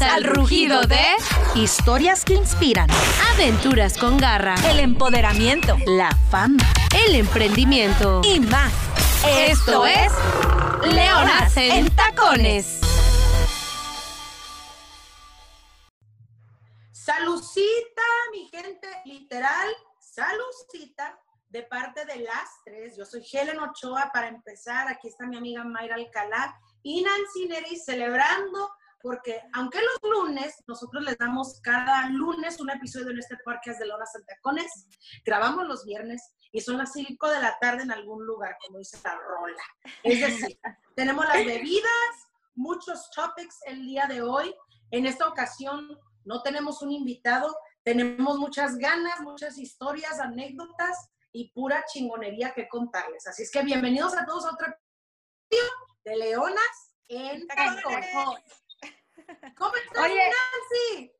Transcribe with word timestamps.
Al 0.00 0.24
rugido 0.24 0.82
de 0.82 1.04
Historias 1.54 2.24
que 2.24 2.34
inspiran. 2.34 2.88
Aventuras 3.34 3.98
con 3.98 4.16
garra, 4.16 4.54
el 4.70 4.80
empoderamiento, 4.80 5.76
La 5.86 6.10
fama. 6.30 6.62
el 7.06 7.16
emprendimiento. 7.16 8.22
y 8.24 8.40
más. 8.40 8.72
Esto 9.26 9.84
es 9.86 10.10
Leonas 10.86 11.54
en 11.56 11.90
Tacones. 11.94 12.80
Salucita, 16.92 18.02
mi 18.32 18.48
gente, 18.48 18.88
literal, 19.04 19.68
salucita 19.98 21.18
de 21.48 21.62
parte 21.62 22.04
de 22.06 22.20
las 22.20 22.48
tres. 22.64 22.96
Yo 22.96 23.04
soy 23.04 23.26
Helen 23.30 23.58
Ochoa 23.58 24.10
para 24.12 24.28
empezar. 24.28 24.88
Aquí 24.88 25.08
está 25.08 25.26
mi 25.26 25.36
amiga 25.36 25.64
Mayra 25.64 25.96
Alcalá 25.96 26.58
y 26.82 27.02
Nancy 27.02 27.46
Neri 27.48 27.76
celebrando 27.76 28.70
porque 29.02 29.40
aunque 29.54 29.78
los 29.80 30.10
lunes, 30.10 30.54
nosotros 30.66 31.02
les 31.04 31.16
damos 31.18 31.60
cada 31.62 32.08
lunes 32.08 32.60
un 32.60 32.70
episodio 32.70 33.10
en 33.10 33.18
este 33.18 33.36
podcast 33.44 33.78
de 33.78 33.86
Leonas 33.86 34.14
en 34.14 34.24
Tacones, 34.24 34.86
grabamos 35.24 35.66
los 35.66 35.84
viernes 35.84 36.32
y 36.52 36.60
son 36.60 36.78
las 36.78 36.92
5 36.92 37.28
de 37.28 37.40
la 37.40 37.56
tarde 37.60 37.82
en 37.82 37.92
algún 37.92 38.24
lugar, 38.26 38.56
como 38.64 38.78
dice 38.78 38.98
la 39.04 39.16
rola. 39.16 39.62
Es 40.02 40.20
decir, 40.20 40.58
tenemos 40.96 41.24
las 41.24 41.44
bebidas, 41.44 42.14
muchos 42.54 43.10
topics 43.10 43.58
el 43.66 43.84
día 43.86 44.06
de 44.06 44.22
hoy. 44.22 44.54
En 44.90 45.06
esta 45.06 45.28
ocasión 45.28 45.98
no 46.24 46.42
tenemos 46.42 46.82
un 46.82 46.92
invitado, 46.92 47.56
tenemos 47.82 48.38
muchas 48.38 48.76
ganas, 48.76 49.20
muchas 49.20 49.56
historias, 49.58 50.20
anécdotas 50.20 51.10
y 51.32 51.50
pura 51.52 51.84
chingonería 51.90 52.52
que 52.52 52.68
contarles. 52.68 53.26
Así 53.26 53.44
es 53.44 53.50
que 53.50 53.62
bienvenidos 53.62 54.14
a 54.16 54.26
todos 54.26 54.44
a 54.44 54.52
otro 54.52 54.66
episodio 54.66 55.70
de 56.04 56.16
Leonas 56.16 56.94
en 57.08 57.46
Tacones. 57.46 58.59
¿Cómo 59.56 59.74
estás, 59.76 60.04
Oye. 60.04 60.22
Nancy? 60.30 61.12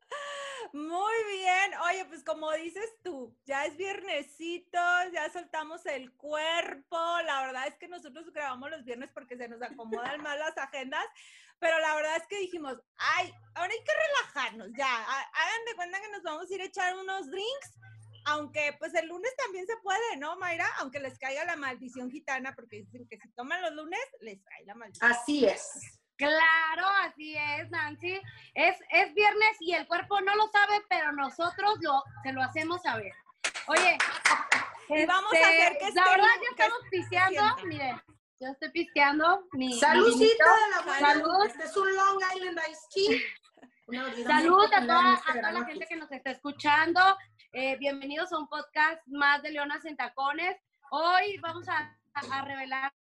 Muy 0.73 1.13
bien. 1.31 1.73
Oye, 1.89 2.05
pues 2.05 2.23
como 2.23 2.51
dices 2.53 2.89
tú, 3.03 3.35
ya 3.45 3.65
es 3.65 3.75
viernesito, 3.75 4.79
ya 5.11 5.29
soltamos 5.31 5.85
el 5.85 6.13
cuerpo. 6.13 6.97
La 7.25 7.45
verdad 7.45 7.67
es 7.67 7.75
que 7.77 7.87
nosotros 7.87 8.31
grabamos 8.31 8.69
los 8.69 8.83
viernes 8.85 9.09
porque 9.13 9.35
se 9.37 9.47
nos 9.49 9.61
acomodan 9.61 10.21
más 10.21 10.37
las 10.39 10.57
agendas, 10.57 11.05
pero 11.59 11.77
la 11.79 11.95
verdad 11.95 12.15
es 12.17 12.27
que 12.27 12.39
dijimos, 12.39 12.77
ay, 12.97 13.33
ahora 13.55 13.71
hay 13.73 13.83
que 13.83 13.91
relajarnos, 13.93 14.69
ya. 14.77 14.87
ha- 14.87 15.31
Hagan 15.33 15.65
de 15.65 15.75
cuenta 15.75 16.01
que 16.01 16.09
nos 16.09 16.23
vamos 16.23 16.49
a 16.49 16.53
ir 16.53 16.61
a 16.61 16.65
echar 16.65 16.95
unos 16.97 17.29
drinks. 17.29 17.77
Aunque 18.25 18.75
pues 18.77 18.93
el 18.93 19.07
lunes 19.07 19.35
también 19.35 19.65
se 19.65 19.75
puede, 19.77 20.15
¿no, 20.17 20.37
Mayra? 20.37 20.67
Aunque 20.77 20.99
les 20.99 21.17
caiga 21.17 21.43
la 21.43 21.55
maldición 21.55 22.11
gitana, 22.11 22.53
porque 22.55 22.77
dicen 22.83 23.07
que 23.09 23.17
si 23.17 23.27
toman 23.31 23.59
los 23.63 23.71
lunes, 23.71 23.99
les 24.19 24.39
cae 24.43 24.63
la 24.65 24.75
maldición. 24.75 25.11
Así 25.11 25.43
es. 25.43 25.99
Claro, 26.21 26.87
así 27.03 27.35
es, 27.35 27.69
Nancy. 27.71 28.21
Es, 28.53 28.77
es 28.91 29.13
viernes 29.15 29.57
y 29.59 29.73
el 29.73 29.87
cuerpo 29.87 30.21
no 30.21 30.35
lo 30.35 30.47
sabe, 30.49 30.81
pero 30.87 31.11
nosotros 31.13 31.77
lo, 31.81 32.03
se 32.23 32.31
lo 32.31 32.41
hacemos 32.43 32.81
saber. 32.83 33.11
Oye, 33.67 33.97
Y 34.89 35.05
vamos 35.05 35.33
a 35.33 35.37
este, 35.37 35.63
hacer 35.63 35.77
que 35.77 35.83
La 35.83 35.89
este 35.89 36.11
verdad, 36.11 36.27
ya 36.41 36.49
estamos 36.51 36.79
pisteando. 36.91 37.41
sienta. 37.41 37.65
Mire, 37.65 38.03
yo 38.39 38.49
estoy 38.49 38.69
pisteando. 38.71 39.47
Mi, 39.53 39.67
mi 39.67 39.79
Saludcita 39.79 40.45
de 40.45 40.75
la 40.75 40.81
buena. 40.81 41.07
Salud. 41.07 41.45
Este 41.47 41.63
es 41.63 41.77
un 41.77 41.95
Long 41.95 42.19
Island 42.35 42.59
Iced 42.69 42.89
Tea. 42.93 43.19
Muy 43.87 44.23
Salud 44.23 44.73
a 44.73 44.81
toda, 44.81 45.11
a 45.11 45.13
este 45.15 45.39
toda 45.39 45.51
la 45.51 45.65
gente 45.65 45.85
que 45.87 45.95
nos 45.95 46.11
está 46.11 46.31
escuchando. 46.31 47.01
Eh, 47.53 47.77
bienvenidos 47.77 48.31
a 48.31 48.37
un 48.37 48.47
podcast 48.47 49.01
más 49.07 49.41
de 49.41 49.51
Leonas 49.51 49.83
en 49.85 49.97
Tacones. 49.97 50.55
Hoy 50.91 51.37
vamos 51.39 51.67
a, 51.67 51.97
a 52.13 52.41
revelar 52.45 52.93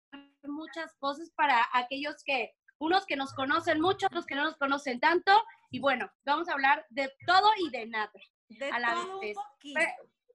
muchas 0.42 0.94
cosas 0.98 1.30
para 1.36 1.68
aquellos 1.72 2.22
que, 2.24 2.54
unos 2.80 3.06
que 3.06 3.14
nos 3.14 3.32
conocen 3.34 3.80
mucho, 3.80 4.06
otros 4.06 4.26
que 4.26 4.34
no 4.34 4.42
nos 4.42 4.56
conocen 4.56 4.98
tanto. 4.98 5.32
Y 5.70 5.78
bueno, 5.78 6.10
vamos 6.24 6.48
a 6.48 6.52
hablar 6.54 6.84
de 6.90 7.12
todo 7.26 7.50
y 7.58 7.70
de 7.70 7.86
nada. 7.86 8.10
De 8.48 8.70
a 8.70 8.78
la 8.80 8.94
todo 8.94 9.20
vez. 9.20 9.36
un 9.36 9.44
poquito. 9.44 9.80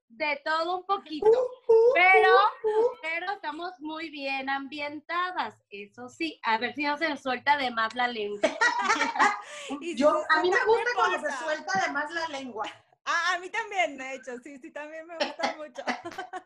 De 0.08 0.40
todo 0.44 0.78
un 0.78 0.86
poquito. 0.86 1.26
Uh, 1.26 1.72
uh, 1.72 1.92
Pero, 1.94 2.34
uh, 2.34 2.68
uh. 2.68 2.90
pero 3.02 3.32
estamos 3.32 3.72
muy 3.80 4.08
bien 4.08 4.48
ambientadas. 4.48 5.56
Eso 5.68 6.08
sí, 6.08 6.40
a 6.44 6.56
ver 6.58 6.74
si 6.74 6.84
no 6.84 6.96
se 6.96 7.08
nos 7.08 7.20
suelta 7.20 7.56
de 7.56 7.70
más 7.72 7.94
la 7.94 8.08
lengua. 8.08 8.40
Y 9.80 9.92
si 9.92 9.96
Yo, 9.96 10.10
a 10.30 10.42
mí 10.42 10.50
me 10.50 10.64
gusta 10.64 10.90
cuando 10.94 11.18
se 11.18 11.36
suelta 11.36 11.72
además 11.74 12.10
la 12.10 12.28
lengua. 12.28 12.64
Ah, 13.08 13.34
a 13.34 13.38
mí 13.38 13.48
también, 13.50 13.96
de 13.96 14.14
hecho, 14.14 14.36
sí, 14.42 14.58
sí, 14.58 14.72
también 14.72 15.06
me 15.06 15.14
gusta 15.14 15.54
mucho. 15.56 15.82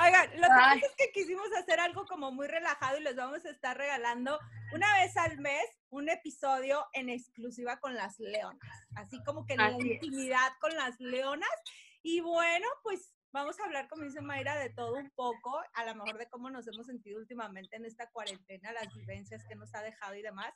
Oigan, 0.00 0.30
lo 0.34 0.42
que 0.42 0.48
pasa 0.48 0.74
es 0.74 0.94
que 0.96 1.12
quisimos 1.12 1.52
hacer 1.56 1.78
algo 1.78 2.04
como 2.06 2.32
muy 2.32 2.48
relajado 2.48 2.98
y 2.98 3.02
les 3.02 3.14
vamos 3.14 3.44
a 3.44 3.50
estar 3.50 3.76
regalando 3.76 4.38
una 4.72 4.92
vez 4.98 5.16
al 5.16 5.38
mes 5.38 5.64
un 5.90 6.08
episodio 6.08 6.84
en 6.94 7.10
exclusiva 7.10 7.78
con 7.78 7.94
las 7.94 8.18
leonas, 8.18 8.84
así 8.96 9.22
como 9.22 9.46
que 9.46 9.56
la 9.56 9.66
Así 9.66 9.92
es. 9.92 10.02
intimidad 10.02 10.52
con 10.60 10.74
las 10.74 10.98
leonas. 10.98 11.48
Y 12.02 12.20
bueno, 12.20 12.66
pues 12.82 13.14
vamos 13.30 13.58
a 13.60 13.64
hablar, 13.64 13.88
como 13.88 14.02
dice 14.02 14.20
Mayra, 14.20 14.56
de 14.56 14.70
todo 14.70 14.94
un 14.96 15.10
poco, 15.12 15.62
a 15.74 15.84
lo 15.84 15.94
mejor 15.94 16.18
de 16.18 16.28
cómo 16.28 16.50
nos 16.50 16.66
hemos 16.66 16.86
sentido 16.86 17.20
últimamente 17.20 17.76
en 17.76 17.84
esta 17.84 18.10
cuarentena, 18.10 18.72
las 18.72 18.92
vivencias 18.92 19.44
que 19.48 19.54
nos 19.54 19.72
ha 19.76 19.82
dejado 19.82 20.16
y 20.16 20.22
demás. 20.22 20.52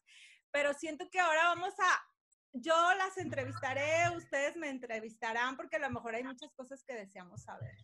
Pero 0.50 0.74
siento 0.74 1.08
que 1.10 1.20
ahora 1.20 1.44
vamos 1.44 1.74
a 1.78 2.08
yo 2.52 2.74
las 2.96 3.16
entrevistaré, 3.18 4.10
ustedes 4.16 4.56
me 4.56 4.68
entrevistarán, 4.68 5.56
porque 5.56 5.76
a 5.76 5.80
lo 5.80 5.90
mejor 5.90 6.14
hay 6.14 6.24
muchas 6.24 6.52
cosas 6.52 6.82
que 6.84 6.94
deseamos 6.94 7.42
saber. 7.42 7.76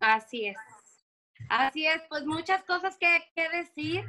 Así 0.00 0.46
es. 0.46 0.56
Así 1.48 1.86
es, 1.86 2.02
pues 2.08 2.24
muchas 2.24 2.62
cosas 2.64 2.96
que, 2.98 3.24
que 3.34 3.48
decir. 3.50 4.04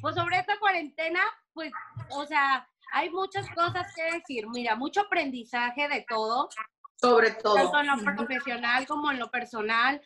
Pues 0.00 0.14
sobre 0.14 0.38
esta 0.38 0.58
cuarentena, 0.58 1.20
pues, 1.52 1.72
o 2.10 2.24
sea, 2.26 2.68
hay 2.92 3.10
muchas 3.10 3.48
cosas 3.50 3.92
que 3.94 4.18
decir. 4.18 4.46
Mira, 4.48 4.76
mucho 4.76 5.00
aprendizaje 5.02 5.88
de 5.88 6.04
todo, 6.08 6.48
Sobre 6.96 7.32
todo. 7.32 7.54
tanto 7.54 7.80
en 7.80 7.86
lo 7.86 8.16
profesional 8.16 8.86
como 8.86 9.10
en 9.10 9.18
lo 9.18 9.30
personal, 9.30 10.00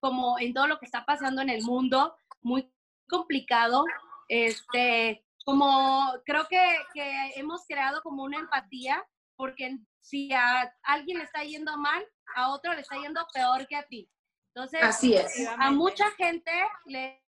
como 0.00 0.38
en 0.38 0.52
todo 0.52 0.66
lo 0.66 0.78
que 0.78 0.86
está 0.86 1.04
pasando 1.04 1.42
en 1.42 1.50
el 1.50 1.62
mundo. 1.62 2.16
Muy 2.42 2.70
complicado. 3.08 3.84
Este, 4.28 5.24
como 5.48 6.12
creo 6.26 6.46
que, 6.46 6.60
que 6.92 7.32
hemos 7.36 7.64
creado 7.66 8.02
como 8.02 8.22
una 8.22 8.36
empatía, 8.36 9.02
porque 9.34 9.78
si 9.98 10.30
a 10.34 10.70
alguien 10.82 11.16
le 11.16 11.24
está 11.24 11.42
yendo 11.42 11.74
mal, 11.78 12.04
a 12.36 12.50
otro 12.50 12.74
le 12.74 12.82
está 12.82 12.96
yendo 12.98 13.26
peor 13.32 13.66
que 13.66 13.76
a 13.76 13.82
ti. 13.84 14.10
Entonces, 14.54 14.82
Así 14.82 15.14
es. 15.14 15.48
a 15.58 15.70
mucha 15.70 16.10
gente, 16.18 16.52
le, 16.84 17.24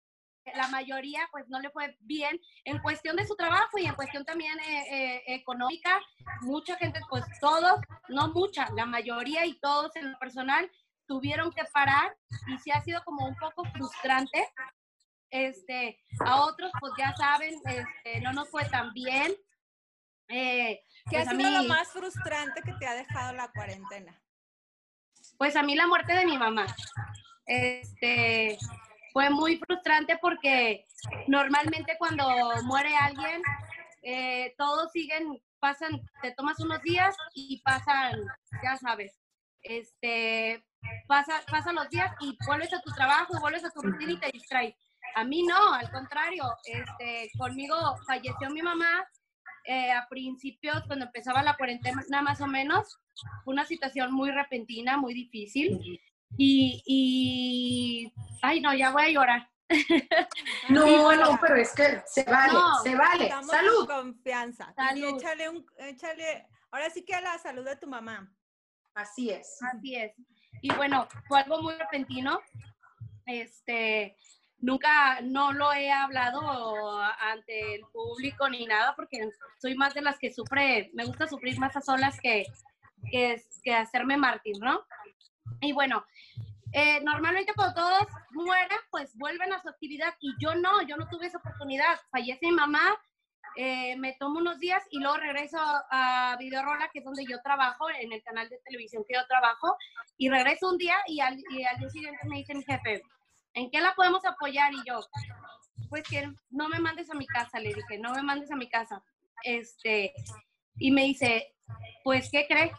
la 0.55 0.67
mayoría, 0.69 1.29
pues 1.31 1.47
no 1.47 1.59
le 1.59 1.69
fue 1.69 1.95
bien 1.99 2.41
en 2.63 2.79
cuestión 2.79 3.15
de 3.17 3.27
su 3.27 3.35
trabajo 3.35 3.77
y 3.77 3.85
en 3.85 3.93
cuestión 3.93 4.25
también 4.25 4.57
eh, 4.61 4.85
eh, 4.89 5.23
económica. 5.27 6.01
Mucha 6.41 6.75
gente, 6.77 6.99
pues 7.11 7.23
todos, 7.39 7.79
no 8.09 8.29
mucha, 8.29 8.67
la 8.75 8.87
mayoría 8.87 9.45
y 9.45 9.59
todos 9.59 9.95
en 9.95 10.13
lo 10.13 10.17
personal 10.17 10.71
tuvieron 11.05 11.51
que 11.51 11.65
parar 11.71 12.17
y 12.47 12.57
sí 12.57 12.71
ha 12.71 12.81
sido 12.81 13.03
como 13.03 13.27
un 13.27 13.35
poco 13.35 13.63
frustrante. 13.65 14.43
Este, 15.29 15.99
a 16.25 16.41
otros, 16.45 16.71
pues 16.79 16.93
ya 16.97 17.13
saben, 17.15 17.53
este, 17.65 18.21
no 18.21 18.33
nos 18.33 18.49
fue 18.49 18.65
tan 18.65 18.93
bien. 18.93 19.35
Eh, 20.29 20.81
¿Qué 21.09 21.17
pues 21.17 21.27
ha 21.27 21.31
sido 21.31 21.49
lo 21.49 21.63
más 21.63 21.89
frustrante 21.89 22.61
que 22.61 22.73
te 22.73 22.85
ha 22.85 22.95
dejado 22.95 23.33
la 23.33 23.49
cuarentena? 23.49 24.21
Pues 25.37 25.55
a 25.55 25.63
mí 25.63 25.75
la 25.75 25.87
muerte 25.87 26.13
de 26.13 26.25
mi 26.25 26.37
mamá. 26.37 26.65
Este 27.45 28.57
fue 29.13 29.29
muy 29.29 29.57
frustrante 29.57 30.17
porque 30.21 30.85
normalmente 31.27 31.95
cuando 31.97 32.27
muere 32.63 32.95
alguien, 32.95 33.41
eh, 34.03 34.53
todos 34.57 34.91
siguen, 34.91 35.41
pasan, 35.59 36.01
te 36.21 36.31
tomas 36.31 36.59
unos 36.59 36.81
días 36.81 37.15
y 37.33 37.61
pasan, 37.61 38.25
ya 38.63 38.77
sabes, 38.77 39.17
este, 39.61 40.63
pasa, 41.07 41.41
pasan 41.49 41.75
los 41.75 41.89
días 41.89 42.11
y 42.19 42.37
vuelves 42.45 42.73
a 42.73 42.81
tu 42.81 42.91
trabajo, 42.91 43.39
vuelves 43.39 43.65
a 43.65 43.71
tu 43.71 43.81
rutina 43.81 44.13
y 44.13 44.19
te 44.19 44.31
distraes. 44.31 44.75
A 45.17 45.23
mí 45.23 45.41
no, 45.41 45.73
al 45.73 45.89
contrario, 45.89 46.43
este, 46.63 47.31
conmigo 47.39 47.75
falleció 48.05 48.51
mi 48.51 48.61
mamá 48.61 49.03
eh, 49.65 49.91
a 49.91 50.07
principios, 50.07 50.83
cuando 50.85 51.05
empezaba 51.05 51.41
la 51.41 51.57
cuarentena 51.57 52.21
más 52.21 52.39
o 52.39 52.45
menos, 52.45 52.99
fue 53.43 53.55
una 53.55 53.65
situación 53.65 54.13
muy 54.13 54.29
repentina, 54.29 54.95
muy 54.95 55.15
difícil. 55.15 55.99
Y, 56.37 56.83
y, 56.85 58.13
ay, 58.43 58.61
no, 58.61 58.75
ya 58.75 58.91
voy 58.91 59.05
a 59.05 59.09
llorar. 59.09 59.49
No, 60.69 60.85
Y 60.85 60.97
bueno, 60.97 61.31
no, 61.31 61.39
pero 61.41 61.55
es 61.55 61.73
que 61.73 61.99
se 62.05 62.23
vale, 62.23 62.53
No, 62.53 62.75
se 62.83 62.95
vale. 62.95 63.29
Salud. 63.43 63.87
confianza. 63.87 64.71
Y 64.77 64.81
Salud. 64.81 65.17
échale 65.17 65.49
un, 65.49 65.65
échale, 65.79 66.47
ahora 66.69 66.91
sí 66.91 67.03
que 67.03 67.15
a 67.15 67.21
la 67.21 67.39
salud 67.39 67.65
de 67.65 67.75
tu 67.75 67.87
mamá. 67.87 68.31
Así 68.93 69.31
es. 69.31 69.57
Así 69.63 69.95
es. 69.95 70.13
Y 70.61 70.71
bueno, 70.75 71.07
fue 71.27 71.39
algo 71.39 71.63
muy 71.63 71.73
repentino. 71.73 72.39
Este, 73.25 74.15
nunca, 74.59 75.21
no 75.21 75.53
lo 75.53 75.71
he 75.73 75.91
hablado 75.91 77.01
ante 77.19 77.75
el 77.75 77.81
público 77.93 78.49
ni 78.49 78.65
nada, 78.65 78.95
porque 78.95 79.29
soy 79.59 79.75
más 79.75 79.93
de 79.93 80.01
las 80.01 80.17
que 80.19 80.33
sufre, 80.33 80.89
me 80.93 81.05
gusta 81.05 81.27
sufrir 81.27 81.59
más 81.59 81.75
a 81.75 81.81
solas 81.81 82.19
que, 82.21 82.45
que, 83.11 83.41
que 83.63 83.73
hacerme 83.73 84.17
mártir, 84.17 84.55
¿no? 84.59 84.85
Y 85.61 85.73
bueno, 85.73 86.05
eh, 86.73 86.99
normalmente 87.01 87.53
cuando 87.55 87.75
todos 87.75 88.07
mueren, 88.31 88.77
pues 88.91 89.15
vuelven 89.17 89.53
a 89.53 89.61
su 89.61 89.69
actividad 89.69 90.13
y 90.19 90.33
yo 90.39 90.55
no, 90.55 90.81
yo 90.81 90.97
no 90.97 91.07
tuve 91.07 91.27
esa 91.27 91.37
oportunidad. 91.37 91.99
Fallece 92.11 92.47
mi 92.47 92.51
mamá, 92.51 92.95
eh, 93.55 93.95
me 93.97 94.13
tomo 94.13 94.39
unos 94.39 94.59
días 94.59 94.83
y 94.91 94.99
luego 94.99 95.17
regreso 95.17 95.57
a 95.59 96.35
Videorola, 96.37 96.89
que 96.91 96.99
es 96.99 97.05
donde 97.05 97.25
yo 97.25 97.41
trabajo, 97.41 97.89
en 97.89 98.11
el 98.11 98.21
canal 98.21 98.49
de 98.49 98.59
televisión 98.65 99.03
que 99.07 99.15
yo 99.15 99.25
trabajo, 99.27 99.75
y 100.17 100.29
regreso 100.29 100.69
un 100.69 100.77
día 100.77 100.97
y 101.07 101.19
al, 101.21 101.37
y 101.49 101.63
al 101.63 101.77
día 101.77 101.89
siguiente 101.89 102.27
me 102.27 102.37
dice 102.37 102.53
mi 102.53 102.63
jefe, 102.63 103.01
¿en 103.57 103.71
qué 103.71 103.81
la 103.81 103.95
podemos 103.95 104.23
apoyar? 104.23 104.71
Y 104.73 104.77
yo, 104.87 104.99
pues 105.89 106.03
que 106.03 106.31
no 106.49 106.69
me 106.69 106.79
mandes 106.79 107.09
a 107.09 107.15
mi 107.15 107.25
casa, 107.25 107.59
le 107.59 107.73
dije, 107.73 107.97
no 107.99 108.13
me 108.13 108.21
mandes 108.21 108.51
a 108.51 108.55
mi 108.55 108.69
casa. 108.69 109.03
Este, 109.43 110.13
y 110.77 110.91
me 110.91 111.03
dice, 111.03 111.55
pues, 112.03 112.29
¿qué 112.31 112.45
crees? 112.47 112.71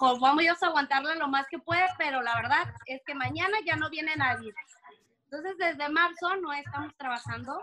Vamos 0.00 0.44
a 0.62 0.66
aguantarla 0.66 1.14
lo 1.14 1.28
más 1.28 1.46
que 1.48 1.58
puede, 1.58 1.86
pero 1.96 2.20
la 2.20 2.34
verdad 2.34 2.74
es 2.86 3.02
que 3.06 3.14
mañana 3.14 3.58
ya 3.64 3.76
no 3.76 3.88
viene 3.88 4.14
nadie. 4.16 4.52
Entonces, 5.24 5.56
desde 5.58 5.88
marzo 5.88 6.36
no 6.36 6.52
estamos 6.52 6.94
trabajando 6.96 7.62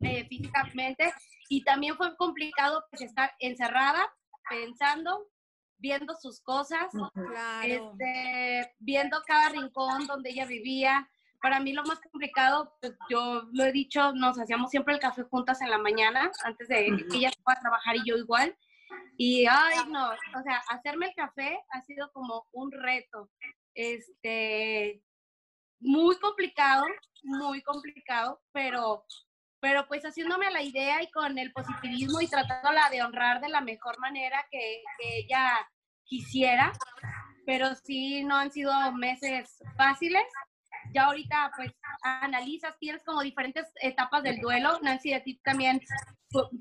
eh, 0.00 0.26
físicamente 0.28 1.12
y 1.48 1.62
también 1.62 1.96
fue 1.96 2.16
complicado 2.16 2.84
pues, 2.90 3.02
estar 3.02 3.34
encerrada, 3.38 4.08
pensando, 4.48 5.26
viendo 5.78 6.14
sus 6.14 6.40
cosas, 6.40 6.86
este, 7.62 8.72
viendo 8.78 9.20
cada 9.26 9.50
rincón 9.50 10.06
donde 10.06 10.30
ella 10.30 10.46
vivía. 10.46 11.10
Para 11.40 11.60
mí 11.60 11.72
lo 11.72 11.84
más 11.84 12.00
complicado, 12.00 12.76
pues 12.80 12.96
yo 13.10 13.42
lo 13.52 13.64
he 13.64 13.72
dicho, 13.72 14.12
nos 14.12 14.38
hacíamos 14.38 14.70
siempre 14.70 14.94
el 14.94 15.00
café 15.00 15.22
juntas 15.22 15.60
en 15.60 15.70
la 15.70 15.78
mañana, 15.78 16.30
antes 16.44 16.68
de 16.68 16.86
que 17.10 17.16
ella 17.16 17.30
fuera 17.42 17.58
a 17.58 17.62
trabajar 17.62 17.96
y 17.96 18.08
yo 18.08 18.16
igual. 18.16 18.56
Y, 19.16 19.46
ay, 19.46 19.78
no, 19.88 20.10
o 20.10 20.42
sea, 20.42 20.62
hacerme 20.68 21.06
el 21.06 21.14
café 21.14 21.58
ha 21.70 21.82
sido 21.82 22.10
como 22.12 22.46
un 22.52 22.70
reto. 22.72 23.30
Este, 23.74 25.02
muy 25.80 26.18
complicado, 26.18 26.86
muy 27.22 27.62
complicado, 27.62 28.40
pero 28.52 29.04
pero 29.60 29.86
pues 29.88 30.04
haciéndome 30.04 30.50
la 30.50 30.62
idea 30.62 31.02
y 31.02 31.10
con 31.10 31.38
el 31.38 31.52
positivismo 31.52 32.20
y 32.20 32.28
tratándola 32.28 32.88
de 32.90 33.02
honrar 33.02 33.40
de 33.40 33.48
la 33.48 33.60
mejor 33.60 33.98
manera 33.98 34.46
que, 34.50 34.82
ella 35.00 35.58
quisiera, 36.04 36.72
pero 37.46 37.74
sí 37.74 38.22
no 38.22 38.36
han 38.36 38.52
sido 38.52 38.70
meses 38.92 39.60
fáciles. 39.76 40.22
Ya 40.96 41.04
ahorita 41.04 41.52
pues 41.54 41.72
analizas, 42.02 42.74
tienes 42.78 43.02
como 43.04 43.20
diferentes 43.20 43.66
etapas 43.82 44.22
del 44.22 44.40
duelo. 44.40 44.78
Nancy, 44.80 45.10
de 45.10 45.20
ti 45.20 45.38
también 45.44 45.78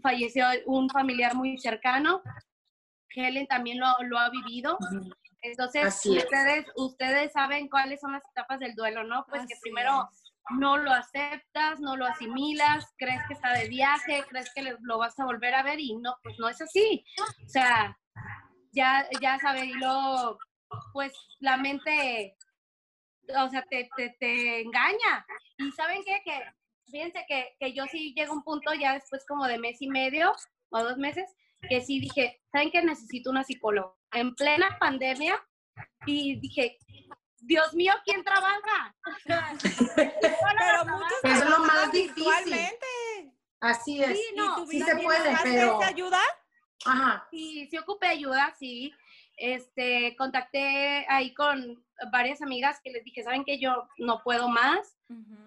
falleció 0.04 0.46
un 0.66 0.90
familiar 0.90 1.36
muy 1.36 1.58
cercano. 1.58 2.22
Helen 3.16 3.48
también 3.48 3.80
lo, 3.80 3.88
lo 4.10 4.20
ha 4.20 4.30
vivido. 4.30 4.78
Entonces, 5.42 6.06
ustedes, 6.06 6.66
ustedes 6.76 7.32
saben 7.32 7.70
cuáles 7.70 8.02
son 8.02 8.12
las 8.12 8.24
etapas 8.30 8.60
del 8.60 8.76
duelo, 8.76 9.06
¿no? 9.06 9.26
Pues 9.30 9.44
que 9.48 9.56
primero 9.62 10.10
no 10.50 10.76
lo 10.76 10.92
aceptas, 10.92 11.80
no 11.80 11.96
lo 11.96 12.06
asimilas, 12.06 12.94
crees 12.98 13.22
que 13.30 13.36
está 13.36 13.54
de 13.54 13.70
viaje, 13.70 14.26
crees 14.28 14.52
que 14.54 14.76
lo 14.81 14.98
vas 14.98 15.18
a 15.18 15.24
volver 15.24 15.56
a 15.56 15.64
ver 15.64 15.80
y 15.80 15.96
no, 15.96 16.18
pues 16.22 16.38
no 16.40 16.50
es 16.50 16.62
así. 16.62 17.06
O 17.46 17.48
sea, 17.48 17.98
ya, 18.74 19.08
ya 19.22 19.40
sabes, 19.40 19.64
y 19.64 19.74
luego, 19.76 20.38
pues 20.92 21.14
la 21.40 21.56
mente, 21.56 22.36
o 23.38 23.50
sea, 23.50 23.63
te, 23.69 23.89
te, 24.19 24.62
engaña. 24.62 25.25
Y 25.57 25.72
¿saben 25.72 26.04
qué? 26.04 26.22
Que 26.24 26.42
fíjense 26.92 27.25
que, 27.27 27.56
que 27.60 27.74
yo 27.74 27.86
sí 27.88 28.13
llego 28.16 28.33
a 28.33 28.36
un 28.36 28.44
punto 28.44 28.74
ya 28.74 28.94
después 28.94 29.25
como 29.27 29.48
de 29.48 29.57
mes 29.57 29.81
y 29.81 29.88
medio 29.88 30.33
o 30.69 30.83
dos 30.83 30.98
meses, 30.98 31.30
que 31.68 31.81
sí 31.81 32.00
dije, 32.00 32.42
¿saben 32.51 32.72
que 32.72 32.83
necesito 32.83 33.30
una 33.30 33.44
psicóloga? 33.44 33.94
En 34.12 34.36
plena 34.36 34.77
pandemia, 34.80 35.42
y 36.06 36.39
dije, 36.39 36.77
Dios 37.39 37.74
mío, 37.74 37.94
¿quién 38.04 38.24
trabaja? 38.24 38.95
pero 39.95 40.86
muchos 40.86 41.24
es 41.24 41.50
lo 41.50 41.60
más 41.60 41.92
difícil. 41.92 42.56
Así 43.60 44.04
es. 44.04 44.18
Sí, 44.18 44.24
no, 44.36 44.66
sí 44.68 44.81
se 44.81 44.95
puede, 44.98 45.36
pero... 45.44 45.81
ayuda? 45.81 46.19
Ajá. 46.86 47.28
Sí, 47.31 47.68
sí 47.69 47.78
ocupé 47.78 48.07
ayuda, 48.07 48.54
sí. 48.60 48.94
Este, 49.38 50.16
contacté 50.18 51.06
ahí 51.10 51.33
con 51.33 51.83
varias 52.12 52.42
amigas 52.42 52.80
que 52.83 52.92
les 52.92 53.03
dije, 53.03 53.24
¿saben 53.24 53.44
que 53.44 53.59
Yo 53.59 53.88
no 53.97 54.21
puedo 54.24 54.50
más. 54.50 54.97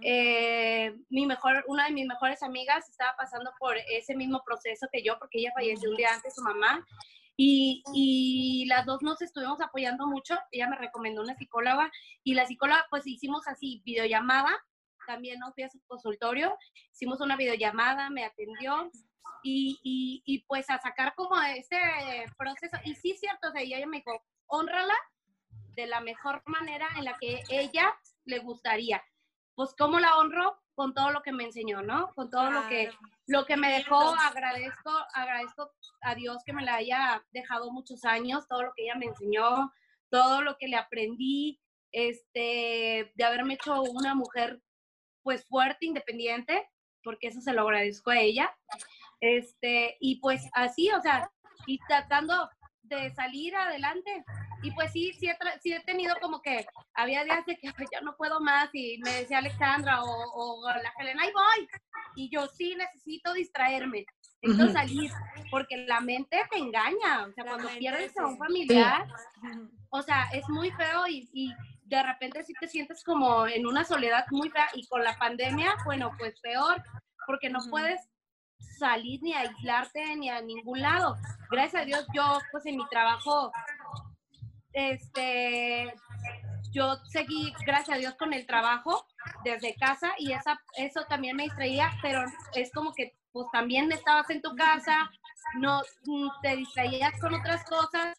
Eh, 0.01 0.97
mi 1.11 1.27
mejor, 1.27 1.65
una 1.67 1.87
de 1.87 1.93
mis 1.93 2.07
mejores 2.07 2.43
amigas 2.43 2.89
estaba 2.89 3.17
pasando 3.17 3.51
por 3.59 3.77
ese 3.91 4.15
mismo 4.15 4.43
proceso 4.45 4.89
que 4.93 5.03
yo, 5.03 5.19
porque 5.19 5.39
ella 5.39 5.53
falleció 5.55 5.91
un 5.91 5.97
día 5.97 6.13
antes 6.13 6.35
su 6.35 6.43
mamá. 6.43 6.85
Y, 7.37 7.85
y, 7.95 8.67
las 8.67 8.85
dos 8.85 9.01
nos 9.03 9.23
estuvimos 9.23 9.61
apoyando 9.61 10.07
mucho. 10.07 10.37
Ella 10.51 10.69
me 10.69 10.77
recomendó 10.77 11.23
una 11.23 11.37
psicóloga 11.37 11.91
y 12.25 12.35
la 12.35 12.47
psicóloga, 12.47 12.87
pues 12.91 13.07
hicimos 13.07 13.47
así, 13.47 13.81
videollamada. 13.85 14.51
También 15.07 15.39
nos 15.39 15.55
fui 15.55 15.63
a 15.63 15.71
su 15.71 15.81
consultorio, 15.87 16.55
hicimos 16.93 17.21
una 17.21 17.37
videollamada, 17.37 18.11
me 18.11 18.25
atendió 18.25 18.91
y, 19.43 19.79
y, 19.83 20.23
y 20.27 20.41
pues 20.41 20.69
a 20.69 20.79
sacar 20.81 21.15
como 21.15 21.41
este 21.41 21.79
proceso. 22.37 22.77
Y 22.85 22.95
sí, 22.95 23.17
cierto, 23.17 23.49
o 23.49 23.53
sea, 23.53 23.63
ella 23.63 23.87
me 23.87 23.99
dijo, 23.99 24.21
honrala 24.49 24.95
de 25.79 25.87
la 25.87 26.01
mejor 26.01 26.43
manera 26.47 26.89
en 26.97 27.05
la 27.05 27.17
que 27.19 27.41
ella 27.49 27.97
le 28.25 28.41
gustaría. 28.41 29.01
Pues, 29.55 29.75
¿cómo 29.79 30.01
la 30.01 30.17
honro? 30.17 30.61
Con 30.75 30.93
todo 30.93 31.13
lo 31.13 31.23
que 31.23 31.31
me 31.31 31.45
enseñó, 31.45 31.83
¿no? 31.83 32.13
Con 32.15 32.31
todo 32.31 32.51
lo 32.51 32.69
que 32.69 32.91
lo 33.27 33.45
que 33.45 33.57
me 33.57 33.71
dejó, 33.71 34.01
agradezco, 34.15 34.91
agradezco 35.15 35.71
a 36.01 36.15
Dios 36.17 36.39
que 36.45 36.53
me 36.53 36.65
la 36.65 36.77
haya 36.77 37.25
dejado 37.31 37.71
muchos 37.71 38.05
años, 38.05 38.49
todo 38.49 38.63
lo 38.63 38.73
que 38.75 38.85
ella 38.85 38.97
me 38.97 39.07
enseñó, 39.07 39.73
todo 40.11 40.43
lo 40.43 40.57
que 40.57 40.67
le 40.67 40.77
aprendí, 40.77 41.61
este, 41.93 43.13
de 43.15 43.25
haberme 43.25 43.55
hecho 43.55 43.83
una 43.83 44.15
mujer 44.15 44.61
pues 45.23 45.47
fuerte, 45.47 45.87
independiente, 45.87 46.69
porque 47.05 47.29
eso 47.29 47.41
se 47.41 47.53
lo 47.53 47.63
agradezco 47.63 48.11
a 48.11 48.19
ella. 48.19 48.53
Este, 49.21 49.97
y 50.01 50.21
pues 50.21 50.49
así, 50.55 50.91
o 50.91 51.01
sea, 51.03 51.31
y 51.67 51.79
tratando 51.87 52.49
de 52.83 53.11
salir 53.15 53.55
adelante. 53.55 54.25
Y 54.63 54.71
pues 54.73 54.93
sí, 54.93 55.13
sí 55.19 55.29
he, 55.29 55.37
sí 55.61 55.73
he 55.73 55.81
tenido 55.81 56.15
como 56.21 56.41
que 56.43 56.67
había 56.95 57.25
días 57.25 57.45
de 57.47 57.57
que 57.57 57.73
pues, 57.73 57.89
ya 57.93 58.01
no 58.01 58.17
puedo 58.17 58.41
más 58.41 58.71
y 58.73 58.99
me 59.05 59.13
decía 59.13 59.39
Alexandra 59.39 60.03
o, 60.03 60.09
o 60.09 60.69
la 60.69 60.93
Helena, 60.99 61.23
ahí 61.23 61.33
voy. 61.33 61.69
Y 62.17 62.31
yo 62.31 62.47
sí 62.49 62.75
necesito 62.75 63.33
distraerme, 63.33 64.05
necesito 64.43 64.73
salir, 64.73 65.11
porque 65.51 65.77
la 65.87 66.01
mente 66.01 66.41
te 66.51 66.59
engaña. 66.59 67.27
O 67.29 67.33
sea, 67.33 67.45
cuando 67.45 67.69
pierdes 67.79 68.17
a 68.19 68.27
un 68.27 68.39
familiar, 68.39 69.07
o 69.91 70.03
sea, 70.03 70.29
es 70.33 70.49
muy 70.49 70.71
feo 70.73 71.07
y, 71.07 71.29
y 71.33 71.55
de 71.85 72.03
repente 72.03 72.45
sí 72.45 72.53
te 72.61 72.69
sientes 72.69 73.03
como 73.05 73.47
en 73.47 73.67
una 73.67 73.85
soledad 73.85 74.27
muy 74.31 74.51
fea 74.51 74.69
y 74.75 74.87
con 74.89 75.03
la 75.03 75.17
pandemia, 75.19 75.75
bueno, 75.85 76.13
pues 76.19 76.39
peor, 76.41 76.83
porque 77.27 77.49
no 77.49 77.61
puedes 77.71 78.01
salir 78.79 79.21
ni 79.23 79.35
aislarte 79.35 80.17
ni 80.17 80.29
a 80.31 80.41
ningún 80.41 80.81
lado. 80.81 81.17
Gracias 81.51 81.83
a 81.83 81.85
Dios, 81.85 82.07
yo 82.15 82.41
pues 82.53 82.67
en 82.67 82.77
mi 82.77 82.87
trabajo, 82.89 83.53
este, 84.79 85.95
yo 86.71 86.97
seguí, 87.07 87.53
gracias 87.67 87.97
a 87.97 88.01
Dios, 88.01 88.15
con 88.15 88.33
el 88.33 88.47
trabajo 88.47 89.07
desde 89.45 89.75
casa 89.77 90.13
y 90.19 90.33
esa, 90.33 90.61
eso 90.77 91.05
también 91.09 91.37
me 91.37 91.45
distraía, 91.45 91.91
pero 92.03 92.23
es 92.55 92.71
como 92.73 92.93
que 92.95 93.17
pues 93.33 93.47
también 93.53 93.91
estabas 93.93 94.31
en 94.31 94.43
tu 94.43 94.55
casa, 94.57 95.11
no 95.59 95.83
mm, 96.05 96.29
te 96.43 96.57
distraías 96.57 97.13
con 97.21 97.35
otras 97.35 97.65
cosas 97.65 98.17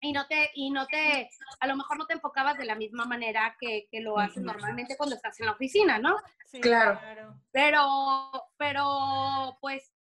y 0.00 0.12
no 0.12 0.26
te, 0.26 0.50
y 0.54 0.70
no 0.70 0.86
te, 0.86 1.28
a 1.60 1.66
lo 1.66 1.76
mejor 1.76 1.98
no 1.98 2.06
te 2.06 2.14
enfocabas 2.14 2.58
de 2.58 2.64
la 2.64 2.74
misma 2.74 3.04
manera 3.04 3.56
que, 3.60 3.86
que 3.90 4.00
lo 4.00 4.18
haces 4.18 4.42
normalmente 4.42 4.96
cuando 4.96 5.16
estás 5.16 5.38
en 5.40 5.46
la 5.46 5.52
oficina, 5.52 5.98
¿no? 5.98 6.16
Sí, 6.46 6.60
claro. 6.60 7.00
Pero, 7.50 8.30
pero, 8.56 9.56
pues, 9.60 9.92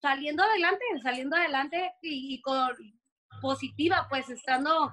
saliendo 0.00 0.42
adelante, 0.42 0.84
saliendo 1.02 1.36
adelante 1.36 1.94
y, 2.02 2.40
con 2.42 2.70
positiva, 3.40 4.06
pues, 4.08 4.28
estando 4.30 4.92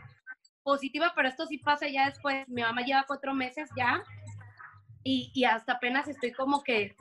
positiva, 0.63 1.13
pero 1.15 1.27
esto 1.27 1.46
sí 1.46 1.58
pasa 1.58 1.88
ya 1.88 2.08
después, 2.08 2.48
mi 2.48 2.62
mamá 2.62 2.81
lleva 2.81 3.05
cuatro 3.08 3.34
meses 3.34 3.69
ya 3.75 4.03
y, 5.03 5.31
y 5.34 5.46
hasta 5.46 5.74
apenas 5.74 6.08
estoy 6.08 6.31
como 6.31 6.62
que 6.63 6.96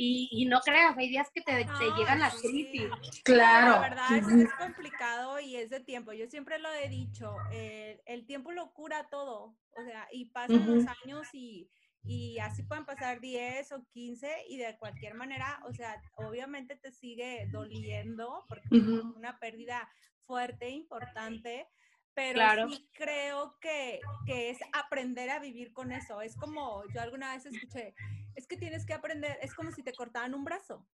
y, 0.00 0.46
no 0.46 0.60
creas, 0.60 0.96
hay 0.96 1.08
días 1.08 1.28
que 1.34 1.40
te, 1.40 1.66
llegan 1.96 2.20
las 2.20 2.40
crisis. 2.40 2.88
Claro. 3.24 3.72
La 3.72 3.80
verdad 3.80 4.12
es, 4.12 4.52
complicado 4.54 5.40
y 5.40 5.56
es 5.56 5.70
de 5.70 5.80
tiempo. 5.80 6.12
Yo 6.12 6.28
siempre 6.28 6.60
lo 6.60 6.72
he 6.72 6.88
dicho, 6.88 7.34
el 7.50 8.24
tiempo 8.24 8.52
lo 8.52 8.72
cura 8.72 9.08
todo. 9.10 9.56
O 9.72 9.84
sea, 9.84 10.06
y 10.12 10.26
pasan 10.26 10.72
los 10.72 10.86
años 11.02 11.26
y, 11.32 11.68
y 12.04 12.38
así 12.38 12.62
pueden 12.62 12.86
pasar 12.86 13.20
10 13.20 13.72
o 13.72 13.84
15 13.92 14.44
y 14.48 14.58
de 14.58 14.78
cualquier 14.78 15.14
manera, 15.14 15.60
o 15.68 15.72
sea, 15.72 16.00
obviamente 16.14 16.76
te 16.76 16.92
sigue 16.92 17.48
doliendo 17.50 18.44
porque 18.48 18.68
es 18.70 18.82
una 18.82 19.40
pérdida 19.40 19.88
fuerte, 20.28 20.68
importante, 20.68 21.66
pero 22.14 22.68
sí 22.68 22.88
creo 22.92 23.58
que, 23.60 24.00
que, 24.26 24.50
es 24.50 24.58
aprender 24.72 25.30
a 25.30 25.38
vivir 25.38 25.72
con 25.72 25.90
eso. 25.90 26.20
Es 26.20 26.36
como, 26.36 26.84
yo 26.92 27.00
alguna 27.00 27.34
vez 27.34 27.46
escuché, 27.46 27.94
es 28.34 28.46
que 28.46 28.56
tienes 28.56 28.84
que 28.84 28.92
aprender, 28.92 29.38
es 29.40 29.54
como 29.54 29.72
si 29.72 29.82
te 29.82 29.94
cortaban 29.94 30.34
un 30.34 30.44
brazo 30.44 30.86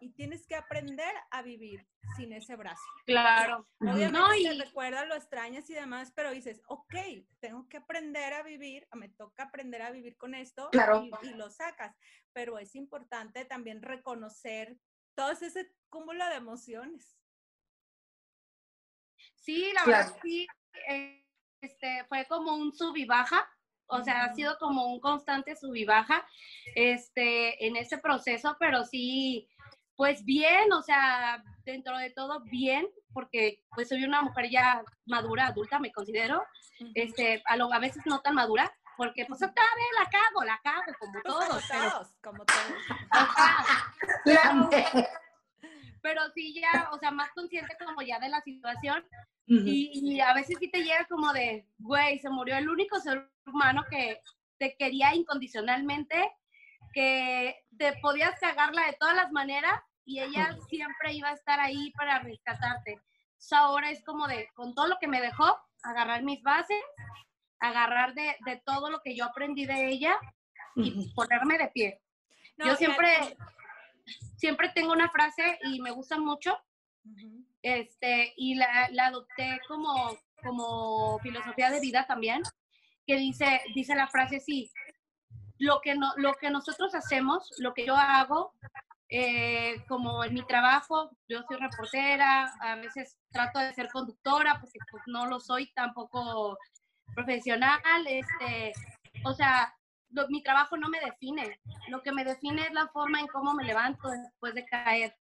y 0.00 0.10
tienes 0.10 0.46
que 0.46 0.54
aprender 0.54 1.12
a 1.30 1.42
vivir 1.42 1.86
sin 2.16 2.32
ese 2.32 2.56
brazo. 2.56 2.82
Claro. 3.06 3.68
Obviamente 3.80 4.12
no, 4.12 4.34
y... 4.34 4.44
te 4.44 4.64
recuerdas, 4.64 5.08
lo 5.08 5.14
extrañas 5.14 5.68
y 5.70 5.74
demás, 5.74 6.12
pero 6.14 6.30
dices, 6.30 6.60
ok, 6.66 6.94
tengo 7.40 7.68
que 7.68 7.78
aprender 7.78 8.34
a 8.34 8.42
vivir, 8.42 8.86
me 8.94 9.08
toca 9.08 9.44
aprender 9.44 9.82
a 9.82 9.90
vivir 9.90 10.16
con 10.16 10.34
esto 10.34 10.68
claro. 10.70 11.04
y, 11.04 11.28
y, 11.28 11.34
lo 11.34 11.50
sacas. 11.50 11.96
Pero 12.32 12.58
es 12.58 12.74
importante 12.74 13.44
también 13.44 13.82
reconocer 13.82 14.78
todo 15.14 15.30
ese 15.30 15.72
cúmulo 15.88 16.28
de 16.28 16.34
emociones. 16.34 17.16
Sí, 19.44 19.72
la 19.74 19.84
verdad 19.84 20.16
sí, 20.22 20.46
eh, 20.88 21.24
este, 21.60 22.04
fue 22.08 22.24
como 22.26 22.54
un 22.54 22.72
sub 22.72 22.96
y 22.96 23.04
baja, 23.04 23.46
o 23.86 24.02
sea, 24.02 24.24
ha 24.24 24.34
sido 24.34 24.56
como 24.58 24.86
un 24.86 25.00
constante 25.00 25.54
sub 25.54 25.74
y 25.74 25.84
baja 25.84 26.26
este, 26.74 27.66
en 27.66 27.76
ese 27.76 27.98
proceso, 27.98 28.56
pero 28.58 28.84
sí, 28.84 29.48
pues 29.96 30.24
bien, 30.24 30.72
o 30.72 30.82
sea, 30.82 31.42
dentro 31.64 31.98
de 31.98 32.10
todo 32.10 32.40
bien, 32.44 32.88
porque 33.12 33.62
pues 33.74 33.88
soy 33.88 34.04
una 34.04 34.22
mujer 34.22 34.48
ya 34.50 34.82
madura, 35.06 35.48
adulta, 35.48 35.78
me 35.78 35.92
considero, 35.92 36.42
este, 36.94 37.42
a, 37.46 37.56
lo, 37.56 37.72
a 37.72 37.78
veces 37.78 38.02
no 38.06 38.20
tan 38.20 38.34
madura, 38.34 38.72
porque 38.96 39.26
pues 39.26 39.42
otra 39.42 39.64
vez 39.76 39.86
la 39.98 40.10
cago, 40.10 40.44
la 40.44 40.60
cago, 40.62 40.82
como 40.98 41.12
Pues 41.12 41.24
todos. 41.24 41.48
como 41.48 41.60
todos, 41.60 42.16
como 42.22 42.44
todos. 42.46 42.74
Pero, 44.24 44.70
pero 46.04 46.20
sí 46.34 46.52
ya, 46.52 46.90
o 46.92 46.98
sea, 46.98 47.10
más 47.10 47.30
consciente 47.32 47.74
como 47.82 48.02
ya 48.02 48.18
de 48.18 48.28
la 48.28 48.42
situación 48.42 49.02
y, 49.46 49.90
y 49.94 50.20
a 50.20 50.34
veces 50.34 50.58
sí 50.60 50.70
te 50.70 50.82
llega 50.82 51.06
como 51.06 51.32
de, 51.32 51.66
güey, 51.78 52.18
se 52.18 52.28
murió 52.28 52.58
el 52.58 52.68
único 52.68 53.00
ser 53.00 53.30
humano 53.46 53.82
que 53.90 54.20
te 54.58 54.76
quería 54.76 55.14
incondicionalmente, 55.14 56.30
que 56.92 57.56
te 57.78 57.94
podías 58.02 58.38
cagarla 58.38 58.84
de 58.84 58.96
todas 59.00 59.16
las 59.16 59.32
maneras 59.32 59.80
y 60.04 60.20
ella 60.20 60.54
siempre 60.68 61.14
iba 61.14 61.30
a 61.30 61.34
estar 61.34 61.58
ahí 61.58 61.90
para 61.92 62.18
rescatarte. 62.18 63.00
So, 63.38 63.56
ahora 63.56 63.90
es 63.90 64.04
como 64.04 64.28
de, 64.28 64.50
con 64.54 64.74
todo 64.74 64.88
lo 64.88 64.98
que 65.00 65.08
me 65.08 65.22
dejó, 65.22 65.58
agarrar 65.84 66.22
mis 66.22 66.42
bases, 66.42 66.84
agarrar 67.60 68.12
de, 68.12 68.36
de 68.44 68.62
todo 68.66 68.90
lo 68.90 69.00
que 69.00 69.16
yo 69.16 69.24
aprendí 69.24 69.64
de 69.64 69.88
ella 69.88 70.18
y 70.76 71.14
ponerme 71.14 71.56
de 71.56 71.68
pie. 71.68 72.02
No, 72.58 72.66
yo 72.66 72.76
siempre, 72.76 73.08
siempre 74.36 74.70
tengo 74.74 74.92
una 74.92 75.10
frase 75.10 75.58
y 75.64 75.80
me 75.80 75.90
gusta 75.90 76.18
mucho, 76.18 76.58
este, 77.62 78.32
y 78.36 78.54
la, 78.54 78.88
la 78.92 79.06
adopté 79.06 79.60
como, 79.68 80.16
como 80.42 81.18
filosofía 81.20 81.70
de 81.70 81.80
vida 81.80 82.06
también, 82.06 82.42
que 83.06 83.16
dice, 83.16 83.60
dice 83.74 83.94
la 83.94 84.08
frase 84.08 84.36
así, 84.36 84.70
lo 85.58 85.80
que, 85.80 85.94
no, 85.94 86.12
lo 86.16 86.34
que 86.34 86.50
nosotros 86.50 86.94
hacemos, 86.94 87.50
lo 87.58 87.74
que 87.74 87.86
yo 87.86 87.96
hago, 87.96 88.52
eh, 89.08 89.84
como 89.86 90.24
en 90.24 90.34
mi 90.34 90.44
trabajo, 90.46 91.10
yo 91.28 91.42
soy 91.46 91.58
reportera, 91.58 92.52
a 92.60 92.76
veces 92.76 93.16
trato 93.30 93.58
de 93.58 93.72
ser 93.72 93.88
conductora, 93.90 94.58
porque 94.60 94.78
pues 94.90 95.02
no 95.06 95.26
lo 95.26 95.40
soy 95.40 95.72
tampoco 95.74 96.58
profesional, 97.14 97.80
este, 98.06 98.72
o 99.24 99.32
sea, 99.34 99.74
mi 100.28 100.42
trabajo 100.42 100.76
no 100.76 100.88
me 100.88 101.00
define, 101.00 101.60
lo 101.88 102.02
que 102.02 102.12
me 102.12 102.24
define 102.24 102.66
es 102.66 102.72
la 102.72 102.88
forma 102.88 103.20
en 103.20 103.26
cómo 103.28 103.54
me 103.54 103.64
levanto 103.64 104.08
después 104.08 104.54
de 104.54 104.64
caer. 104.64 105.16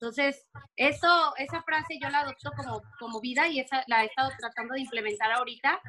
Entonces, 0.00 0.46
eso, 0.76 1.34
esa 1.36 1.62
frase 1.62 1.98
yo 2.00 2.08
la 2.08 2.20
adopto 2.20 2.52
como, 2.56 2.82
como 3.00 3.20
vida 3.20 3.48
y 3.48 3.58
esa 3.58 3.82
la 3.88 4.04
he 4.04 4.06
estado 4.06 4.30
tratando 4.38 4.74
de 4.74 4.80
implementar 4.80 5.32
ahorita. 5.32 5.80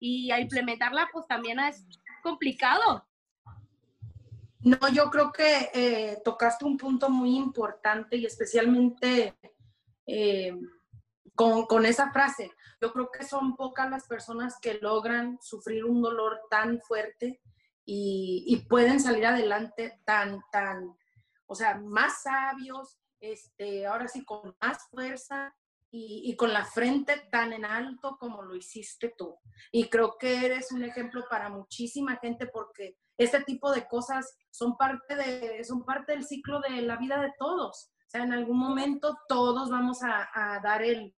Y 0.00 0.30
a 0.30 0.38
implementarla, 0.38 1.08
pues 1.12 1.26
también 1.26 1.58
es 1.58 1.84
complicado. 2.22 3.06
No, 4.60 4.76
yo 4.92 5.10
creo 5.10 5.32
que 5.32 5.70
eh, 5.72 6.20
tocaste 6.24 6.66
un 6.66 6.76
punto 6.76 7.08
muy 7.08 7.36
importante 7.36 8.16
y 8.16 8.26
especialmente 8.26 9.34
eh, 10.06 10.54
con, 11.34 11.64
con 11.64 11.86
esa 11.86 12.12
frase. 12.12 12.52
Yo 12.80 12.92
creo 12.92 13.10
que 13.10 13.24
son 13.24 13.56
pocas 13.56 13.88
las 13.88 14.06
personas 14.06 14.58
que 14.60 14.74
logran 14.74 15.38
sufrir 15.40 15.84
un 15.84 16.02
dolor 16.02 16.42
tan 16.50 16.80
fuerte 16.80 17.40
y, 17.90 18.66
pueden 18.68 19.00
salir 19.00 19.24
adelante 19.24 19.98
tan, 20.04 20.42
tan, 20.52 20.94
o 21.46 21.54
sea, 21.54 21.78
más 21.78 22.22
sabios, 22.22 22.98
este, 23.18 23.86
ahora 23.86 24.06
sí 24.08 24.26
con 24.26 24.54
más 24.60 24.86
fuerza 24.90 25.56
y, 25.90 26.22
y 26.26 26.36
con 26.36 26.52
la 26.52 26.66
frente 26.66 27.16
tan 27.32 27.54
en 27.54 27.64
alto 27.64 28.18
como 28.20 28.42
lo 28.42 28.54
hiciste 28.54 29.14
tú. 29.16 29.38
Y 29.72 29.88
creo 29.88 30.18
que 30.18 30.44
eres 30.44 30.70
un 30.70 30.84
ejemplo 30.84 31.24
para 31.30 31.48
muchísima 31.48 32.16
gente 32.16 32.46
porque 32.46 32.98
este 33.16 33.42
tipo 33.44 33.72
de 33.72 33.88
cosas 33.88 34.36
son 34.50 34.76
parte, 34.76 35.16
de, 35.16 35.64
son 35.64 35.82
parte 35.86 36.12
del 36.12 36.26
ciclo 36.26 36.60
de 36.60 36.82
la 36.82 36.96
vida 36.96 37.18
de 37.22 37.32
todos. 37.38 37.90
O 38.06 38.10
sea, 38.10 38.22
en 38.22 38.34
algún 38.34 38.58
momento 38.58 39.16
todos 39.28 39.70
vamos 39.70 40.02
a, 40.02 40.28
a 40.34 40.60
dar 40.60 40.82
el, 40.82 41.14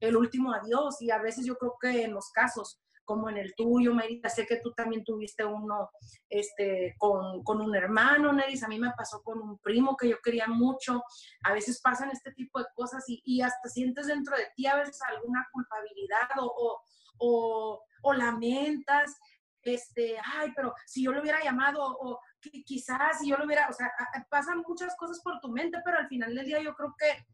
el 0.00 0.16
último 0.16 0.52
adiós 0.52 1.00
y 1.00 1.12
a 1.12 1.18
veces 1.18 1.46
yo 1.46 1.56
creo 1.56 1.76
que 1.80 2.02
en 2.02 2.12
los 2.12 2.32
casos 2.32 2.80
como 3.08 3.30
en 3.30 3.38
el 3.38 3.54
tuyo, 3.54 3.94
Merita, 3.94 4.28
sé 4.28 4.44
que 4.46 4.56
tú 4.60 4.74
también 4.74 5.02
tuviste 5.02 5.42
uno 5.42 5.88
este, 6.28 6.94
con, 6.98 7.42
con 7.42 7.58
un 7.62 7.74
hermano, 7.74 8.34
Neris, 8.34 8.62
a 8.64 8.68
mí 8.68 8.78
me 8.78 8.92
pasó 8.94 9.22
con 9.22 9.40
un 9.40 9.58
primo 9.60 9.96
que 9.96 10.10
yo 10.10 10.18
quería 10.22 10.46
mucho, 10.46 11.02
a 11.44 11.54
veces 11.54 11.80
pasan 11.80 12.10
este 12.10 12.32
tipo 12.32 12.58
de 12.58 12.66
cosas 12.74 13.02
y, 13.08 13.22
y 13.24 13.40
hasta 13.40 13.66
sientes 13.70 14.08
dentro 14.08 14.36
de 14.36 14.48
ti 14.54 14.66
a 14.66 14.76
veces 14.76 15.00
alguna 15.08 15.48
culpabilidad 15.50 16.28
o, 16.38 16.44
o, 16.44 16.82
o, 17.16 17.82
o 18.02 18.12
lamentas, 18.12 19.18
este, 19.62 20.18
ay, 20.22 20.52
pero 20.54 20.74
si 20.84 21.02
yo 21.04 21.12
lo 21.12 21.22
hubiera 21.22 21.42
llamado 21.42 21.82
o 21.82 22.20
qui- 22.42 22.62
quizás 22.66 23.20
si 23.20 23.30
yo 23.30 23.38
lo 23.38 23.46
hubiera, 23.46 23.70
o 23.70 23.72
sea, 23.72 23.90
pasan 24.28 24.62
muchas 24.68 24.94
cosas 24.96 25.18
por 25.22 25.40
tu 25.40 25.48
mente, 25.48 25.78
pero 25.82 25.96
al 25.96 26.08
final 26.08 26.34
del 26.34 26.44
día 26.44 26.60
yo 26.60 26.74
creo 26.74 26.94
que 26.98 27.26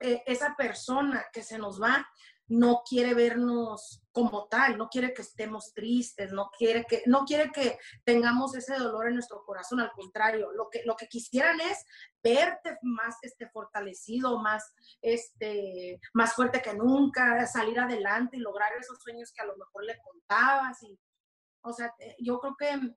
eh, 0.00 0.24
esa 0.26 0.56
persona 0.56 1.24
que 1.32 1.44
se 1.44 1.56
nos 1.56 1.80
va 1.80 2.04
no 2.48 2.82
quiere 2.88 3.14
vernos 3.14 4.02
como 4.10 4.48
tal, 4.48 4.78
no 4.78 4.88
quiere 4.88 5.12
que 5.12 5.22
estemos 5.22 5.72
tristes, 5.74 6.32
no 6.32 6.50
quiere 6.56 6.84
que, 6.88 7.02
no 7.06 7.24
quiere 7.24 7.52
que 7.52 7.78
tengamos 8.04 8.54
ese 8.56 8.74
dolor 8.76 9.08
en 9.08 9.14
nuestro 9.14 9.44
corazón, 9.44 9.80
al 9.80 9.92
contrario, 9.92 10.50
lo 10.52 10.68
que, 10.70 10.82
lo 10.84 10.96
que 10.96 11.08
quisieran 11.08 11.60
es 11.60 11.84
verte 12.22 12.78
más 12.82 13.16
este, 13.22 13.48
fortalecido, 13.48 14.38
más, 14.38 14.74
este, 15.02 16.00
más 16.14 16.34
fuerte 16.34 16.62
que 16.62 16.74
nunca, 16.74 17.46
salir 17.46 17.78
adelante 17.78 18.38
y 18.38 18.40
lograr 18.40 18.72
esos 18.78 18.98
sueños 19.00 19.30
que 19.32 19.42
a 19.42 19.46
lo 19.46 19.56
mejor 19.56 19.84
le 19.84 19.98
contabas. 20.02 20.82
Y, 20.82 20.98
o 21.62 21.72
sea, 21.72 21.94
yo 22.18 22.40
creo 22.40 22.56
que 22.56 22.94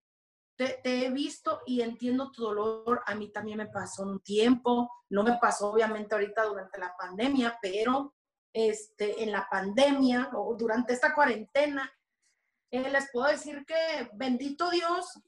te, 0.56 0.80
te, 0.82 1.06
he 1.06 1.12
visto 1.12 1.62
y 1.66 1.82
entiendo 1.82 2.32
tu 2.32 2.42
dolor. 2.44 3.04
A 3.06 3.16
mí 3.16 3.32
también 3.32 3.58
me 3.58 3.68
pasó 3.68 4.04
un 4.04 4.22
tiempo, 4.22 4.90
no 5.10 5.24
me 5.24 5.38
pasó 5.40 5.72
obviamente 5.72 6.16
ahorita 6.16 6.46
durante 6.46 6.80
la 6.80 6.96
pandemia, 6.98 7.60
pero 7.62 8.16
este, 8.54 9.24
en 9.24 9.32
la 9.32 9.48
pandemia 9.50 10.30
o 10.34 10.56
durante 10.56 10.94
esta 10.94 11.14
cuarentena, 11.14 11.92
eh, 12.72 12.90
les 12.90 13.10
puedo 13.12 13.28
decir 13.28 13.66
que 13.66 14.10
bendito 14.14 14.70
Dios, 14.70 15.20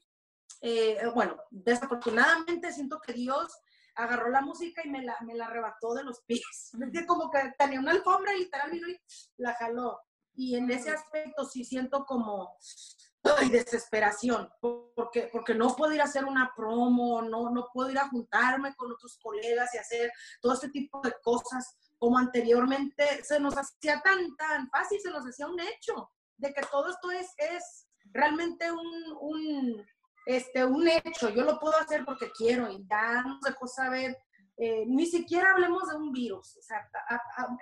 eh, 0.60 0.98
bueno, 1.14 1.36
desafortunadamente 1.50 2.72
siento 2.72 3.00
que 3.00 3.12
Dios 3.12 3.52
agarró 3.96 4.28
la 4.30 4.40
música 4.40 4.82
y 4.84 4.88
me 4.88 5.02
la, 5.02 5.16
me 5.22 5.34
la 5.34 5.46
arrebató 5.46 5.94
de 5.94 6.04
los 6.04 6.20
pies. 6.22 6.72
Como 7.06 7.30
que 7.30 7.52
tenía 7.58 7.80
una 7.80 7.92
alfombra 7.92 8.34
y 8.34 8.40
literal 8.40 8.70
vino 8.70 8.88
y 8.88 8.98
la 9.36 9.54
jaló. 9.54 10.00
Y 10.34 10.56
en 10.56 10.70
ese 10.70 10.90
aspecto 10.90 11.44
sí 11.44 11.64
siento 11.64 12.04
como 12.04 12.58
ay, 13.38 13.50
desesperación, 13.50 14.50
porque, 14.60 15.28
porque 15.32 15.54
no 15.54 15.74
puedo 15.76 15.94
ir 15.94 16.00
a 16.00 16.04
hacer 16.04 16.24
una 16.24 16.52
promo, 16.56 17.22
no, 17.22 17.50
no 17.50 17.68
puedo 17.72 17.90
ir 17.90 17.98
a 17.98 18.08
juntarme 18.08 18.74
con 18.74 18.90
otros 18.90 19.16
colegas 19.22 19.72
y 19.74 19.78
hacer 19.78 20.10
todo 20.40 20.54
este 20.54 20.70
tipo 20.70 21.00
de 21.00 21.14
cosas 21.22 21.76
como 22.04 22.18
anteriormente 22.18 23.24
se 23.24 23.40
nos 23.40 23.56
hacía 23.56 23.98
tan, 24.02 24.36
tan 24.36 24.68
fácil, 24.68 25.00
se 25.00 25.08
nos 25.08 25.26
hacía 25.26 25.46
un 25.46 25.58
hecho 25.58 26.10
de 26.36 26.52
que 26.52 26.60
todo 26.70 26.90
esto 26.90 27.10
es, 27.10 27.32
es 27.38 27.88
realmente 28.12 28.70
un, 28.70 29.82
este, 30.26 30.66
un 30.66 30.86
hecho. 30.86 31.30
Yo 31.30 31.44
lo 31.44 31.58
puedo 31.58 31.74
hacer 31.78 32.04
porque 32.04 32.30
quiero 32.36 32.70
y 32.70 32.86
ya 32.90 33.22
nos 33.22 33.40
dejó 33.40 33.66
saber, 33.66 34.18
eh, 34.58 34.84
ni 34.86 35.06
siquiera 35.06 35.52
hablemos 35.52 35.88
de 35.88 35.96
un 35.96 36.12
virus, 36.12 36.58
o 36.58 36.62
sea, 36.62 36.86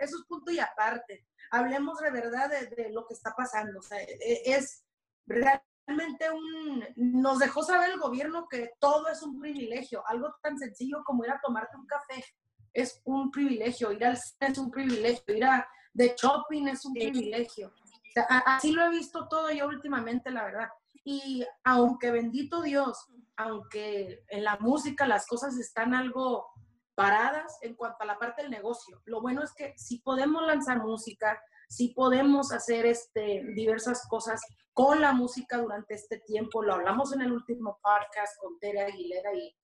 eso 0.00 0.16
es 0.16 0.24
punto 0.26 0.50
y 0.50 0.58
aparte. 0.58 1.24
Hablemos 1.52 2.00
de 2.00 2.10
verdad 2.10 2.50
de, 2.50 2.66
de 2.66 2.90
lo 2.90 3.06
que 3.06 3.14
está 3.14 3.32
pasando, 3.36 3.78
o 3.78 3.82
sea, 3.82 3.98
es 4.00 4.84
realmente 5.24 6.32
un, 6.32 6.84
nos 6.96 7.38
dejó 7.38 7.62
saber 7.62 7.90
el 7.90 8.00
gobierno 8.00 8.48
que 8.48 8.72
todo 8.80 9.06
es 9.06 9.22
un 9.22 9.38
privilegio, 9.38 10.02
algo 10.08 10.34
tan 10.42 10.58
sencillo 10.58 11.04
como 11.04 11.24
ir 11.24 11.30
a 11.30 11.40
tomarte 11.40 11.76
un 11.76 11.86
café 11.86 12.24
es 12.72 13.00
un 13.04 13.30
privilegio, 13.30 13.92
ir 13.92 14.04
al 14.04 14.16
cine 14.16 14.52
es 14.52 14.58
un 14.58 14.70
privilegio, 14.70 15.34
ir 15.34 15.44
a 15.44 15.66
de 15.94 16.14
shopping 16.16 16.68
es 16.68 16.84
un 16.84 16.94
privilegio. 16.94 17.68
O 17.68 18.12
sea, 18.12 18.24
así 18.46 18.72
lo 18.72 18.84
he 18.84 18.90
visto 18.90 19.28
todo 19.28 19.50
yo 19.50 19.66
últimamente, 19.66 20.30
la 20.30 20.44
verdad. 20.44 20.68
Y 21.04 21.44
aunque 21.64 22.10
bendito 22.10 22.62
Dios, 22.62 23.06
aunque 23.36 24.24
en 24.28 24.44
la 24.44 24.56
música 24.58 25.06
las 25.06 25.26
cosas 25.26 25.58
están 25.58 25.94
algo 25.94 26.46
paradas 26.94 27.58
en 27.62 27.74
cuanto 27.74 27.98
a 28.00 28.06
la 28.06 28.18
parte 28.18 28.42
del 28.42 28.50
negocio, 28.50 29.02
lo 29.06 29.20
bueno 29.20 29.42
es 29.42 29.52
que 29.54 29.74
si 29.76 29.98
podemos 29.98 30.46
lanzar 30.46 30.78
música, 30.78 31.40
si 31.68 31.88
podemos 31.88 32.52
hacer 32.52 32.86
este, 32.86 33.42
diversas 33.54 34.06
cosas 34.08 34.40
con 34.74 35.00
la 35.00 35.12
música 35.12 35.58
durante 35.58 35.94
este 35.94 36.18
tiempo, 36.18 36.62
lo 36.62 36.74
hablamos 36.74 37.12
en 37.12 37.22
el 37.22 37.32
último 37.32 37.78
podcast 37.82 38.38
con 38.40 38.58
Tere 38.58 38.82
Aguilera 38.82 39.34
y, 39.34 39.54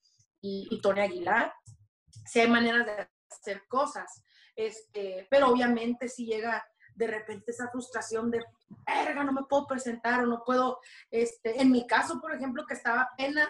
y, 0.40 0.68
y 0.70 0.80
Tony 0.80 1.00
Aguilar, 1.00 1.52
si 2.26 2.40
hay 2.40 2.48
maneras 2.48 2.86
de 2.86 3.08
hacer 3.30 3.66
cosas, 3.68 4.22
este, 4.56 5.26
pero 5.30 5.48
obviamente 5.48 6.08
si 6.08 6.26
llega 6.26 6.64
de 6.94 7.06
repente 7.06 7.52
esa 7.52 7.70
frustración 7.70 8.30
de, 8.30 8.44
verga, 8.86 9.22
no 9.22 9.32
me 9.32 9.44
puedo 9.44 9.66
presentar 9.66 10.24
o 10.24 10.26
no 10.26 10.42
puedo, 10.44 10.80
este, 11.10 11.60
en 11.60 11.70
mi 11.70 11.86
caso, 11.86 12.20
por 12.20 12.34
ejemplo, 12.34 12.66
que 12.66 12.74
estaba 12.74 13.02
apenas 13.02 13.48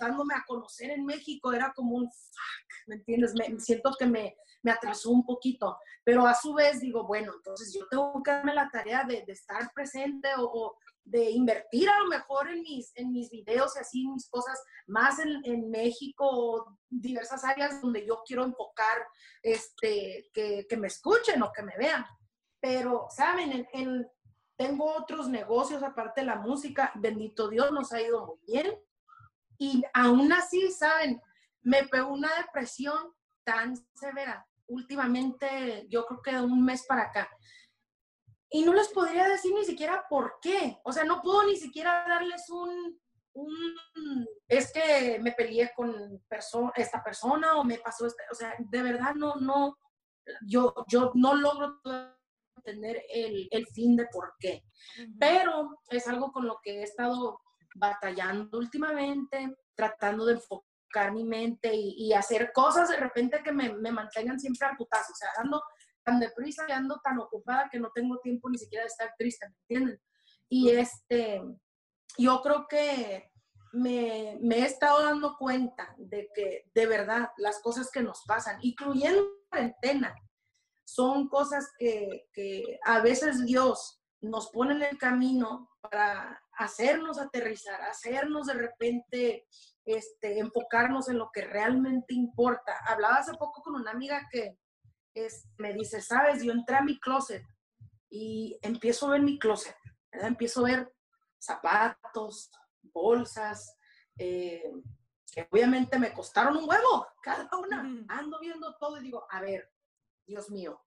dándome 0.00 0.34
a 0.34 0.44
conocer 0.46 0.90
en 0.90 1.04
México, 1.04 1.52
era 1.52 1.72
como 1.74 1.96
un 1.96 2.10
fuck, 2.10 2.86
¿me 2.86 2.96
entiendes? 2.96 3.34
Me, 3.34 3.58
siento 3.60 3.94
que 3.98 4.06
me, 4.06 4.36
me 4.62 4.70
atrasó 4.70 5.10
un 5.10 5.24
poquito, 5.24 5.78
pero 6.04 6.26
a 6.26 6.34
su 6.34 6.54
vez 6.54 6.80
digo, 6.80 7.06
bueno, 7.06 7.32
entonces 7.36 7.72
yo 7.72 7.86
tengo 7.88 8.22
que 8.22 8.30
darme 8.30 8.54
la 8.54 8.68
tarea 8.70 9.04
de, 9.04 9.24
estar 9.28 9.70
presente 9.74 10.28
o, 10.38 10.76
de 11.04 11.30
invertir 11.30 11.88
a 11.88 12.00
lo 12.00 12.06
mejor 12.06 12.48
en 12.48 12.62
mis, 12.62 12.92
en 12.96 13.12
mis 13.12 13.30
videos 13.30 13.76
y 13.76 13.78
así, 13.78 14.08
mis 14.08 14.28
cosas, 14.28 14.62
más 14.86 15.18
en, 15.18 15.40
en 15.44 15.70
México 15.70 16.78
diversas 16.88 17.44
áreas 17.44 17.80
donde 17.80 18.06
yo 18.06 18.22
quiero 18.26 18.44
enfocar, 18.44 19.06
este, 19.42 20.30
que, 20.32 20.66
que 20.68 20.76
me 20.76 20.86
escuchen 20.86 21.42
o 21.42 21.52
que 21.52 21.62
me 21.62 21.76
vean. 21.76 22.04
Pero, 22.60 23.06
¿saben? 23.10 23.52
En, 23.52 23.68
en, 23.72 24.10
tengo 24.56 24.96
otros 24.96 25.28
negocios 25.28 25.82
aparte 25.82 26.22
de 26.22 26.28
la 26.28 26.36
música, 26.36 26.92
bendito 26.94 27.48
Dios, 27.48 27.70
nos 27.72 27.92
ha 27.92 28.00
ido 28.00 28.26
muy 28.26 28.38
bien. 28.46 28.74
Y 29.58 29.84
aún 29.92 30.32
así, 30.32 30.70
¿saben? 30.70 31.20
Me 31.62 31.84
pegó 31.84 32.12
una 32.12 32.34
depresión 32.36 33.12
tan 33.44 33.76
severa 33.94 34.46
últimamente, 34.66 35.86
yo 35.88 36.06
creo 36.06 36.22
que 36.22 36.32
de 36.32 36.40
un 36.40 36.64
mes 36.64 36.84
para 36.86 37.02
acá. 37.02 37.28
Y 38.54 38.62
no 38.62 38.72
les 38.72 38.86
podría 38.90 39.28
decir 39.28 39.52
ni 39.52 39.64
siquiera 39.64 40.06
por 40.08 40.38
qué. 40.40 40.78
O 40.84 40.92
sea, 40.92 41.02
no 41.02 41.20
puedo 41.20 41.42
ni 41.42 41.56
siquiera 41.56 42.06
darles 42.08 42.48
un, 42.50 43.00
un 43.32 44.28
es 44.46 44.72
que 44.72 45.18
me 45.20 45.32
peleé 45.32 45.72
con 45.74 46.22
perso 46.28 46.70
esta 46.76 47.02
persona 47.02 47.56
o 47.56 47.64
me 47.64 47.78
pasó 47.78 48.06
este, 48.06 48.22
o 48.30 48.34
sea, 48.36 48.54
de 48.56 48.80
verdad 48.80 49.16
no, 49.16 49.34
no, 49.40 49.76
yo, 50.46 50.72
yo 50.86 51.10
no 51.14 51.34
logro 51.34 51.80
entender 52.54 53.02
el, 53.12 53.48
el 53.50 53.66
fin 53.66 53.96
de 53.96 54.06
por 54.06 54.34
qué. 54.38 54.62
Uh 54.98 55.02
-huh. 55.02 55.16
Pero 55.18 55.80
es 55.88 56.06
algo 56.06 56.30
con 56.30 56.46
lo 56.46 56.60
que 56.62 56.78
he 56.78 56.82
estado 56.84 57.40
batallando 57.74 58.56
últimamente, 58.56 59.52
tratando 59.74 60.26
de 60.26 60.34
enfocar 60.34 61.10
mi 61.12 61.24
mente 61.24 61.74
y, 61.74 62.06
y 62.06 62.12
hacer 62.12 62.52
cosas 62.52 62.88
de 62.88 62.98
repente 62.98 63.42
que 63.42 63.50
me, 63.50 63.72
me, 63.72 63.90
mantengan 63.90 64.38
siempre 64.38 64.68
al 64.68 64.76
putazo, 64.76 65.12
o 65.12 65.16
sea, 65.16 65.30
ando 65.38 65.60
tan 66.04 66.20
deprisa 66.20 66.64
y 66.68 66.72
ando 66.72 67.00
tan 67.02 67.18
ocupada 67.18 67.68
que 67.70 67.80
no 67.80 67.90
tengo 67.94 68.18
tiempo 68.20 68.48
ni 68.50 68.58
siquiera 68.58 68.84
de 68.84 68.88
estar 68.88 69.14
triste, 69.18 69.48
¿me 69.48 69.56
entienden? 69.62 70.00
Y 70.48 70.70
este, 70.70 71.42
yo 72.18 72.40
creo 72.42 72.66
que 72.68 73.30
me, 73.72 74.38
me, 74.40 74.58
he 74.58 74.66
estado 74.66 75.02
dando 75.02 75.36
cuenta 75.36 75.94
de 75.98 76.28
que 76.34 76.70
de 76.74 76.86
verdad 76.86 77.30
las 77.38 77.60
cosas 77.60 77.90
que 77.90 78.02
nos 78.02 78.22
pasan, 78.26 78.58
incluyendo 78.62 79.26
cuarentena, 79.50 80.14
son 80.84 81.28
cosas 81.28 81.72
que, 81.78 82.28
que 82.32 82.78
a 82.84 83.00
veces 83.00 83.44
Dios 83.44 84.00
nos 84.20 84.50
pone 84.50 84.74
en 84.74 84.82
el 84.82 84.98
camino 84.98 85.70
para 85.80 86.40
hacernos 86.52 87.18
aterrizar, 87.18 87.82
hacernos 87.82 88.46
de 88.46 88.54
repente 88.54 89.46
este, 89.84 90.38
enfocarnos 90.38 91.08
en 91.08 91.18
lo 91.18 91.30
que 91.32 91.42
realmente 91.42 92.14
importa. 92.14 92.76
Hablaba 92.86 93.16
hace 93.16 93.32
poco 93.32 93.62
con 93.62 93.74
una 93.74 93.90
amiga 93.90 94.26
que 94.30 94.58
es, 95.14 95.46
me 95.58 95.72
dice, 95.72 96.00
sabes, 96.00 96.42
yo 96.42 96.52
entré 96.52 96.76
a 96.76 96.82
mi 96.82 96.98
closet 96.98 97.44
y 98.10 98.58
empiezo 98.62 99.06
a 99.06 99.10
ver 99.10 99.22
mi 99.22 99.38
closet, 99.38 99.76
¿verdad? 100.12 100.28
empiezo 100.28 100.60
a 100.60 100.70
ver 100.70 100.94
zapatos, 101.38 102.50
bolsas, 102.82 103.76
eh, 104.18 104.72
que 105.32 105.48
obviamente 105.50 105.98
me 105.98 106.12
costaron 106.12 106.56
un 106.56 106.68
huevo 106.68 107.06
cada 107.22 107.48
una. 107.56 107.80
Ando 108.08 108.38
viendo 108.40 108.76
todo 108.76 108.98
y 108.98 109.02
digo, 109.02 109.26
a 109.30 109.40
ver, 109.40 109.72
Dios 110.26 110.50
mío, 110.50 110.80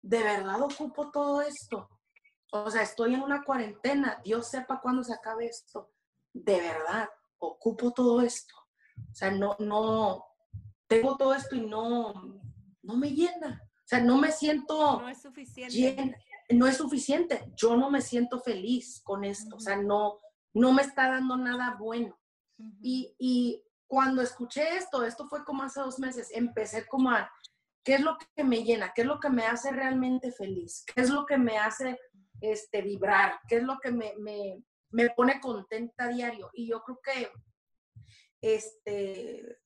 ¿de 0.00 0.22
verdad 0.22 0.62
ocupo 0.62 1.10
todo 1.10 1.42
esto? 1.42 1.88
O 2.52 2.70
sea, 2.70 2.82
estoy 2.82 3.14
en 3.14 3.22
una 3.22 3.42
cuarentena, 3.44 4.20
Dios 4.22 4.48
sepa 4.48 4.80
cuándo 4.80 5.02
se 5.02 5.14
acabe 5.14 5.46
esto. 5.46 5.90
De 6.32 6.60
verdad, 6.60 7.08
ocupo 7.38 7.92
todo 7.92 8.20
esto. 8.20 8.54
O 9.10 9.14
sea, 9.14 9.30
no, 9.30 9.56
no, 9.58 10.24
tengo 10.86 11.16
todo 11.16 11.34
esto 11.34 11.56
y 11.56 11.62
no, 11.62 12.41
no 12.82 12.96
me 12.96 13.10
llena. 13.10 13.62
O 13.64 13.86
sea, 13.86 14.00
no 14.00 14.18
me 14.18 14.32
siento... 14.32 15.00
No 15.00 15.08
es 15.08 15.22
suficiente. 15.22 15.74
Llena, 15.74 16.16
no 16.50 16.66
es 16.66 16.76
suficiente. 16.76 17.52
Yo 17.56 17.76
no 17.76 17.90
me 17.90 18.00
siento 18.00 18.40
feliz 18.40 19.00
con 19.04 19.24
esto. 19.24 19.56
Uh 19.56 19.58
-huh. 19.58 19.60
O 19.60 19.60
sea, 19.60 19.76
no, 19.76 20.18
no 20.54 20.72
me 20.72 20.82
está 20.82 21.08
dando 21.10 21.36
nada 21.36 21.76
bueno. 21.78 22.18
Uh 22.58 22.64
-huh. 22.64 22.78
y, 22.82 23.14
y 23.18 23.62
cuando 23.92 24.22
escuché 24.22 24.76
esto, 24.78 25.04
esto 25.04 25.26
fue 25.28 25.44
como 25.44 25.64
hace 25.64 25.80
dos 25.80 25.98
meses, 25.98 26.30
empecé 26.32 26.86
como 26.86 27.10
a, 27.10 27.30
¿qué 27.84 27.96
es 27.96 28.00
lo 28.00 28.16
que 28.34 28.42
me 28.42 28.64
llena? 28.64 28.90
¿Qué 28.94 29.02
es 29.02 29.06
lo 29.06 29.20
que 29.20 29.28
me 29.28 29.44
hace 29.44 29.70
realmente 29.70 30.32
feliz? 30.32 30.82
¿Qué 30.86 31.02
es 31.02 31.10
lo 31.10 31.26
que 31.26 31.36
me 31.36 31.58
hace 31.58 31.98
este, 32.40 32.80
vibrar? 32.80 33.38
¿Qué 33.46 33.56
es 33.56 33.62
lo 33.64 33.78
que 33.80 33.90
me, 33.90 34.14
me, 34.18 34.64
me 34.92 35.10
pone 35.10 35.38
contenta 35.40 36.04
a 36.04 36.08
diario? 36.08 36.48
Y 36.54 36.68
yo 36.68 36.82
creo 36.82 37.00
que 37.04 37.30
este, 38.40 39.58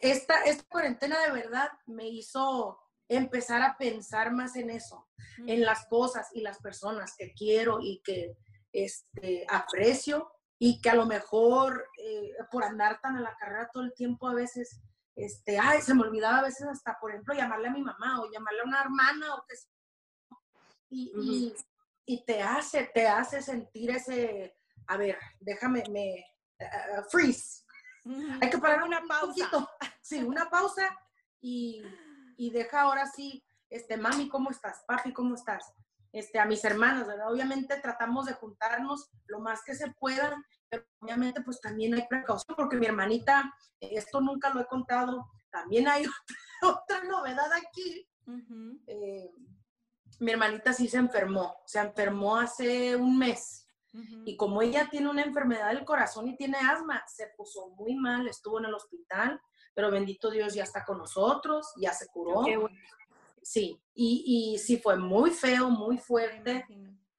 esta, 0.00 0.42
esta 0.44 0.64
cuarentena 0.68 1.20
de 1.20 1.32
verdad 1.32 1.68
me 1.86 2.08
hizo 2.08 2.78
empezar 3.08 3.62
a 3.62 3.76
pensar 3.76 4.32
más 4.32 4.56
en 4.56 4.70
eso, 4.70 5.08
mm. 5.38 5.48
en 5.48 5.62
las 5.62 5.86
cosas 5.86 6.28
y 6.32 6.42
las 6.42 6.58
personas 6.58 7.14
que 7.16 7.32
quiero 7.32 7.78
y 7.80 8.00
que 8.04 8.36
este, 8.72 9.44
aprecio 9.48 10.30
y 10.58 10.80
que 10.80 10.90
a 10.90 10.94
lo 10.94 11.06
mejor 11.06 11.88
eh, 11.98 12.32
por 12.52 12.64
andar 12.64 13.00
tan 13.00 13.16
a 13.16 13.20
la 13.20 13.36
carrera 13.36 13.70
todo 13.72 13.82
el 13.82 13.94
tiempo 13.94 14.28
a 14.28 14.34
veces, 14.34 14.80
este, 15.16 15.58
ay, 15.58 15.80
se 15.80 15.94
me 15.94 16.02
olvidaba 16.02 16.38
a 16.38 16.44
veces 16.44 16.66
hasta, 16.68 16.98
por 17.00 17.10
ejemplo, 17.10 17.34
llamarle 17.34 17.68
a 17.68 17.72
mi 17.72 17.82
mamá 17.82 18.20
o 18.20 18.30
llamarle 18.30 18.60
a 18.60 18.64
una 18.64 18.80
hermana 18.82 19.34
o 19.34 19.44
que 19.48 19.54
y, 20.92 21.12
y, 21.16 21.54
y, 22.04 22.24
te 22.24 22.42
hace, 22.42 22.90
te 22.92 23.06
hace 23.06 23.40
sentir 23.40 23.90
ese, 23.90 24.56
a 24.88 24.96
ver, 24.96 25.16
déjame, 25.38 25.84
me, 25.88 26.26
uh, 26.60 27.02
freeze. 27.08 27.59
Hay 28.40 28.50
que 28.50 28.58
parar 28.58 28.82
una 28.84 29.00
un 29.00 29.08
pausa. 29.08 29.26
Poquito. 29.26 29.70
Sí, 30.00 30.22
una 30.22 30.48
pausa 30.48 30.96
y, 31.40 31.82
y 32.36 32.50
deja 32.50 32.82
ahora 32.82 33.06
sí, 33.06 33.44
este, 33.68 33.96
mami, 33.96 34.28
¿cómo 34.28 34.50
estás? 34.50 34.82
Papi, 34.86 35.12
¿cómo 35.12 35.34
estás? 35.34 35.72
Este, 36.12 36.40
a 36.40 36.44
mis 36.44 36.64
hermanas, 36.64 37.06
¿verdad? 37.06 37.30
Obviamente 37.30 37.78
tratamos 37.80 38.26
de 38.26 38.32
juntarnos 38.32 39.10
lo 39.26 39.40
más 39.40 39.62
que 39.62 39.74
se 39.74 39.92
pueda, 39.92 40.42
pero 40.68 40.84
obviamente 41.00 41.40
pues 41.42 41.60
también 41.60 41.94
hay 41.94 42.06
precaución, 42.08 42.56
porque 42.56 42.76
mi 42.76 42.86
hermanita, 42.86 43.52
esto 43.78 44.20
nunca 44.20 44.50
lo 44.50 44.60
he 44.60 44.66
contado, 44.66 45.30
también 45.50 45.86
hay 45.86 46.04
otra, 46.06 46.36
otra 46.82 47.04
novedad 47.04 47.52
aquí. 47.52 48.08
Uh 48.26 48.32
-huh. 48.32 48.80
eh, 48.86 49.30
mi 50.18 50.32
hermanita 50.32 50.72
sí 50.72 50.88
se 50.88 50.98
enfermó, 50.98 51.62
se 51.66 51.78
enfermó 51.78 52.36
hace 52.36 52.96
un 52.96 53.18
mes. 53.18 53.66
Uh 53.92 53.98
-huh. 53.98 54.22
Y 54.26 54.36
como 54.36 54.62
ella 54.62 54.88
tiene 54.90 55.08
una 55.08 55.22
enfermedad 55.22 55.68
del 55.68 55.84
corazón 55.84 56.28
y 56.28 56.36
tiene 56.36 56.58
asma, 56.58 57.02
se 57.06 57.28
puso 57.36 57.68
muy 57.70 57.94
mal, 57.94 58.28
estuvo 58.28 58.58
en 58.58 58.66
el 58.66 58.74
hospital, 58.74 59.40
pero 59.74 59.90
bendito 59.90 60.30
Dios 60.30 60.54
ya 60.54 60.64
está 60.64 60.84
con 60.84 60.98
nosotros, 60.98 61.72
ya 61.76 61.92
se 61.92 62.06
curó. 62.08 62.42
Bueno. 62.42 62.68
Sí, 63.42 63.80
y, 63.94 64.52
y, 64.54 64.58
sí 64.58 64.78
fue 64.78 64.96
muy 64.96 65.30
feo, 65.30 65.70
muy 65.70 65.98
fuerte. 65.98 66.64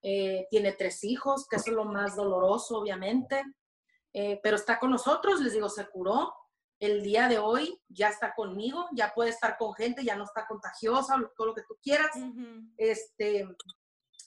Eh, 0.03 0.47
tiene 0.49 0.73
tres 0.73 1.03
hijos, 1.03 1.47
que 1.47 1.57
eso 1.57 1.71
es 1.71 1.75
lo 1.75 1.85
más 1.85 2.15
doloroso, 2.15 2.79
obviamente. 2.79 3.43
Eh, 4.13 4.39
pero 4.43 4.55
está 4.55 4.79
con 4.79 4.91
nosotros, 4.91 5.41
les 5.41 5.53
digo, 5.53 5.69
se 5.69 5.87
curó. 5.87 6.33
El 6.79 7.03
día 7.03 7.27
de 7.27 7.37
hoy 7.37 7.79
ya 7.87 8.09
está 8.09 8.33
conmigo, 8.33 8.87
ya 8.93 9.13
puede 9.13 9.29
estar 9.29 9.55
con 9.57 9.73
gente, 9.73 10.03
ya 10.03 10.15
no 10.15 10.23
está 10.23 10.47
contagiosa, 10.47 11.15
todo 11.37 11.47
lo 11.47 11.53
que 11.53 11.61
tú 11.61 11.77
quieras. 11.81 12.09
Uh 12.15 12.19
-huh. 12.19 12.73
Este, 12.77 13.47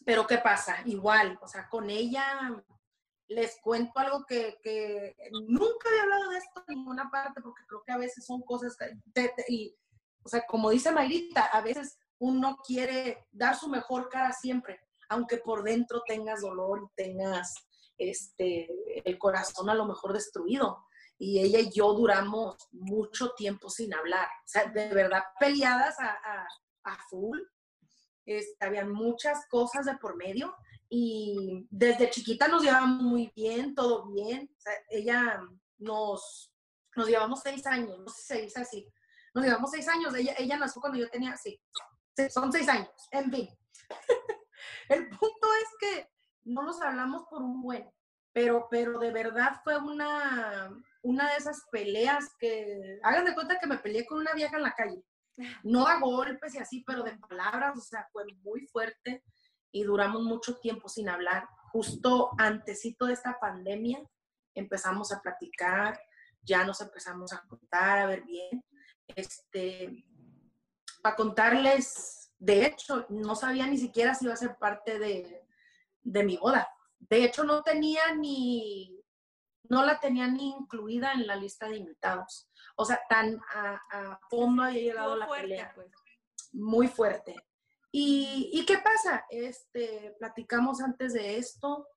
pero 0.04 0.26
¿qué 0.26 0.38
pasa? 0.38 0.76
Igual, 0.84 1.38
o 1.42 1.48
sea, 1.48 1.68
con 1.68 1.90
ella 1.90 2.62
les 3.28 3.58
cuento 3.62 3.98
algo 3.98 4.24
que, 4.26 4.58
que 4.62 5.16
nunca 5.48 5.88
había 5.88 6.02
hablado 6.02 6.30
de 6.30 6.38
esto 6.38 6.64
en 6.68 6.76
ninguna 6.76 7.10
parte, 7.10 7.40
porque 7.40 7.62
creo 7.66 7.82
que 7.86 7.92
a 7.92 7.98
veces 7.98 8.24
son 8.26 8.42
cosas 8.42 8.76
que, 8.76 9.30
y 9.48 9.74
o 10.22 10.28
sea, 10.28 10.44
como 10.46 10.70
dice 10.70 10.90
Mayrita, 10.90 11.46
a 11.46 11.60
veces 11.60 11.98
uno 12.18 12.58
quiere 12.66 13.26
dar 13.30 13.56
su 13.56 13.68
mejor 13.68 14.08
cara 14.08 14.32
siempre, 14.32 14.80
aunque 15.08 15.38
por 15.38 15.62
dentro 15.62 16.02
tengas 16.06 16.40
dolor 16.40 16.80
y 16.82 16.94
tengas 16.94 17.54
este, 17.98 18.68
el 19.04 19.18
corazón 19.18 19.68
a 19.68 19.74
lo 19.74 19.86
mejor 19.86 20.12
destruido. 20.12 20.86
Y 21.18 21.40
ella 21.40 21.60
y 21.60 21.70
yo 21.70 21.92
duramos 21.92 22.56
mucho 22.72 23.34
tiempo 23.34 23.70
sin 23.70 23.94
hablar, 23.94 24.26
o 24.26 24.46
sea, 24.46 24.64
de 24.66 24.88
verdad 24.88 25.22
peleadas 25.38 25.98
a, 26.00 26.08
a, 26.08 26.46
a 26.84 26.98
full. 27.08 27.38
Este, 28.26 28.64
habían 28.64 28.90
muchas 28.90 29.46
cosas 29.48 29.86
de 29.86 29.96
por 29.98 30.16
medio 30.16 30.54
y 30.88 31.66
desde 31.70 32.10
chiquita 32.10 32.48
nos 32.48 32.62
llevamos 32.62 33.02
muy 33.02 33.32
bien, 33.34 33.74
todo 33.74 34.06
bien. 34.06 34.50
Ella 34.88 35.40
nos, 35.78 36.52
nos 36.96 37.08
llevamos 37.08 37.40
seis 37.42 37.66
años, 37.66 37.98
no 37.98 38.08
sé 38.08 38.20
si 38.20 38.26
se 38.26 38.42
dice 38.42 38.60
así 38.60 38.92
nos 39.34 39.44
llevamos 39.44 39.70
seis 39.70 39.88
años, 39.88 40.14
ella, 40.14 40.34
ella 40.38 40.56
nació 40.56 40.80
cuando 40.80 40.98
yo 40.98 41.10
tenía, 41.10 41.36
sí, 41.36 41.60
son 42.30 42.52
seis 42.52 42.68
años, 42.68 42.90
en 43.10 43.30
fin. 43.30 43.48
El 44.88 45.08
punto 45.08 45.48
es 45.62 45.68
que 45.80 46.10
no 46.44 46.62
nos 46.62 46.80
hablamos 46.80 47.24
por 47.28 47.42
un 47.42 47.60
buen, 47.60 47.90
pero, 48.32 48.68
pero 48.70 48.98
de 48.98 49.10
verdad 49.10 49.60
fue 49.64 49.76
una, 49.76 50.70
una 51.02 51.30
de 51.30 51.36
esas 51.36 51.64
peleas 51.72 52.32
que, 52.38 53.00
hagan 53.02 53.24
de 53.24 53.34
cuenta 53.34 53.58
que 53.58 53.66
me 53.66 53.78
peleé 53.78 54.06
con 54.06 54.18
una 54.18 54.34
vieja 54.34 54.56
en 54.56 54.62
la 54.62 54.74
calle, 54.74 55.02
no 55.62 55.86
a 55.86 55.98
golpes 55.98 56.54
y 56.54 56.58
así, 56.58 56.84
pero 56.86 57.02
de 57.02 57.16
palabras, 57.16 57.76
o 57.76 57.80
sea, 57.80 58.08
fue 58.12 58.24
muy 58.42 58.66
fuerte 58.66 59.24
y 59.72 59.82
duramos 59.82 60.22
mucho 60.22 60.56
tiempo 60.58 60.88
sin 60.88 61.08
hablar. 61.08 61.48
Justo 61.72 62.30
antesito 62.38 63.06
de 63.06 63.14
esta 63.14 63.38
pandemia, 63.40 64.00
empezamos 64.54 65.12
a 65.12 65.20
platicar, 65.20 66.00
ya 66.42 66.64
nos 66.64 66.80
empezamos 66.80 67.32
a 67.32 67.42
contar, 67.48 67.98
a 67.98 68.06
ver 68.06 68.22
bien. 68.22 68.64
Este, 69.08 70.04
para 71.02 71.16
contarles, 71.16 72.32
de 72.38 72.66
hecho, 72.66 73.06
no 73.08 73.34
sabía 73.34 73.66
ni 73.66 73.78
siquiera 73.78 74.14
si 74.14 74.26
iba 74.26 74.34
a 74.34 74.38
ser 74.38 74.56
parte 74.56 74.98
de, 74.98 75.44
de 76.02 76.22
mi 76.22 76.36
boda. 76.36 76.68
De 76.98 77.24
hecho, 77.24 77.44
no 77.44 77.62
tenía 77.62 78.14
ni, 78.14 78.93
no 79.68 79.84
la 79.84 80.00
tenía 80.00 80.28
ni 80.28 80.50
incluida 80.50 81.12
en 81.12 81.26
la 81.26 81.36
lista 81.36 81.68
de 81.68 81.76
invitados. 81.76 82.48
O 82.76 82.84
sea, 82.84 83.00
tan 83.08 83.40
a, 83.54 83.80
a 83.90 84.20
fondo 84.28 84.62
había 84.62 84.80
llegado 84.80 85.16
la 85.16 85.26
fuerte, 85.26 85.48
pelea. 85.48 85.72
pues. 85.74 85.90
Muy 86.52 86.88
fuerte. 86.88 87.34
¿Y, 87.90 88.50
¿Y 88.52 88.66
qué 88.66 88.78
pasa? 88.78 89.24
Este, 89.30 90.14
platicamos 90.18 90.80
antes 90.80 91.12
de 91.12 91.36
esto 91.36 91.88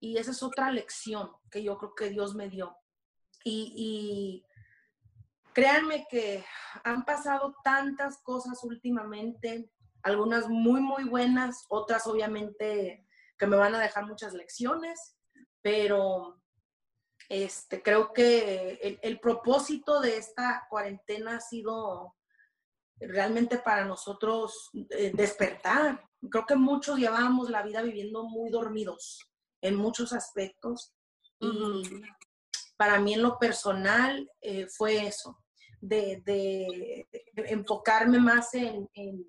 y 0.00 0.16
esa 0.18 0.30
es 0.30 0.42
otra 0.42 0.70
lección 0.70 1.30
que 1.50 1.62
yo 1.62 1.76
creo 1.78 1.94
que 1.94 2.10
Dios 2.10 2.34
me 2.34 2.48
dio. 2.48 2.76
Y, 3.44 3.74
y 3.76 4.46
créanme 5.52 6.06
que 6.10 6.44
han 6.82 7.04
pasado 7.04 7.56
tantas 7.62 8.22
cosas 8.22 8.64
últimamente, 8.64 9.70
algunas 10.02 10.48
muy, 10.48 10.80
muy 10.80 11.04
buenas, 11.04 11.64
otras 11.68 12.06
obviamente 12.06 13.06
que 13.38 13.46
me 13.46 13.56
van 13.56 13.74
a 13.74 13.80
dejar 13.80 14.06
muchas 14.06 14.32
lecciones, 14.34 15.16
pero 15.62 16.42
este, 17.28 17.82
creo 17.82 18.12
que 18.12 18.78
el, 18.82 18.98
el 19.02 19.20
propósito 19.20 20.00
de 20.00 20.16
esta 20.16 20.66
cuarentena 20.68 21.36
ha 21.36 21.40
sido 21.40 22.14
realmente 23.00 23.58
para 23.58 23.84
nosotros 23.84 24.70
eh, 24.90 25.12
despertar. 25.14 26.02
Creo 26.30 26.46
que 26.46 26.56
muchos 26.56 26.98
llevábamos 26.98 27.50
la 27.50 27.62
vida 27.62 27.82
viviendo 27.82 28.24
muy 28.24 28.50
dormidos 28.50 29.30
en 29.60 29.76
muchos 29.76 30.12
aspectos 30.12 30.92
y 31.40 32.02
para 32.76 32.98
mí 33.00 33.14
en 33.14 33.22
lo 33.22 33.38
personal 33.38 34.30
eh, 34.40 34.66
fue 34.68 35.06
eso, 35.06 35.38
de, 35.80 36.22
de 36.24 37.06
enfocarme 37.36 38.18
más 38.18 38.54
en, 38.54 38.88
en, 38.94 39.24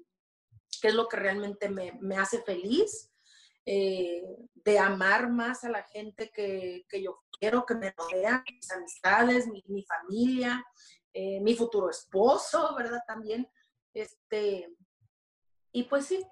qué 0.82 0.90
es 0.90 0.94
lo 0.94 1.08
que 1.08 1.18
realmente 1.18 1.70
me, 1.70 1.94
me 2.02 2.18
hace 2.18 2.42
feliz, 2.44 3.12
eh, 3.66 4.24
de 4.54 4.80
amar 4.80 5.30
más 5.30 5.64
a 5.64 5.70
la 5.70 5.84
gente 5.84 6.32
que, 6.32 6.86
que, 6.88 7.02
yo 7.02 7.24
quiero, 7.40 7.66
que 7.66 7.76
me 7.76 7.92
rodea, 7.92 8.44
mis 8.52 8.72
amistades, 8.72 9.48
mi, 9.48 9.64
mi 9.68 9.84
familia, 9.84 10.64
eh, 11.14 11.40
mi 11.42 11.56
futuro 11.56 11.90
esposo, 11.90 12.76
¿verdad? 12.76 13.00
También, 13.08 13.50
este, 13.94 14.70
y 15.72 15.84
pues 15.84 16.06
sí, 16.06 16.26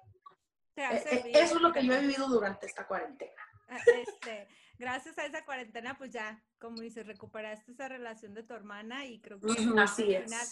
eh, 0.76 1.30
eso 1.34 1.56
es 1.56 1.60
lo 1.60 1.72
que 1.72 1.84
yo 1.84 1.92
he 1.92 2.00
vivido 2.00 2.28
durante 2.28 2.66
esta 2.66 2.86
cuarentena. 2.86 3.42
Este, 3.86 4.48
gracias 4.78 5.16
a 5.18 5.24
esa 5.24 5.44
cuarentena, 5.44 5.96
pues 5.96 6.10
ya, 6.10 6.42
como 6.64 6.80
dices, 6.80 7.06
recuperaste 7.06 7.72
esa 7.72 7.88
relación 7.88 8.32
de 8.32 8.42
tu 8.42 8.54
hermana 8.54 9.04
y 9.04 9.20
creo 9.20 9.38
que 9.38 9.52
así 9.78 10.14
al 10.14 10.24
final, 10.24 10.46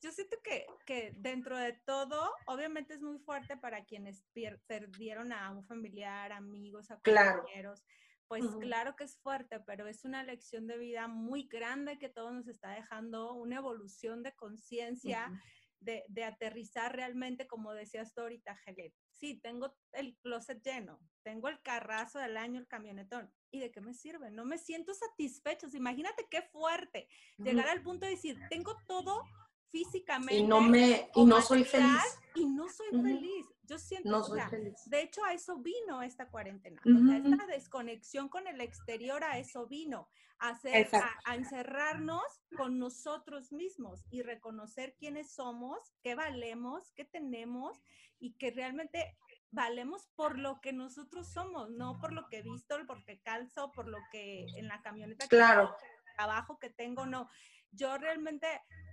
yo 0.00 0.12
siento 0.12 0.36
que, 0.44 0.64
que, 0.86 1.12
dentro 1.16 1.58
de 1.58 1.72
todo, 1.72 2.30
obviamente 2.46 2.94
es 2.94 3.02
muy 3.02 3.18
fuerte 3.18 3.56
para 3.56 3.84
quienes 3.84 4.24
perdieron 4.68 5.32
a 5.32 5.50
un 5.50 5.64
familiar, 5.64 6.30
amigos, 6.30 6.92
a 6.92 7.00
compañeros. 7.00 7.80
Claro. 7.82 7.92
Pues 8.28 8.44
uh 8.44 8.50
-huh. 8.50 8.60
claro 8.60 8.94
que 8.94 9.04
es 9.04 9.16
fuerte, 9.18 9.58
pero 9.60 9.88
es 9.88 10.04
una 10.04 10.22
lección 10.22 10.68
de 10.68 10.78
vida 10.78 11.08
muy 11.08 11.48
grande 11.48 11.98
que 11.98 12.08
todo 12.08 12.30
nos 12.30 12.46
está 12.46 12.70
dejando, 12.70 13.34
una 13.34 13.56
evolución 13.56 14.22
de 14.22 14.32
conciencia. 14.34 15.26
Uh 15.28 15.32
-huh. 15.32 15.40
De, 15.80 16.04
de, 16.08 16.24
aterrizar 16.24 16.96
realmente, 16.96 17.46
como 17.46 17.72
decías 17.72 18.12
tú 18.14 18.22
ahorita, 18.22 18.58
Helen. 18.66 18.92
Sí, 19.12 19.38
tengo 19.40 19.76
el 19.92 20.16
closet 20.18 20.62
lleno, 20.62 21.00
tengo 21.22 21.48
el 21.48 21.60
carrazo 21.62 22.18
del 22.18 22.36
año, 22.36 22.58
el 22.58 22.66
camionetón. 22.66 23.32
¿Y 23.50 23.60
de 23.60 23.70
qué 23.70 23.80
me 23.80 23.94
sirve? 23.94 24.30
No 24.30 24.44
me 24.44 24.58
siento 24.58 24.94
satisfecho. 24.94 25.68
Imagínate 25.74 26.26
qué 26.30 26.42
fuerte 26.42 27.08
llegar 27.38 27.68
al 27.68 27.82
punto 27.82 28.06
de 28.06 28.12
decir, 28.12 28.38
tengo 28.50 28.76
todo 28.86 29.22
físicamente. 29.70 30.36
Y 30.36 30.42
no, 30.44 30.60
me, 30.60 31.10
y 31.14 31.24
no 31.24 31.40
soy 31.40 31.64
feliz. 31.64 32.18
Y 32.34 32.46
no 32.46 32.68
soy 32.68 32.88
uh 32.92 32.98
-huh. 32.98 33.02
feliz. 33.02 33.46
Yo 33.66 33.78
siento, 33.78 34.10
no 34.10 34.18
o 34.18 34.24
soy 34.24 34.38
sea, 34.38 34.48
feliz. 34.48 34.74
de 34.86 35.02
hecho 35.02 35.24
a 35.24 35.32
eso 35.32 35.58
vino 35.58 36.02
esta 36.02 36.28
cuarentena. 36.28 36.80
Uh 36.84 36.88
-huh. 36.90 37.02
o 37.02 37.06
sea, 37.06 37.32
esta 37.32 37.46
desconexión 37.46 38.28
con 38.28 38.46
el 38.46 38.60
exterior 38.60 39.22
a 39.24 39.38
eso 39.38 39.66
vino. 39.66 40.08
A, 40.38 40.50
hacer, 40.50 40.94
a, 40.94 41.10
a, 41.24 41.34
encerrarnos 41.34 42.22
con 42.58 42.78
nosotros 42.78 43.52
mismos 43.52 44.04
y 44.10 44.20
reconocer 44.20 44.94
quiénes 44.98 45.30
somos, 45.30 45.78
qué 46.02 46.14
valemos, 46.14 46.92
qué 46.92 47.06
tenemos 47.06 47.80
y 48.18 48.34
que 48.34 48.50
realmente 48.50 49.16
valemos 49.50 50.08
por 50.14 50.38
lo 50.38 50.60
que 50.60 50.72
nosotros 50.72 51.32
somos, 51.32 51.70
no 51.70 51.98
por 51.98 52.12
lo 52.12 52.28
que 52.28 52.38
he 52.38 52.42
visto, 52.42 52.76
por 52.86 52.98
lo 52.98 53.04
que 53.06 53.20
calzo, 53.20 53.72
por 53.72 53.88
lo 53.88 53.98
que 54.12 54.46
en 54.56 54.68
la 54.68 54.82
camioneta 54.82 55.26
claro. 55.28 55.74
que 55.80 56.14
trabajo 56.16 56.58
que 56.58 56.70
tengo, 56.70 57.06
no. 57.06 57.28
Yo 57.72 57.96
realmente, 57.98 58.46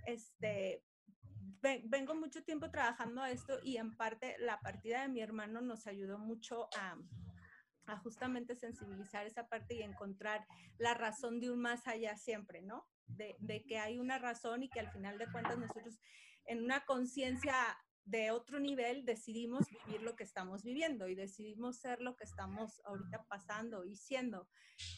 este, 0.06 0.82
vengo 1.84 2.14
mucho 2.14 2.42
tiempo 2.42 2.70
trabajando 2.70 3.22
a 3.22 3.30
esto 3.30 3.58
y 3.62 3.76
en 3.76 3.96
parte 3.96 4.36
la 4.38 4.60
partida 4.60 5.02
de 5.02 5.08
mi 5.08 5.20
hermano 5.20 5.60
nos 5.60 5.86
ayudó 5.86 6.18
mucho 6.18 6.68
a, 6.76 6.96
a 7.86 7.98
justamente 7.98 8.54
sensibilizar 8.54 9.26
esa 9.26 9.48
parte 9.48 9.74
y 9.74 9.82
encontrar 9.82 10.46
la 10.78 10.94
razón 10.94 11.40
de 11.40 11.50
un 11.50 11.60
más 11.60 11.86
allá 11.86 12.16
siempre, 12.16 12.62
¿no? 12.62 12.86
De, 13.06 13.36
de 13.38 13.64
que 13.64 13.78
hay 13.78 13.98
una 13.98 14.18
razón 14.18 14.62
y 14.62 14.70
que 14.70 14.80
al 14.80 14.90
final 14.90 15.18
de 15.18 15.30
cuentas 15.30 15.58
nosotros 15.58 15.98
en 16.46 16.62
una 16.62 16.84
conciencia 16.84 17.54
de 18.04 18.30
otro 18.30 18.60
nivel 18.60 19.04
decidimos 19.04 19.64
vivir 19.86 20.02
lo 20.02 20.14
que 20.14 20.24
estamos 20.24 20.62
viviendo 20.62 21.08
y 21.08 21.14
decidimos 21.14 21.78
ser 21.78 22.00
lo 22.00 22.16
que 22.16 22.24
estamos 22.24 22.80
ahorita 22.84 23.24
pasando 23.28 23.84
y 23.84 23.96
siendo. 23.96 24.46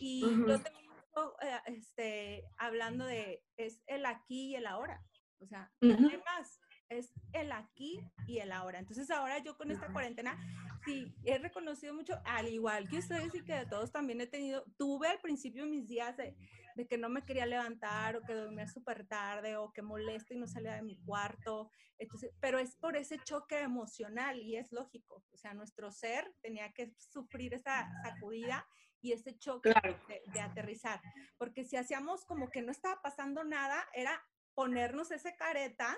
Y 0.00 0.24
uh 0.24 0.28
-huh. 0.28 0.48
yo 0.48 0.60
tengo, 0.60 1.38
eh, 1.40 1.60
este, 1.66 2.44
hablando 2.58 3.04
de, 3.04 3.44
es 3.56 3.82
el 3.86 4.06
aquí 4.06 4.48
y 4.50 4.56
el 4.56 4.66
ahora. 4.66 5.04
O 5.38 5.46
sea, 5.46 5.70
uh 5.82 5.86
-huh. 5.86 6.08
además, 6.08 6.60
es 6.88 7.12
el 7.32 7.52
aquí 7.52 8.00
y 8.26 8.38
el 8.38 8.52
ahora. 8.52 8.78
Entonces 8.78 9.10
ahora 9.10 9.38
yo 9.38 9.56
con 9.56 9.70
esta 9.70 9.92
cuarentena, 9.92 10.38
sí, 10.84 11.14
he 11.24 11.38
reconocido 11.38 11.94
mucho, 11.94 12.20
al 12.24 12.48
igual 12.48 12.88
que 12.88 12.98
ustedes 12.98 13.34
y 13.34 13.42
que 13.42 13.54
de 13.54 13.66
todos 13.66 13.90
también 13.90 14.20
he 14.20 14.26
tenido, 14.26 14.64
tuve 14.76 15.08
al 15.08 15.20
principio 15.20 15.66
mis 15.66 15.88
días 15.88 16.16
de, 16.16 16.36
de 16.76 16.86
que 16.86 16.98
no 16.98 17.08
me 17.08 17.24
quería 17.24 17.46
levantar 17.46 18.16
o 18.16 18.22
que 18.22 18.34
dormía 18.34 18.68
súper 18.68 19.06
tarde 19.06 19.56
o 19.56 19.72
que 19.72 19.82
molesta 19.82 20.34
y 20.34 20.38
no 20.38 20.46
salía 20.46 20.74
de 20.74 20.82
mi 20.82 20.96
cuarto. 21.04 21.70
Entonces, 21.98 22.32
pero 22.40 22.58
es 22.58 22.76
por 22.76 22.96
ese 22.96 23.18
choque 23.24 23.60
emocional 23.60 24.40
y 24.40 24.56
es 24.56 24.70
lógico. 24.72 25.24
O 25.32 25.36
sea, 25.36 25.54
nuestro 25.54 25.90
ser 25.90 26.32
tenía 26.40 26.72
que 26.72 26.92
sufrir 26.98 27.54
esa 27.54 27.90
sacudida 28.02 28.66
y 29.00 29.12
ese 29.12 29.38
choque 29.38 29.72
claro. 29.72 29.98
de, 30.08 30.22
de 30.32 30.40
aterrizar. 30.40 31.00
Porque 31.36 31.64
si 31.64 31.76
hacíamos 31.76 32.24
como 32.24 32.48
que 32.48 32.62
no 32.62 32.70
estaba 32.70 33.00
pasando 33.02 33.44
nada, 33.44 33.84
era 33.92 34.22
ponernos 34.56 35.10
esa 35.10 35.36
careta 35.36 35.96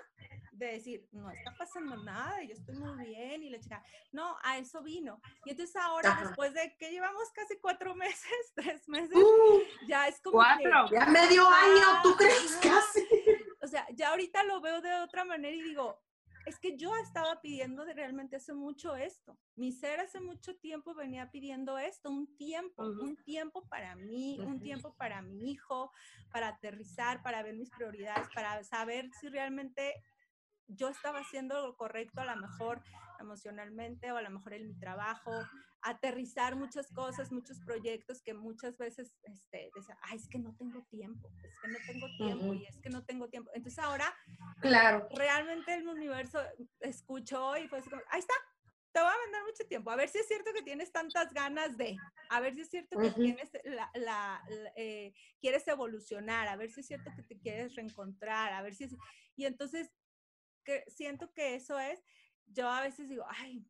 de 0.51 0.73
decir, 0.73 1.07
no 1.13 1.31
está 1.31 1.55
pasando 1.57 1.95
nada, 2.03 2.43
yo 2.43 2.53
estoy 2.53 2.75
muy 2.75 3.05
bien, 3.05 3.41
y 3.41 3.49
la 3.49 3.59
chica, 3.59 3.81
no, 4.11 4.37
a 4.43 4.57
eso 4.57 4.83
vino. 4.83 5.21
Y 5.45 5.51
entonces 5.51 5.77
ahora, 5.77 6.11
Ajá. 6.11 6.25
después 6.25 6.53
de 6.53 6.75
que 6.77 6.91
llevamos 6.91 7.31
casi 7.33 7.57
cuatro 7.59 7.95
meses, 7.95 8.53
tres 8.53 8.87
meses, 8.89 9.15
uh, 9.15 9.61
ya 9.87 10.07
es 10.09 10.19
como 10.19 10.33
cuatro, 10.33 10.87
que, 10.89 10.95
ya 10.95 11.05
medio 11.05 11.47
año, 11.47 12.01
¿tú 12.03 12.15
crees? 12.17 12.59
Casi. 12.61 13.07
O 13.61 13.67
sea, 13.67 13.87
ya 13.93 14.09
ahorita 14.09 14.43
lo 14.43 14.59
veo 14.59 14.81
de 14.81 14.93
otra 14.95 15.23
manera 15.23 15.55
y 15.55 15.61
digo, 15.61 15.97
es 16.45 16.59
que 16.59 16.77
yo 16.77 16.95
estaba 16.97 17.41
pidiendo 17.41 17.85
de 17.85 17.93
realmente 17.93 18.35
hace 18.35 18.53
mucho 18.53 18.95
esto. 18.95 19.37
Mi 19.55 19.71
ser 19.71 19.99
hace 19.99 20.19
mucho 20.19 20.55
tiempo 20.57 20.95
venía 20.95 21.29
pidiendo 21.31 21.77
esto, 21.77 22.09
un 22.09 22.35
tiempo, 22.35 22.83
uh 22.83 22.93
-huh. 22.93 23.03
un 23.03 23.17
tiempo 23.23 23.67
para 23.67 23.95
mí, 23.95 24.37
uh 24.39 24.43
-huh. 24.43 24.47
un 24.47 24.61
tiempo 24.61 24.93
para 24.95 25.21
mi 25.21 25.51
hijo, 25.51 25.91
para 26.31 26.49
aterrizar, 26.49 27.21
para 27.21 27.43
ver 27.43 27.55
mis 27.55 27.69
prioridades, 27.69 28.27
para 28.33 28.63
saber 28.63 29.09
si 29.19 29.29
realmente 29.29 29.93
yo 30.67 30.89
estaba 30.89 31.19
haciendo 31.19 31.61
lo 31.65 31.75
correcto, 31.75 32.21
a 32.21 32.25
lo 32.25 32.35
mejor 32.35 32.81
emocionalmente 33.19 34.11
o 34.11 34.17
a 34.17 34.21
lo 34.21 34.29
mejor 34.29 34.53
en 34.53 34.67
mi 34.67 34.75
trabajo, 34.75 35.31
aterrizar 35.81 36.55
muchas 36.55 36.91
cosas, 36.91 37.31
muchos 37.31 37.59
proyectos 37.61 38.21
que 38.21 38.33
muchas 38.33 38.77
veces 38.77 39.15
este, 39.23 39.71
decía, 39.75 39.97
ay, 40.01 40.17
es 40.17 40.27
que 40.27 40.39
no 40.39 40.55
tengo 40.55 40.83
tiempo, 40.89 41.29
es 41.43 41.59
que 41.59 41.67
no 41.67 41.77
tengo 41.87 42.07
tiempo 42.17 42.45
uh 42.45 42.53
-huh. 42.53 42.61
y 42.61 42.65
es 42.65 42.79
que 42.79 42.89
no 42.89 43.05
tengo 43.05 43.29
tiempo. 43.29 43.51
Entonces 43.53 43.79
ahora, 43.79 44.13
claro, 44.61 45.07
realmente 45.15 45.73
el 45.73 45.87
universo 45.87 46.39
escuchó 46.79 47.57
y 47.57 47.67
fue 47.67 47.79
así 47.79 47.89
como, 47.89 48.01
ahí 48.09 48.19
está, 48.19 48.33
te 48.91 48.99
voy 48.99 49.09
a 49.09 49.17
mandar 49.25 49.43
mucho 49.45 49.65
tiempo, 49.67 49.91
a 49.91 49.95
ver 49.95 50.09
si 50.09 50.17
es 50.17 50.27
cierto 50.27 50.51
que 50.53 50.63
tienes 50.63 50.91
tantas 50.91 51.31
ganas 51.33 51.77
de, 51.77 51.95
a 52.29 52.39
ver 52.39 52.55
si 52.55 52.61
es 52.61 52.69
cierto 52.69 52.97
que 52.99 53.07
uh 53.07 53.11
-huh. 53.11 53.23
tienes 53.23 53.49
la, 53.63 53.89
la, 53.93 54.43
la 54.49 54.73
eh, 54.75 55.13
quieres 55.39 55.67
evolucionar, 55.67 56.47
a 56.47 56.55
ver 56.55 56.71
si 56.71 56.81
es 56.81 56.87
cierto 56.87 57.11
que 57.15 57.23
te 57.23 57.39
quieres 57.39 57.75
reencontrar, 57.75 58.51
a 58.53 58.61
ver 58.61 58.75
si 58.75 58.85
es... 58.85 58.95
Y 59.35 59.45
entonces, 59.45 59.91
que 60.65 60.83
siento 60.87 61.31
que 61.31 61.55
eso 61.55 61.79
es, 61.79 62.03
yo 62.47 62.67
a 62.67 62.81
veces 62.81 63.07
digo, 63.07 63.25
ay, 63.29 63.65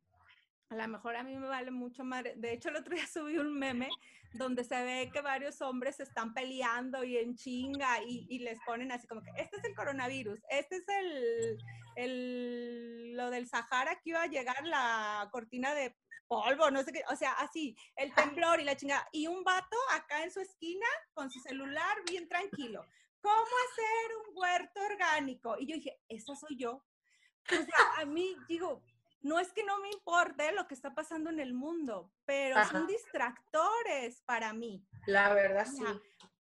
a 0.70 0.76
lo 0.76 0.88
mejor 0.88 1.16
a 1.16 1.24
mí 1.24 1.36
me 1.36 1.48
vale 1.48 1.72
mucho 1.72 2.04
madre. 2.04 2.34
De 2.38 2.54
hecho, 2.54 2.70
el 2.70 2.78
otro 2.78 2.96
día 2.96 3.08
subí 3.14 3.38
un 3.38 3.58
meme 3.58 3.90
donde 4.34 4.64
se 4.64 4.84
ve 4.84 5.10
que 5.12 5.22
varios 5.22 5.62
hombres 5.62 5.96
se 5.96 6.04
están 6.04 6.34
peleando 6.34 7.04
y 7.04 7.18
en 7.18 7.36
chinga 7.36 8.04
y, 8.04 8.28
y, 8.30 8.40
les 8.40 8.60
ponen 8.66 8.92
así 8.92 9.08
como 9.08 9.24
que 9.24 9.32
este 9.38 9.58
es 9.58 9.64
el 9.64 9.76
coronavirus, 9.76 10.40
este 10.50 10.76
es 10.76 10.88
el, 10.88 11.58
el 11.96 13.18
lo 13.18 13.32
del 13.32 13.48
Sahara 13.48 13.96
que 13.96 14.12
iba 14.12 14.22
a 14.22 14.28
llegar 14.28 14.64
la 14.66 15.28
cortina 15.32 15.74
de 15.74 15.96
polvo, 16.28 16.70
no 16.70 16.84
sé 16.84 16.92
qué, 16.94 17.02
o 17.10 17.16
sea, 17.16 17.32
así, 17.34 17.76
el 17.96 18.14
temblor 18.14 18.62
y 18.62 18.64
la 18.64 18.78
chingada. 18.78 19.10
Y 19.12 19.26
un 19.26 19.44
vato 19.44 19.78
acá 19.94 20.24
en 20.24 20.32
su 20.32 20.40
esquina 20.40 20.86
con 21.14 21.32
su 21.32 21.40
celular 21.40 21.98
bien 22.08 22.30
tranquilo. 22.30 22.86
¿Cómo 23.20 23.42
hacer 23.42 24.18
un 24.28 24.38
huerto 24.38 24.80
orgánico? 24.92 25.58
Y 25.60 25.66
yo 25.66 25.76
dije, 25.76 26.00
esa 26.08 26.36
soy 26.36 26.56
yo. 26.56 26.86
O 27.52 27.56
sea, 27.66 28.02
a 28.02 28.06
mí, 28.06 28.36
digo, 28.48 28.84
no 29.22 29.40
es 29.40 29.52
que 29.54 29.64
no 29.64 29.80
me 29.80 29.90
importe 29.92 30.52
lo 30.54 30.68
que 30.68 30.74
está 30.74 30.94
pasando 30.96 31.30
en 31.30 31.40
el 31.40 31.54
mundo, 31.54 32.12
pero 32.26 32.56
son 32.66 32.78
Ajá. 32.78 32.86
distractores 32.88 34.22
para 34.22 34.54
mí. 34.54 34.86
La 35.08 35.34
verdad, 35.34 35.66
sí. 35.66 35.84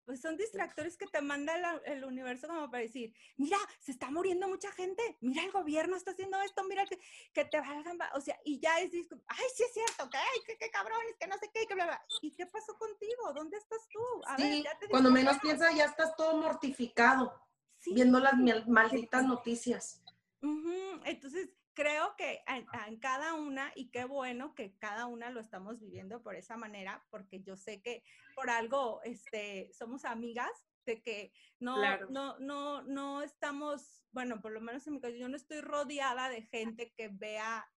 pues 0.05 0.21
son 0.21 0.37
distractores 0.37 0.97
que 0.97 1.05
te 1.05 1.21
manda 1.21 1.55
el, 1.55 1.93
el 1.97 2.03
universo 2.03 2.47
como 2.47 2.69
para 2.71 2.81
decir, 2.81 3.13
mira, 3.37 3.57
se 3.79 3.91
está 3.91 4.09
muriendo 4.09 4.47
mucha 4.47 4.71
gente, 4.71 5.03
mira, 5.21 5.43
el 5.43 5.51
gobierno 5.51 5.95
está 5.95 6.11
haciendo 6.11 6.41
esto, 6.41 6.63
mira, 6.63 6.83
que, 6.87 6.99
que 7.31 7.45
te 7.45 7.59
valgan, 7.61 7.97
va-". 8.01 8.11
o 8.15 8.21
sea, 8.21 8.35
y 8.43 8.59
ya 8.59 8.79
es, 8.79 8.91
ay, 9.27 9.45
sí 9.55 9.63
es 9.63 9.73
cierto, 9.73 10.09
que, 10.09 10.17
ay, 10.17 10.39
que, 10.47 10.57
que 10.57 10.71
cabrones, 10.71 11.15
que 11.19 11.27
no 11.27 11.37
sé 11.37 11.51
qué, 11.53 11.67
que 11.67 11.75
bla, 11.75 11.85
bla. 11.85 12.05
¿Y 12.23 12.31
qué 12.31 12.47
pasó 12.47 12.75
contigo? 12.77 13.33
¿Dónde 13.35 13.57
estás 13.57 13.87
tú? 13.93 13.99
A 14.25 14.35
ver, 14.37 14.47
Sí, 14.51 14.63
ya 14.63 14.79
te 14.79 14.87
cuando 14.89 15.11
menos 15.11 15.37
piensas 15.39 15.75
ya 15.75 15.85
estás 15.85 16.15
todo 16.15 16.37
mortificado, 16.41 17.39
Sí. 17.77 17.93
viendo 17.93 18.19
las 18.19 18.33
mal- 18.33 18.65
malditas 18.67 19.25
noticias. 19.25 20.01
Ujú, 20.41 21.01
Entonces, 21.05 21.49
creo 21.73 22.15
que 22.17 22.41
en, 22.47 22.65
en 22.87 22.99
cada 22.99 23.33
una, 23.33 23.71
y 23.75 23.89
qué 23.89 24.05
bueno 24.05 24.53
que 24.55 24.75
cada 24.77 25.05
una 25.05 25.29
lo 25.29 25.39
estamos 25.39 25.79
viviendo 25.79 26.21
por 26.21 26.35
esa 26.35 26.57
manera, 26.57 27.05
porque 27.09 27.41
yo 27.41 27.55
sé 27.55 27.81
que 27.81 28.03
por 28.35 28.49
algo 28.49 29.01
este, 29.03 29.69
somos 29.73 30.05
amigas, 30.05 30.49
de 30.85 31.01
que 31.01 31.31
no, 31.59 31.75
Claro. 31.75 32.07
no, 32.09 32.39
no, 32.39 32.81
no 32.83 33.21
estamos, 33.21 34.03
bueno, 34.11 34.41
por 34.41 34.51
lo 34.51 34.61
menos 34.61 34.87
en 34.87 34.93
mi 34.93 34.99
caso, 35.01 35.15
yo 35.15 35.29
no 35.29 35.35
estoy 35.35 35.61
rodeada 35.61 36.29
de 36.29 36.41
gente 36.43 36.91
que 36.97 37.09
vea 37.09 37.69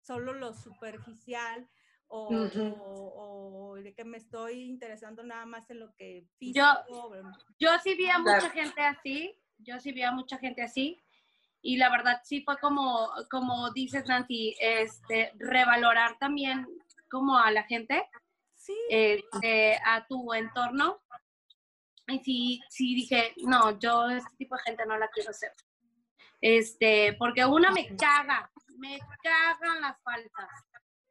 solo 0.00 0.32
lo 0.34 0.52
superficial 0.52 1.68
o, 2.08 2.28
Ujú. 2.28 2.60
o- 2.60 3.70
o 3.70 3.74
de 3.76 3.94
que 3.94 4.04
me 4.04 4.18
estoy 4.18 4.64
interesando 4.64 5.22
nada 5.22 5.46
más 5.46 5.70
en 5.70 5.80
lo 5.80 5.94
que 5.94 6.26
físico. 6.36 6.66
Yo- 6.88 7.22
Yo 7.58 7.70
sí 7.82 7.94
vi 7.94 8.10
a 8.10 8.16
Claro. 8.22 8.42
mucha 8.42 8.50
gente 8.50 8.82
así, 8.82 9.40
yo 9.58 9.80
sí 9.80 9.92
vi 9.92 10.02
a 10.02 10.12
mucha 10.12 10.36
gente 10.38 10.60
así, 10.62 11.02
y 11.62 11.76
la 11.76 11.88
verdad 11.90 12.20
sí 12.24 12.42
fue 12.42 12.58
como, 12.58 13.10
como 13.30 13.70
dices 13.72 14.04
Nancy, 14.06 14.54
este, 14.60 15.32
revalorar 15.38 16.18
también 16.18 16.66
como 17.10 17.38
a 17.38 17.50
la 17.50 17.62
gente, 17.64 18.08
Sí, 18.54 18.76
este, 18.90 19.76
a 19.84 20.06
tu 20.06 20.32
entorno, 20.34 21.00
y 22.06 22.18
sí, 22.20 22.60
sí 22.68 22.94
dije, 22.94 23.34
no, 23.38 23.78
yo 23.78 24.08
este 24.10 24.36
tipo 24.36 24.56
de 24.56 24.62
gente 24.62 24.86
no 24.86 24.96
la 24.98 25.08
quiero 25.08 25.32
ser. 25.32 25.52
Este, 26.40 27.14
porque 27.14 27.44
una 27.44 27.70
me 27.70 27.88
caga, 27.96 28.50
me 28.78 28.98
cagan 29.22 29.80
las 29.80 30.00
falsas 30.02 30.48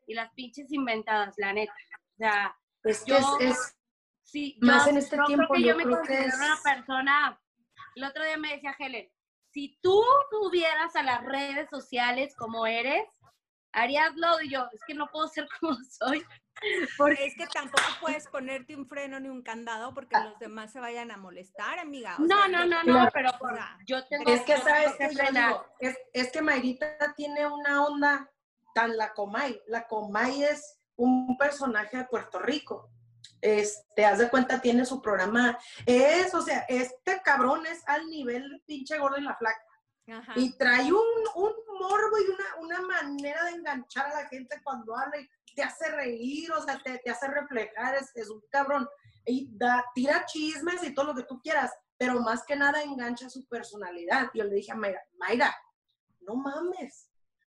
y 0.08 0.14
las 0.14 0.32
pinches 0.34 0.72
inventadas, 0.72 1.34
la 1.38 1.54
neta. 1.54 1.74
O 2.14 2.18
sea, 2.18 2.58
que 2.84 2.94
Yo- 3.06 3.18
es, 3.40 3.52
es- 3.52 3.78
Sí, 4.24 4.58
Más 4.62 4.86
yo, 4.86 4.92
en 4.92 4.98
este 4.98 5.18
yo 5.18 5.26
tiempo, 5.26 5.48
creo 5.50 5.56
que 5.58 5.62
yo 5.62 5.68
yo 5.72 5.76
me 5.76 5.84
que 5.84 5.90
considero 5.90 6.28
es- 6.30 6.36
una 6.36 6.58
persona. 6.64 7.42
El 7.96 8.04
otro 8.06 8.24
día 8.24 8.38
me 8.38 8.54
decía 8.54 8.74
Helen, 8.80 9.10
si 9.52 9.78
tú 9.82 10.04
subieras 10.30 10.96
a 10.96 11.04
las 11.04 11.24
redes 11.24 11.70
sociales 11.70 12.36
como 12.36 12.66
eres, 12.66 13.04
haríaslo. 13.74 14.42
Y 14.42 14.50
yo, 14.50 14.68
es 14.74 14.82
que 14.86 14.94
no 14.94 15.08
puedo 15.08 15.28
ser 15.28 15.48
como 15.60 15.76
soy. 15.90 16.26
Porque 16.98 17.26
Es 17.26 17.36
que 17.36 17.48
tampoco 17.48 17.84
puedes 18.02 18.28
ponerte 18.28 18.76
un 18.76 18.86
freno 18.88 19.20
ni 19.20 19.30
un 19.30 19.42
candado 19.42 19.94
porque 19.94 20.16
los 20.20 20.38
demás 20.38 20.72
se 20.72 20.80
vayan 20.80 21.10
a 21.10 21.18
molestar, 21.18 21.80
amiga. 21.80 22.16
o 22.18 22.22
no, 22.22 22.38
sea, 22.38 22.48
no, 22.50 22.66
no, 22.66 22.84
no, 22.84 23.10
pero 23.12 23.32
o 23.40 23.50
sea, 23.50 23.78
yo 23.88 24.06
tengo 24.08 24.32
es 24.32 24.42
que 24.42 24.58
sabes 24.58 24.94
que 24.96 25.06
yo 25.08 25.14
frenar. 25.24 25.48
digo, 25.50 25.66
es, 25.80 25.98
es 26.14 26.32
que 26.32 26.42
Mayrita 26.42 27.14
tiene 27.16 27.48
una 27.48 27.84
onda 27.86 28.30
tan 28.76 28.96
la 28.96 29.12
Comay. 29.14 29.60
La 29.68 29.88
Comay 29.88 30.44
es 30.44 30.80
un 30.98 31.36
personaje 31.38 31.98
de 31.98 32.06
Puerto 32.06 32.38
Rico. 32.38 32.92
Este, 33.41 34.06
haz 34.06 34.19
de 34.19 34.30
cuenta, 34.30 34.62
tiene 34.62 34.86
su 34.86 35.01
programa. 35.01 35.58
Es, 35.86 36.34
o 36.34 36.41
sea, 36.41 36.65
este 36.69 37.21
cabrón 37.23 37.65
es 37.65 37.82
al 37.88 38.08
nivel 38.10 38.49
de 38.49 38.60
pinche 38.65 38.97
gordo 38.97 39.17
y 39.17 39.23
la 39.23 39.36
flaca. 39.36 39.65
Ajá. 40.08 40.34
Y 40.36 40.58
trae 40.58 40.91
un, 40.91 40.99
un 41.36 41.54
morbo 41.80 42.17
y 42.19 42.30
una, 42.30 42.56
una 42.60 42.82
manera 42.82 43.43
de 43.45 43.51
enganchar 43.51 44.08
a 44.08 44.23
la 44.23 44.27
gente 44.27 44.60
cuando 44.63 44.95
habla 44.95 45.19
y 45.19 45.30
te 45.56 45.63
hace 45.63 45.89
reír, 45.89 46.51
o 46.51 46.63
sea, 46.63 46.82
te, 46.84 46.99
te 46.99 47.12
hace 47.12 47.27
reflejar, 47.27 47.95
es, 47.95 48.12
es 48.15 48.30
un 48.30 48.41
cabrón. 48.49 48.88
Y 49.25 49.49
da, 49.58 49.86
tira 49.93 50.25
chismes 50.25 50.84
y 50.84 50.93
todo 50.93 51.08
lo 51.08 51.15
que 51.15 51.23
tú 51.23 51.39
quieras, 51.41 51.71
pero 51.97 52.19
más 52.19 52.43
que 52.45 52.56
nada 52.56 52.82
engancha 52.82 53.30
su 53.30 53.45
personalidad. 53.47 54.30
Yo 54.34 54.43
le 54.43 54.56
dije 54.56 54.71
a 54.71 54.75
Mayra, 54.75 55.01
Mayra, 55.17 55.56
no 56.21 56.36
mames, 56.36 57.11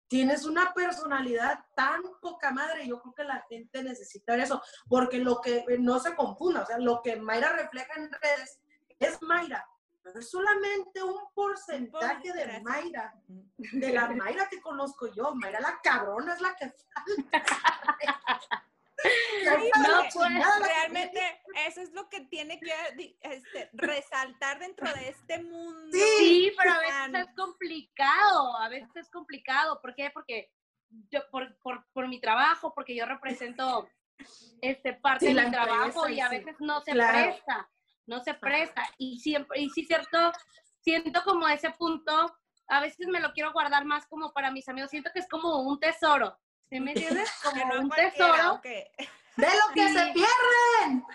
tienes 0.09 0.43
una 0.45 0.73
personalidad 0.73 1.63
tan 1.75 2.01
poca 2.19 2.51
madre, 2.51 2.87
yo 2.87 2.99
creo 2.99 3.13
que 3.13 3.23
la 3.23 3.45
gente 3.47 3.83
necesita 3.83 4.35
eso, 4.35 4.61
porque 4.89 5.19
lo 5.19 5.39
que 5.39 5.63
no 5.79 5.99
se 5.99 6.15
confunda, 6.15 6.63
o 6.63 6.65
sea, 6.65 6.79
lo 6.79 7.01
que 7.01 7.15
Mayra 7.15 7.53
refleja 7.53 7.93
en 7.95 8.11
redes 8.11 8.59
es 8.99 9.21
Mayra, 9.21 9.65
pero 10.01 10.19
es 10.19 10.29
solamente 10.29 11.03
un 11.03 11.19
porcentaje 11.33 12.33
de. 12.33 12.61
Mayra, 12.61 13.13
de 13.57 13.93
la 13.93 14.07
Mayra 14.09 14.49
que 14.49 14.59
conozco 14.59 15.07
yo. 15.07 15.35
Mayra 15.35 15.59
la 15.59 15.79
cabrona 15.81 16.33
es 16.33 16.41
la 16.41 16.55
que 16.55 16.71
falta. 16.71 17.43
No, 19.45 20.03
pues, 20.13 20.33
Realmente 20.61 21.41
eso 21.67 21.81
es 21.81 21.91
lo 21.93 22.09
que 22.09 22.21
tiene 22.21 22.59
que 22.59 22.73
este, 23.21 23.69
resaltar 23.73 24.59
dentro 24.59 24.91
de 24.93 25.09
este 25.09 25.41
mundo. 25.41 25.97
Sí, 26.17 26.51
pero 26.57 26.73
a 26.73 26.79
veces 26.79 27.27
es 27.27 27.35
complicado, 27.35 28.57
a 28.57 28.69
veces 28.69 28.89
es 28.95 29.09
complicado. 29.09 29.79
¿Por 29.81 29.95
qué? 29.95 30.09
Porque 30.13 30.51
yo, 31.09 31.21
por, 31.31 31.57
por, 31.59 31.85
por 31.93 32.07
mi 32.07 32.19
trabajo, 32.19 32.73
porque 32.73 32.95
yo 32.95 33.05
represento 33.05 33.87
este, 34.61 34.93
parte 34.93 35.27
Sí, 35.27 35.33
de 35.33 35.43
mi 35.45 35.51
trabajo 35.51 36.07
empresa, 36.07 36.11
y 36.11 36.19
a 36.19 36.29
sí. 36.29 36.37
veces 36.37 36.55
no 36.59 36.81
se 36.81 36.91
Claro. 36.91 37.11
presta, 37.29 37.69
no 38.07 38.23
se 38.23 38.33
presta. 38.33 38.83
Y 38.97 39.19
siempre, 39.19 39.61
y 39.61 39.69
sí 39.69 39.85
cierto, 39.85 40.31
siento 40.81 41.23
como 41.23 41.47
ese 41.47 41.71
punto, 41.71 42.35
a 42.67 42.81
veces 42.81 43.07
me 43.07 43.19
lo 43.21 43.31
quiero 43.33 43.53
guardar 43.53 43.85
más 43.85 44.05
como 44.07 44.33
para 44.33 44.51
mis 44.51 44.67
amigos, 44.67 44.89
siento 44.91 45.09
que 45.13 45.19
es 45.19 45.27
como 45.29 45.61
un 45.61 45.79
tesoro. 45.79 46.37
¿Sí 46.69 46.79
me 46.79 46.91
entiendes? 46.91 47.29
Como 47.43 47.65
no 47.65 47.81
un 47.81 47.89
tesoro. 47.89 48.53
¿o 48.53 48.61
qué? 48.61 48.91
De 49.37 49.47
lo 49.47 49.73
que 49.73 49.87
Sí. 49.87 49.93
se 49.93 50.13
pierden. 50.13 51.05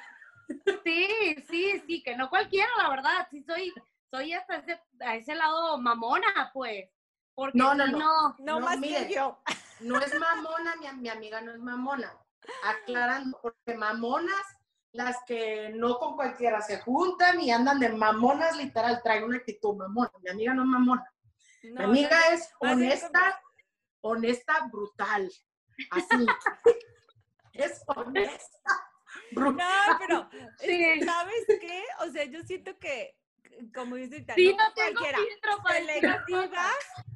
Sí, 0.84 1.36
sí, 1.48 1.82
sí, 1.86 2.02
que 2.02 2.16
no 2.16 2.28
cualquiera, 2.28 2.68
la 2.82 2.90
verdad. 2.90 3.28
Sí, 3.30 3.42
soy, 3.42 3.72
soy 4.10 4.32
hasta 4.32 4.56
ese, 4.56 4.80
a 5.00 5.16
ese 5.16 5.34
lado 5.34 5.78
mamona, 5.78 6.50
pues. 6.52 6.88
Porque 7.34 7.56
No, 7.58 7.74
no, 7.74 7.86
no. 7.86 7.98
no. 7.98 8.36
No, 8.38 8.60
más 8.60 8.78
mire. 8.78 9.06
que 9.08 9.14
yo. 9.14 9.40
No 9.80 9.98
es 10.00 10.12
mamona, 10.20 10.76
mi, 10.76 10.92
mi 11.00 11.08
amiga 11.08 11.40
no 11.40 11.52
es 11.52 11.58
mamona. 11.58 12.12
Aclarando, 12.62 13.38
porque 13.40 13.74
mamonas, 13.74 14.42
las 14.92 15.16
que 15.26 15.70
no 15.74 15.98
con 15.98 16.14
cualquiera 16.14 16.60
se 16.60 16.78
juntan 16.80 17.40
y 17.40 17.50
andan 17.50 17.80
de 17.80 17.88
mamonas, 17.88 18.56
literal, 18.56 19.00
traen 19.02 19.24
una 19.24 19.38
actitud 19.38 19.74
mamona. 19.76 20.10
Mi 20.22 20.30
amiga 20.30 20.54
no 20.54 20.62
es 20.62 20.68
mamona. 20.68 21.10
No, 21.62 21.80
Mi 21.80 21.84
amiga 21.84 22.18
no, 22.28 22.34
es 22.34 22.52
honesta, 22.60 23.40
honesta, 24.04 24.68
brutal. 24.70 25.30
Así. 25.90 26.06
es 27.54 27.82
honesta, 27.86 28.90
brutal. 29.32 29.66
No, 29.90 29.98
pero 29.98 30.28
Sí. 30.58 31.00
¿sabes 31.04 31.44
qué? 31.60 31.82
O 32.00 32.10
sea, 32.10 32.24
yo 32.24 32.42
siento 32.42 32.78
que, 32.78 33.16
como 33.74 33.96
dice 33.96 34.14
ahorita, 34.14 34.34
Sí, 34.34 34.54
no 34.54 34.72
tengo 34.74 34.92
cualquiera. 35.00 35.18
filtro 35.18 35.56
para 35.62 35.78
Selectiva, 35.78 36.70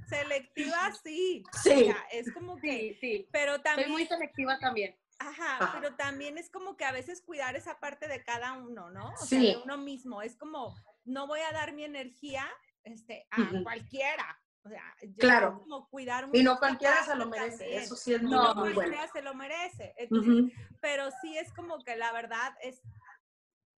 selectiva 0.08 0.92
sí. 1.02 1.42
Sí. 1.62 1.70
O 1.70 1.84
sea, 1.84 2.06
es 2.12 2.32
como 2.32 2.56
que, 2.56 2.70
Sí, 2.70 2.98
sí. 3.00 3.28
pero 3.32 3.54
Soy 3.54 3.62
también, 3.62 3.90
muy 3.90 4.06
selectiva 4.06 4.58
también. 4.58 4.96
ajá, 5.18 5.56
Ajá. 5.56 5.72
pero 5.80 5.94
también 5.96 6.38
es 6.38 6.48
como 6.50 6.76
que 6.76 6.84
a 6.84 6.92
veces 6.92 7.20
cuidar 7.22 7.56
esa 7.56 7.78
parte 7.80 8.08
de 8.08 8.22
cada 8.24 8.52
uno, 8.54 8.90
¿no? 8.90 9.10
O 9.12 9.16
sea, 9.26 9.38
Sí. 9.40 9.46
de 9.48 9.56
uno 9.58 9.76
mismo. 9.76 10.22
Es 10.22 10.36
como, 10.36 10.74
no 11.04 11.26
voy 11.26 11.40
a 11.40 11.52
dar 11.52 11.72
mi 11.74 11.84
energía 11.84 12.48
este, 12.84 13.26
a 13.32 13.62
cualquiera. 13.62 14.40
O 14.68 14.70
sea, 14.70 14.94
yo 15.00 15.16
Claro. 15.18 15.60
como 15.60 15.88
cuidar 15.88 16.28
Y 16.32 16.42
no 16.42 16.58
cualquiera 16.58 17.02
se 17.02 17.14
lo 17.14 17.26
merece. 17.26 17.58
también. 17.58 17.82
Eso 17.82 17.96
sí 17.96 18.12
es 18.12 18.22
muy, 18.22 18.32
No, 18.32 18.42
No 18.54 18.54
muy 18.56 18.74
bueno. 18.74 18.74
cualquiera 18.74 19.08
se 19.12 19.22
lo 19.22 19.34
merece. 19.34 19.94
Entonces, 19.96 20.52
pero 20.82 21.08
sí 21.22 21.38
es 21.38 21.50
como 21.54 21.78
que 21.82 21.96
la 21.96 22.12
verdad 22.12 22.54
es, 22.62 22.82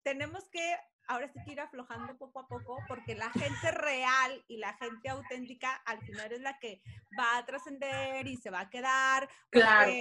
tenemos 0.02 0.48
que 0.50 0.76
ahora 1.06 1.28
sí 1.28 1.38
que 1.44 1.52
ir 1.52 1.60
aflojando 1.60 2.16
poco 2.18 2.40
a 2.40 2.48
poco 2.48 2.78
porque 2.88 3.14
la 3.14 3.30
gente 3.30 3.70
real 3.72 4.44
y 4.48 4.56
la 4.58 4.74
gente 4.74 5.08
auténtica 5.08 5.74
al 5.86 6.00
final 6.02 6.32
es 6.32 6.40
la 6.40 6.58
que 6.58 6.82
va 7.18 7.36
a 7.38 7.44
trascender 7.46 8.26
y 8.26 8.36
se 8.36 8.50
va 8.50 8.60
a 8.60 8.70
quedar. 8.70 9.28
Claro. 9.50 9.92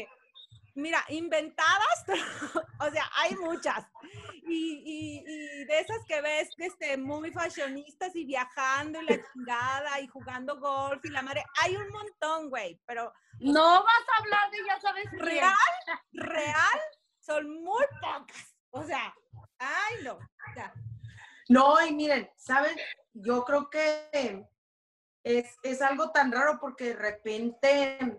Mira, 0.76 1.04
inventadas, 1.10 2.06
o 2.80 2.90
sea, 2.92 3.04
hay 3.18 3.36
muchas. 3.36 3.86
Y, 4.48 4.82
y- 4.86 5.24
y 5.62 5.66
de 5.66 5.80
esas 5.80 6.04
que 6.08 6.22
ves 6.22 6.50
este, 6.58 6.98
muy 6.98 7.32
fashionistas 7.32 8.16
y 8.16 8.26
viajando 8.26 9.02
y 9.02 9.06
la 9.06 9.18
chingada 9.34 10.00
y 10.00 10.08
jugando 10.08 10.60
golf 10.60 11.04
y 11.06 11.10
la 11.10 11.22
madre, 11.22 11.44
hay 11.62 11.76
un 11.76 11.90
montón, 11.90 12.50
güey, 12.50 12.80
pero 12.86 13.12
No 13.40 13.84
vas 13.84 14.04
a 14.16 14.22
hablar 14.22 14.52
de 14.52 14.58
ya 14.66 14.80
sabes 14.80 15.06
quién. 15.10 15.22
real, 15.22 15.54
real, 16.14 16.80
son 17.20 17.50
muy 17.64 17.86
pocas. 18.02 18.56
O 18.72 18.84
sea, 18.84 19.14
ay 19.58 19.96
no. 20.04 20.14
O 20.14 20.54
sea, 20.54 20.74
No, 21.50 21.86
y 21.86 21.94
miren, 21.94 22.30
¿saben? 22.38 22.78
Yo 23.14 23.44
creo 23.44 23.70
que 23.70 24.48
es, 25.24 25.58
es 25.64 25.82
algo 25.82 26.12
tan 26.12 26.32
raro 26.32 26.60
porque 26.62 26.86
de 26.86 26.96
repente 26.96 28.18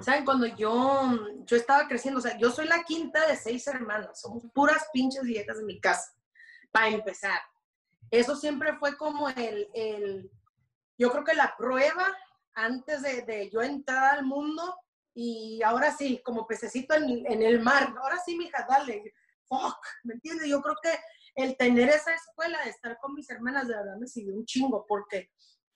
¿saben? 0.00 0.24
Cuando 0.24 0.46
yo, 0.46 1.18
yo 1.44 1.56
estaba 1.56 1.86
creciendo, 1.86 2.18
o 2.18 2.22
sea, 2.22 2.36
yo 2.38 2.50
soy 2.50 2.66
la 2.66 2.82
quinta 2.84 3.26
de 3.26 3.36
seis 3.36 3.66
hermanas, 3.66 4.20
somos 4.20 4.44
puras 4.54 4.86
pinches 4.92 5.22
viejas 5.22 5.58
en 5.58 5.66
mi 5.66 5.80
casa, 5.80 6.14
para 6.70 6.88
empezar. 6.88 7.40
Eso 8.10 8.36
siempre 8.36 8.76
fue 8.78 8.96
como 8.96 9.28
el, 9.28 9.68
el 9.74 10.30
yo 10.98 11.10
creo 11.10 11.24
que 11.24 11.34
la 11.34 11.54
prueba 11.56 12.16
antes 12.54 13.02
de, 13.02 13.22
de 13.22 13.50
yo 13.50 13.62
entrar 13.62 14.18
al 14.18 14.24
mundo 14.24 14.76
y 15.14 15.62
ahora 15.62 15.94
sí, 15.94 16.20
como 16.24 16.46
pececito 16.46 16.94
en, 16.94 17.26
en 17.26 17.42
el 17.42 17.60
mar, 17.60 17.94
ahora 18.00 18.18
sí, 18.24 18.36
mija, 18.36 18.66
dale, 18.68 19.14
fuck, 19.46 19.78
¿me 20.04 20.14
entiendes? 20.14 20.48
Yo 20.48 20.60
creo 20.62 20.76
que 20.82 20.98
el 21.34 21.56
tener 21.56 21.88
esa 21.88 22.14
escuela 22.14 22.62
de 22.64 22.70
estar 22.70 22.98
con 22.98 23.14
mis 23.14 23.28
hermanas, 23.30 23.68
de 23.68 23.74
verdad 23.74 23.96
me 23.98 24.06
sirvió 24.06 24.34
un 24.34 24.44
chingo, 24.44 24.86
porque 24.86 25.30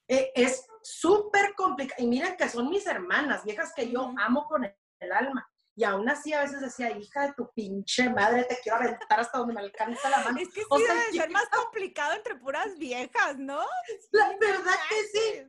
eh, 0.09 0.33
es 0.35 0.67
súper 0.83 1.55
complicado. 1.55 2.03
Y 2.03 2.07
miren 2.07 2.37
que 2.37 2.49
son 2.49 2.69
mis 2.69 2.87
hermanas, 2.87 3.45
viejas 3.45 3.73
que 3.75 3.91
yo 3.91 4.13
amo 4.19 4.47
con 4.47 4.65
el, 4.65 5.13
alma. 5.13 5.49
Y 5.75 5.85
aún 5.85 6.09
así 6.09 6.33
a 6.33 6.41
veces 6.41 6.61
decía, 6.61 6.91
hija 6.97 7.27
de 7.27 7.35
tu 7.35 7.51
pinche 7.53 8.09
madre, 8.09 8.45
te 8.45 8.59
quiero 8.63 8.79
aventar 8.79 9.21
hasta 9.21 9.39
donde 9.39 9.53
me 9.53 9.61
alcanza 9.61 10.09
la 10.09 10.25
mano. 10.25 10.39
Es 10.41 10.49
que 10.49 10.63
sí 10.63 10.67
O 10.71 10.79
sea, 10.79 10.95
debe 10.95 11.13
ser 11.13 11.31
más 11.31 11.49
complicado 11.51 12.15
entre 12.15 12.37
puras 12.37 12.79
viejas, 12.79 13.37
¿no? 13.37 13.61
La 14.13 14.29
verdad 14.41 14.75
que 14.89 15.03
sí. 15.13 15.43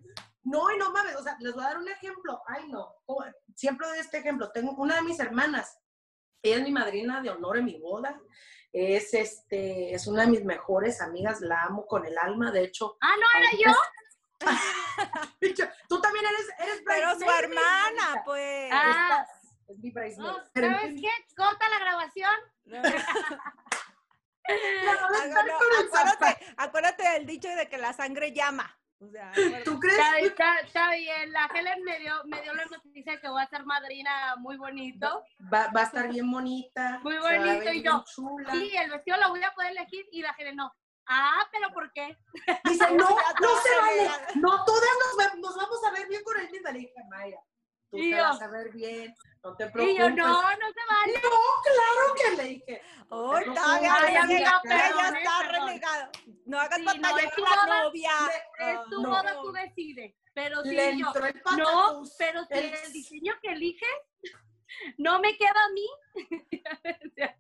No, 0.44 0.72
y 0.72 0.78
no 0.78 0.92
mames, 0.92 1.16
o 1.16 1.24
sea, 1.24 1.38
les 1.40 1.54
voy 1.54 1.64
a 1.64 1.68
dar 1.68 1.78
un 1.78 1.90
ejemplo. 1.90 2.42
Ay, 2.48 2.68
no, 2.70 2.94
siempre 3.56 3.88
doy 3.88 4.00
este 4.00 4.18
ejemplo. 4.18 4.52
Tengo 4.52 4.72
una 4.74 4.96
de 4.96 5.02
mis 5.02 5.20
hermanas, 5.20 5.78
ella 6.42 6.58
es 6.58 6.64
mi 6.64 6.72
madrina 6.72 7.22
de 7.22 7.30
honor 7.30 7.58
en 7.58 7.66
mi 7.66 7.80
boda. 7.80 8.20
Es, 8.72 9.14
este, 9.14 9.94
es 9.94 10.08
una 10.08 10.24
de 10.24 10.30
mis 10.30 10.46
mejores 10.46 11.02
amigas, 11.02 11.42
la 11.42 11.64
amo 11.64 11.86
con 11.86 12.06
el 12.06 12.18
alma. 12.18 12.52
De 12.52 12.64
hecho, 12.64 12.98
Ah, 13.02 13.16
no, 13.18 13.40
era 13.40 13.52
yo. 13.52 13.80
Tú 15.90 16.02
también 16.02 16.26
eres, 16.26 16.50
eres 16.60 16.82
Pero 16.86 17.16
su 17.18 17.30
hermana, 17.30 18.22
pues. 18.26 18.70
Ah, 18.72 19.26
Es 19.68 19.78
mi 19.80 19.92
no, 19.92 20.38
en 20.56 20.72
¿sabes 20.74 20.96
qué? 21.02 21.10
Corta 21.36 21.70
la 21.70 21.80
grabación. 21.80 22.36
No. 22.66 22.82
la 22.84 22.92
verdad 24.92 25.08
Ah, 25.10 25.44
no, 25.46 25.86
acuérdate, 25.86 26.46
acuérdate 26.58 27.10
del 27.10 27.26
dicho 27.26 27.50
de 27.50 27.68
que 27.68 27.78
la 27.78 27.94
sangre 27.94 28.32
llama. 28.32 28.74
O 29.00 29.10
sea. 29.10 29.32
¿Tú 29.64 29.80
crees? 29.80 29.98
Está, 29.98 30.20
está, 30.20 30.60
está 30.60 30.92
bien. 30.92 31.32
La 31.32 31.50
Helen 31.54 31.84
me 31.84 32.00
dio, 32.00 32.14
me 32.26 32.42
dio 32.42 32.54
la 32.54 32.66
noticia 32.66 33.14
de 33.14 33.20
que 33.20 33.30
voy 33.30 33.42
a 33.42 33.48
ser 33.48 33.64
madrina 33.66 34.36
muy 34.38 34.58
bonito. 34.58 35.24
Va, 35.54 35.68
va 35.76 35.82
a 35.82 35.84
estar 35.84 36.08
bien 36.08 36.32
bonita. 36.32 37.00
Muy 37.04 37.18
bonito, 37.18 37.72
y 37.72 37.84
yo, 37.84 38.04
chula. 38.16 38.52
Sí, 38.52 38.72
el 38.76 38.90
vestido 38.90 39.18
lo 39.18 39.30
voy 39.30 39.44
a 39.44 39.54
poder 39.54 39.72
elegir 39.72 40.06
y 40.12 40.22
la 40.22 40.36
Helen 40.38 40.56
no. 40.56 40.74
Ah, 41.08 41.48
pero 41.52 41.70
¿por 41.74 41.92
qué? 41.94 42.18
Dice, 42.66 42.86
no, 42.96 43.10
Ya 43.10 43.34
no 43.40 43.56
se 43.62 43.78
vale. 43.82 44.12
No, 44.36 44.66
todas 44.66 44.90
nos, 45.18 45.36
nos 45.40 45.56
vamos 45.56 45.84
a 45.86 45.92
ver 45.92 46.08
bien 46.08 46.24
con 46.24 46.40
el 46.40 46.50
mismo. 46.52 46.70
Le 46.72 46.80
dije, 46.80 46.94
Maya, 47.10 47.40
tú 47.90 47.98
Y 47.98 48.12
te 48.12 48.18
yo- 48.18 48.24
vas 48.24 48.42
a 48.42 48.48
ver 48.50 48.72
bien, 48.72 49.16
no 49.44 49.56
te 49.56 49.66
Y 49.66 49.70
preocupes. 49.70 49.98
yo, 49.98 50.10
no, 50.10 50.42
no 50.42 50.68
se 50.74 50.86
vale. 50.90 51.14
No, 51.24 51.30
claro 51.64 52.14
que 52.16 52.38
le 52.38 52.44
dije. 52.50 52.82
Oh, 53.10 53.40
no 53.40 53.54
Ay, 53.66 53.82
llega, 53.82 54.22
amiga, 54.24 54.62
pero 54.64 54.80
perdón, 54.80 54.98
ya 55.00 55.08
eh, 55.08 55.22
está 55.24 55.38
perdón. 55.40 55.68
renegado. 55.68 56.12
No 56.46 56.60
hagas 56.60 56.78
Sí, 56.80 56.86
batalla 56.86 57.10
no, 57.12 57.18
es 57.20 57.36
tu 57.36 57.42
con 57.44 57.50
la 57.56 57.64
boda, 57.66 57.84
novia. 57.84 58.12
Es 58.60 58.80
tu 58.90 59.02
No. 59.02 59.10
boda, 59.10 59.42
tú 59.42 59.52
decides. 59.54 60.16
Pero 60.34 60.62
si 60.64 60.70
Le 60.76 60.98
yo, 61.00 61.08
entró 61.08 61.26
el 61.26 61.42
no, 61.58 62.04
pero 62.20 62.44
si 62.46 62.54
El- 62.54 62.74
el 62.76 62.92
diseño 62.94 63.34
que 63.42 63.54
eliges 63.54 63.90
no 64.98 65.20
me 65.20 65.36
queda 65.38 65.64
a 65.64 65.70
mí. 65.70 65.90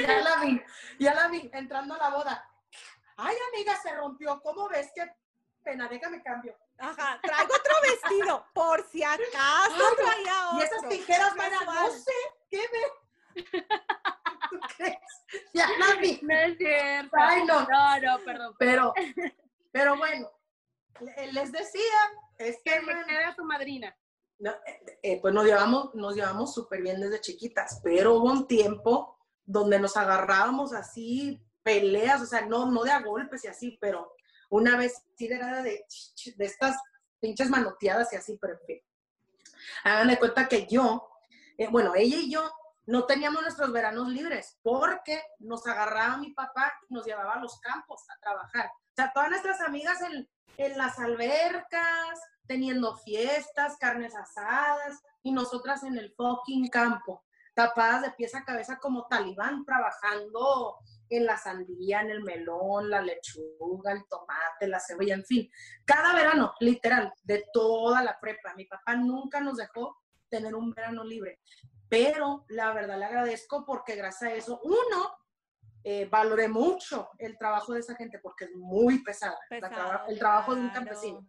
Ya 0.00 0.18
la 0.20 0.36
vi, 0.44 0.60
ya 0.98 1.14
la 1.14 1.28
vi, 1.28 1.48
entrando 1.52 1.94
a 1.94 1.98
la 1.98 2.08
boda. 2.16 2.50
Ay, 3.16 3.36
amiga, 3.52 3.76
se 3.82 3.94
rompió. 3.94 4.40
¿Cómo 4.42 4.68
ves? 4.68 4.90
Qué 4.94 5.06
pena, 5.62 5.88
déjame 5.88 6.22
cambio. 6.22 6.56
Ajá, 6.78 7.18
traigo 7.22 7.54
otro 7.54 7.74
vestido, 7.82 8.46
por 8.52 8.86
si 8.90 9.02
acaso 9.02 9.96
traía 9.96 10.48
otro. 10.50 10.58
Y 10.58 10.62
esas 10.62 10.88
tijeras, 10.88 11.34
Maya, 11.36 11.58
no 11.64 11.90
sé, 11.90 12.12
¿qué 12.50 12.58
ve? 12.72 13.42
¿Tú 14.50 14.60
crees? 14.76 14.98
Ya 15.54 15.66
la 15.78 15.94
vi. 16.00 16.20
No 16.22 16.34
es 16.34 16.56
cierto. 16.58 17.16
Ay, 17.18 17.44
no. 17.44 17.60
No, 17.66 18.00
no, 18.00 18.24
perdón. 18.24 18.54
Pero, 18.58 18.92
pero 19.72 19.96
bueno, 19.96 20.30
le- 21.00 21.32
les 21.32 21.50
decía, 21.52 21.80
es 22.38 22.56
que 22.64 22.72
Que 22.74 22.80
me 22.82 23.04
queda 23.06 23.34
tu 23.34 23.44
madrina. 23.44 23.96
no, 24.38 24.50
eh, 24.66 24.98
eh, 25.02 25.18
pues 25.20 25.32
nos 25.34 25.44
llevamos, 25.44 25.94
nos 25.94 26.14
llevamos 26.14 26.52
súper 26.54 26.82
bien 26.82 27.00
desde 27.00 27.20
chiquitas, 27.20 27.80
pero 27.82 28.14
hubo 28.14 28.30
un 28.30 28.46
tiempo 28.46 29.18
donde 29.44 29.78
nos 29.78 29.96
agarrábamos 29.96 30.72
así, 30.74 31.42
peleas, 31.66 32.22
o 32.22 32.26
sea, 32.26 32.42
no, 32.42 32.70
no 32.70 32.84
de 32.84 32.92
a 32.92 33.00
golpes 33.00 33.42
y 33.42 33.48
así, 33.48 33.76
pero 33.80 34.14
una 34.50 34.76
vez 34.76 35.02
sí 35.16 35.26
era 35.26 35.64
de, 35.64 35.84
de 36.36 36.44
estas 36.44 36.76
pinches 37.18 37.50
manoteadas 37.50 38.12
y 38.12 38.16
así, 38.16 38.38
pero 38.40 38.52
en 38.52 38.60
fin. 38.66 38.82
Hagan 39.82 40.06
de 40.06 40.18
cuenta 40.20 40.46
que 40.46 40.68
yo, 40.68 41.10
eh, 41.58 41.66
bueno, 41.68 41.92
ella 41.96 42.18
y 42.18 42.30
yo 42.30 42.48
no 42.86 43.04
teníamos 43.04 43.42
nuestros 43.42 43.72
veranos 43.72 44.06
libres 44.06 44.60
porque 44.62 45.20
nos 45.40 45.66
agarraba 45.66 46.18
mi 46.18 46.30
papá 46.30 46.72
y 46.88 46.94
nos 46.94 47.04
llevaba 47.04 47.32
a 47.32 47.40
los 47.40 47.58
campos 47.58 48.00
a 48.10 48.20
trabajar. 48.20 48.66
O 48.66 48.94
sea, 48.94 49.10
todas 49.12 49.30
nuestras 49.30 49.60
amigas 49.60 50.00
en, 50.02 50.28
en 50.58 50.78
las 50.78 51.00
albercas, 51.00 52.20
teniendo 52.46 52.96
fiestas, 52.98 53.76
carnes 53.78 54.14
asadas, 54.14 55.02
y 55.24 55.32
nosotras 55.32 55.82
en 55.82 55.98
el 55.98 56.14
fucking 56.14 56.68
campo, 56.68 57.24
tapadas 57.54 58.02
de 58.02 58.12
pies 58.12 58.36
a 58.36 58.44
cabeza 58.44 58.78
como 58.78 59.08
talibán, 59.08 59.64
trabajando 59.64 60.78
en 61.08 61.26
la 61.26 61.36
sandía, 61.36 62.00
en 62.00 62.10
el 62.10 62.22
melón, 62.22 62.90
la 62.90 63.00
lechuga, 63.02 63.92
el 63.92 64.06
tomate, 64.08 64.66
la 64.68 64.80
cebolla, 64.80 65.14
en 65.14 65.24
fin. 65.24 65.50
Cada 65.84 66.14
verano, 66.14 66.52
literal, 66.60 67.12
de 67.22 67.44
toda 67.52 68.02
la 68.02 68.18
prepa. 68.20 68.54
Mi 68.56 68.64
papá 68.66 68.96
nunca 68.96 69.40
nos 69.40 69.56
dejó 69.56 69.96
tener 70.28 70.54
un 70.54 70.72
verano 70.72 71.04
libre. 71.04 71.40
Pero 71.88 72.44
la 72.48 72.72
verdad 72.72 72.98
le 72.98 73.04
agradezco 73.04 73.64
porque 73.64 73.94
gracias 73.94 74.30
a 74.32 74.34
eso, 74.34 74.60
uno, 74.64 75.16
eh, 75.84 76.06
valoré 76.06 76.48
mucho 76.48 77.10
el 77.18 77.38
trabajo 77.38 77.72
de 77.72 77.80
esa 77.80 77.94
gente 77.94 78.18
porque 78.18 78.46
es 78.46 78.50
muy 78.56 79.04
pesada, 79.04 79.38
Pesado, 79.48 79.72
traba- 79.74 80.04
el 80.08 80.18
trabajo 80.18 80.54
de 80.56 80.62
un 80.62 80.70
claro. 80.70 80.84
campesino. 80.86 81.26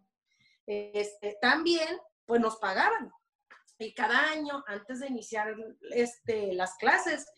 Este, 0.66 1.38
también, 1.42 2.00
pues 2.26 2.42
nos 2.42 2.58
pagaban. 2.58 3.12
Y 3.78 3.94
cada 3.94 4.32
año, 4.32 4.64
antes 4.66 5.00
de 5.02 5.08
iniciar 5.08 5.54
este, 5.92 6.54
las 6.54 6.74
clases, 6.78 7.32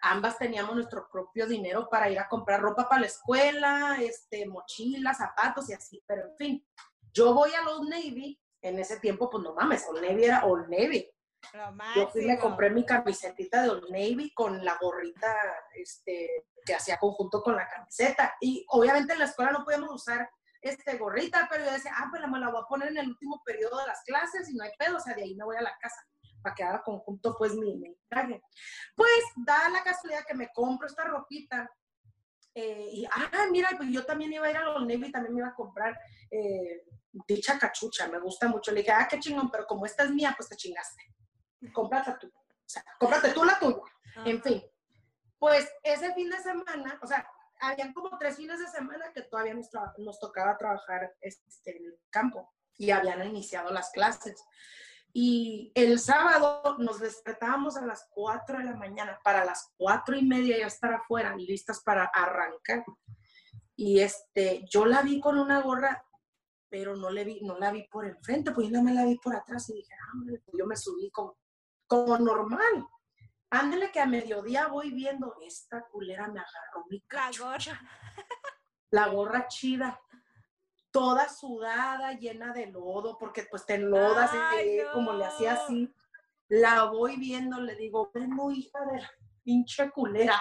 ambas 0.00 0.38
teníamos 0.38 0.74
nuestro 0.74 1.08
propio 1.10 1.46
dinero 1.46 1.88
para 1.88 2.10
ir 2.10 2.18
a 2.18 2.28
comprar 2.28 2.60
ropa 2.60 2.88
para 2.88 3.02
la 3.02 3.06
escuela, 3.06 3.96
este, 4.00 4.46
mochilas, 4.46 5.18
zapatos 5.18 5.68
y 5.70 5.74
así. 5.74 6.02
Pero 6.06 6.28
en 6.28 6.36
fin, 6.36 6.66
yo 7.12 7.34
voy 7.34 7.50
a 7.54 7.68
Old 7.68 7.88
Navy, 7.88 8.40
en 8.62 8.78
ese 8.78 8.98
tiempo, 8.98 9.30
pues 9.30 9.42
no 9.42 9.54
mames, 9.54 9.86
Old 9.88 10.02
Navy 10.02 10.24
era 10.24 10.44
Old 10.44 10.68
Navy. 10.68 11.10
Yo 11.94 12.08
fui 12.08 12.24
y 12.24 12.26
me 12.26 12.38
compré 12.38 12.70
mi 12.70 12.84
camisetita 12.84 13.62
de 13.62 13.70
Old 13.70 13.90
Navy 13.90 14.32
con 14.34 14.64
la 14.64 14.76
gorrita 14.80 15.34
este, 15.74 16.46
que 16.64 16.74
hacía 16.74 16.98
conjunto 16.98 17.42
con 17.42 17.54
la 17.54 17.68
camiseta. 17.68 18.34
Y 18.40 18.64
obviamente 18.68 19.12
en 19.12 19.20
la 19.20 19.26
escuela 19.26 19.52
no 19.52 19.64
podíamos 19.64 19.90
usar 19.92 20.28
este, 20.60 20.96
gorrita, 20.98 21.46
pero 21.50 21.64
yo 21.64 21.72
decía, 21.72 21.92
ah, 21.96 22.08
pues 22.10 22.20
la 22.20 22.26
me 22.26 22.40
la 22.40 22.50
voy 22.50 22.60
a 22.62 22.68
poner 22.68 22.88
en 22.88 22.98
el 22.98 23.08
último 23.08 23.40
periodo 23.44 23.78
de 23.78 23.86
las 23.86 24.02
clases 24.02 24.48
y 24.50 24.54
no 24.54 24.64
hay 24.64 24.72
pedo, 24.76 24.96
o 24.96 25.00
sea, 25.00 25.14
de 25.14 25.22
ahí 25.22 25.36
me 25.36 25.44
voy 25.44 25.56
a 25.56 25.62
la 25.62 25.76
casa 25.80 26.04
para 26.46 26.54
que 26.54 26.62
haga 26.62 26.82
conjunto 26.84 27.34
pues 27.36 27.54
mi, 27.54 27.76
mi 27.76 27.96
traje. 28.08 28.40
Pues 28.94 29.24
da 29.36 29.68
la 29.68 29.82
casualidad 29.82 30.24
que 30.24 30.34
me 30.34 30.52
compro 30.52 30.86
esta 30.86 31.02
ropita 31.02 31.68
eh, 32.54 32.88
y, 32.90 33.04
ah, 33.04 33.46
mira, 33.50 33.70
pues 33.76 33.90
yo 33.90 34.06
también 34.06 34.32
iba 34.32 34.46
a 34.46 34.50
ir 34.50 34.56
a 34.56 34.70
Old 34.70 34.88
Navy, 34.88 35.10
también 35.10 35.34
me 35.34 35.40
iba 35.40 35.48
a 35.48 35.54
comprar 35.54 35.98
eh, 36.30 36.84
dicha 37.26 37.58
cachucha, 37.58 38.08
me 38.08 38.20
gusta 38.20 38.48
mucho. 38.48 38.70
Le 38.70 38.80
dije, 38.80 38.92
ah, 38.92 39.08
qué 39.10 39.18
chingón, 39.18 39.50
pero 39.50 39.66
como 39.66 39.84
esta 39.84 40.04
es 40.04 40.10
mía, 40.10 40.32
pues 40.36 40.48
te 40.48 40.56
chingaste. 40.56 41.02
Cómprate 41.72 42.14
tú. 42.20 42.28
O 42.28 42.68
sea, 42.68 42.84
cómprate 42.98 43.32
tú 43.32 43.44
la 43.44 43.58
tuya. 43.58 43.82
En 44.24 44.40
fin, 44.40 44.62
pues 45.38 45.68
ese 45.82 46.14
fin 46.14 46.30
de 46.30 46.38
semana, 46.38 46.98
o 47.02 47.06
sea, 47.06 47.28
habían 47.60 47.92
como 47.92 48.16
tres 48.16 48.36
fines 48.36 48.60
de 48.60 48.68
semana 48.68 49.12
que 49.12 49.22
todavía 49.22 49.52
nos, 49.52 49.68
nos 49.98 50.18
tocaba 50.20 50.56
trabajar 50.56 51.12
este, 51.20 51.76
en 51.76 51.84
el 51.84 51.98
campo 52.08 52.54
y 52.78 52.90
habían 52.90 53.26
iniciado 53.26 53.70
las 53.70 53.90
clases. 53.90 54.42
Y 55.18 55.72
el 55.74 55.98
sábado 55.98 56.76
nos 56.78 57.00
despertábamos 57.00 57.78
a 57.78 57.86
las 57.86 58.06
4 58.10 58.58
de 58.58 58.64
la 58.64 58.76
mañana 58.76 59.18
para 59.24 59.46
las 59.46 59.72
cuatro 59.78 60.14
y 60.14 60.22
media 60.22 60.58
ya 60.58 60.66
estar 60.66 60.92
afuera, 60.92 61.34
listas 61.34 61.82
para 61.82 62.04
arrancar. 62.04 62.84
Y 63.74 64.00
este, 64.00 64.66
yo 64.68 64.84
la 64.84 65.00
vi 65.00 65.18
con 65.18 65.38
una 65.38 65.62
gorra, 65.62 66.04
pero 66.68 66.96
no, 66.96 67.08
le 67.08 67.24
vi, 67.24 67.40
no 67.40 67.58
la 67.58 67.72
vi 67.72 67.84
por 67.84 68.04
enfrente, 68.04 68.52
pues 68.52 68.68
yo 68.68 68.74
no 68.74 68.82
me 68.82 68.92
la 68.92 69.06
vi 69.06 69.16
por 69.16 69.34
atrás 69.34 69.70
y 69.70 69.76
dije, 69.76 69.94
ah, 69.94 70.10
hombre, 70.12 70.42
pues 70.44 70.54
yo 70.58 70.66
me 70.66 70.76
subí 70.76 71.10
como, 71.10 71.38
como 71.86 72.18
normal. 72.18 72.86
Ándale 73.48 73.90
que 73.90 74.00
a 74.00 74.06
mediodía 74.06 74.66
voy 74.66 74.90
viendo, 74.90 75.34
esta 75.40 75.86
culera 75.90 76.28
me 76.28 76.40
agarró 76.40 76.84
mi 76.90 76.98
La 76.98 77.06
cacho, 77.08 77.44
gorra. 77.44 77.80
la 78.90 79.08
gorra 79.08 79.48
chida, 79.48 79.98
toda 80.98 81.28
sudada, 81.28 82.12
llena 82.12 82.52
de 82.52 82.66
lodo, 82.66 83.18
porque 83.18 83.42
pues 83.50 83.66
te 83.66 83.74
enlodas 83.74 84.32
y 84.32 84.36
Ay, 84.38 84.76
te- 84.78 84.86
como 84.92 85.12
le 85.12 85.26
hacía 85.26 85.54
no. 85.54 85.60
así. 85.62 85.94
La 86.48 86.84
voy 86.84 87.16
viendo, 87.16 87.60
le 87.60 87.74
digo, 87.76 88.10
bueno, 88.14 88.50
hija 88.50 88.78
de 88.92 89.00
la 89.02 89.10
pinche 89.42 89.90
culera. 89.90 90.40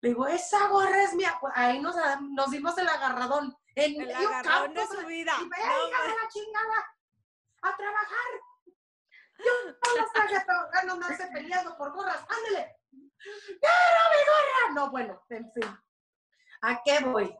Le 0.00 0.10
digo, 0.10 0.26
esa 0.26 0.68
gorra 0.68 1.02
es 1.02 1.12
mía. 1.14 1.36
Pues, 1.40 1.52
ahí 1.56 1.80
nos, 1.80 1.96
nos 2.20 2.50
dimos 2.50 2.78
el 2.78 2.88
agarradón. 2.88 3.54
En 3.74 4.00
El 4.00 4.06
medio 4.06 4.28
agarrón 4.28 4.72
de 4.74 4.80
campo, 4.80 4.94
su 4.94 5.06
vida. 5.06 5.32
y 5.40 5.48
ve, 5.48 5.56
No, 5.58 5.88
hija 5.88 6.02
de 6.02 6.08
la 6.08 6.28
chingada, 6.28 6.96
a 7.62 7.76
trabajar. 7.76 8.30
Yo, 9.38 9.52
no 9.70 10.00
los 10.00 10.12
traje 10.12 10.36
a 10.36 10.44
trabajar, 10.44 10.86
no 10.86 10.92
andarse 10.94 11.26
peleando 11.32 11.76
por 11.76 11.92
gorras, 11.92 12.24
ándele. 12.28 12.76
¡Quiero 12.90 14.02
mi 14.10 14.24
gorra! 14.26 14.74
No, 14.74 14.90
bueno, 14.90 15.22
en 15.28 15.52
fin. 15.52 15.78
¿A 16.62 16.82
qué 16.82 17.00
voy? 17.04 17.36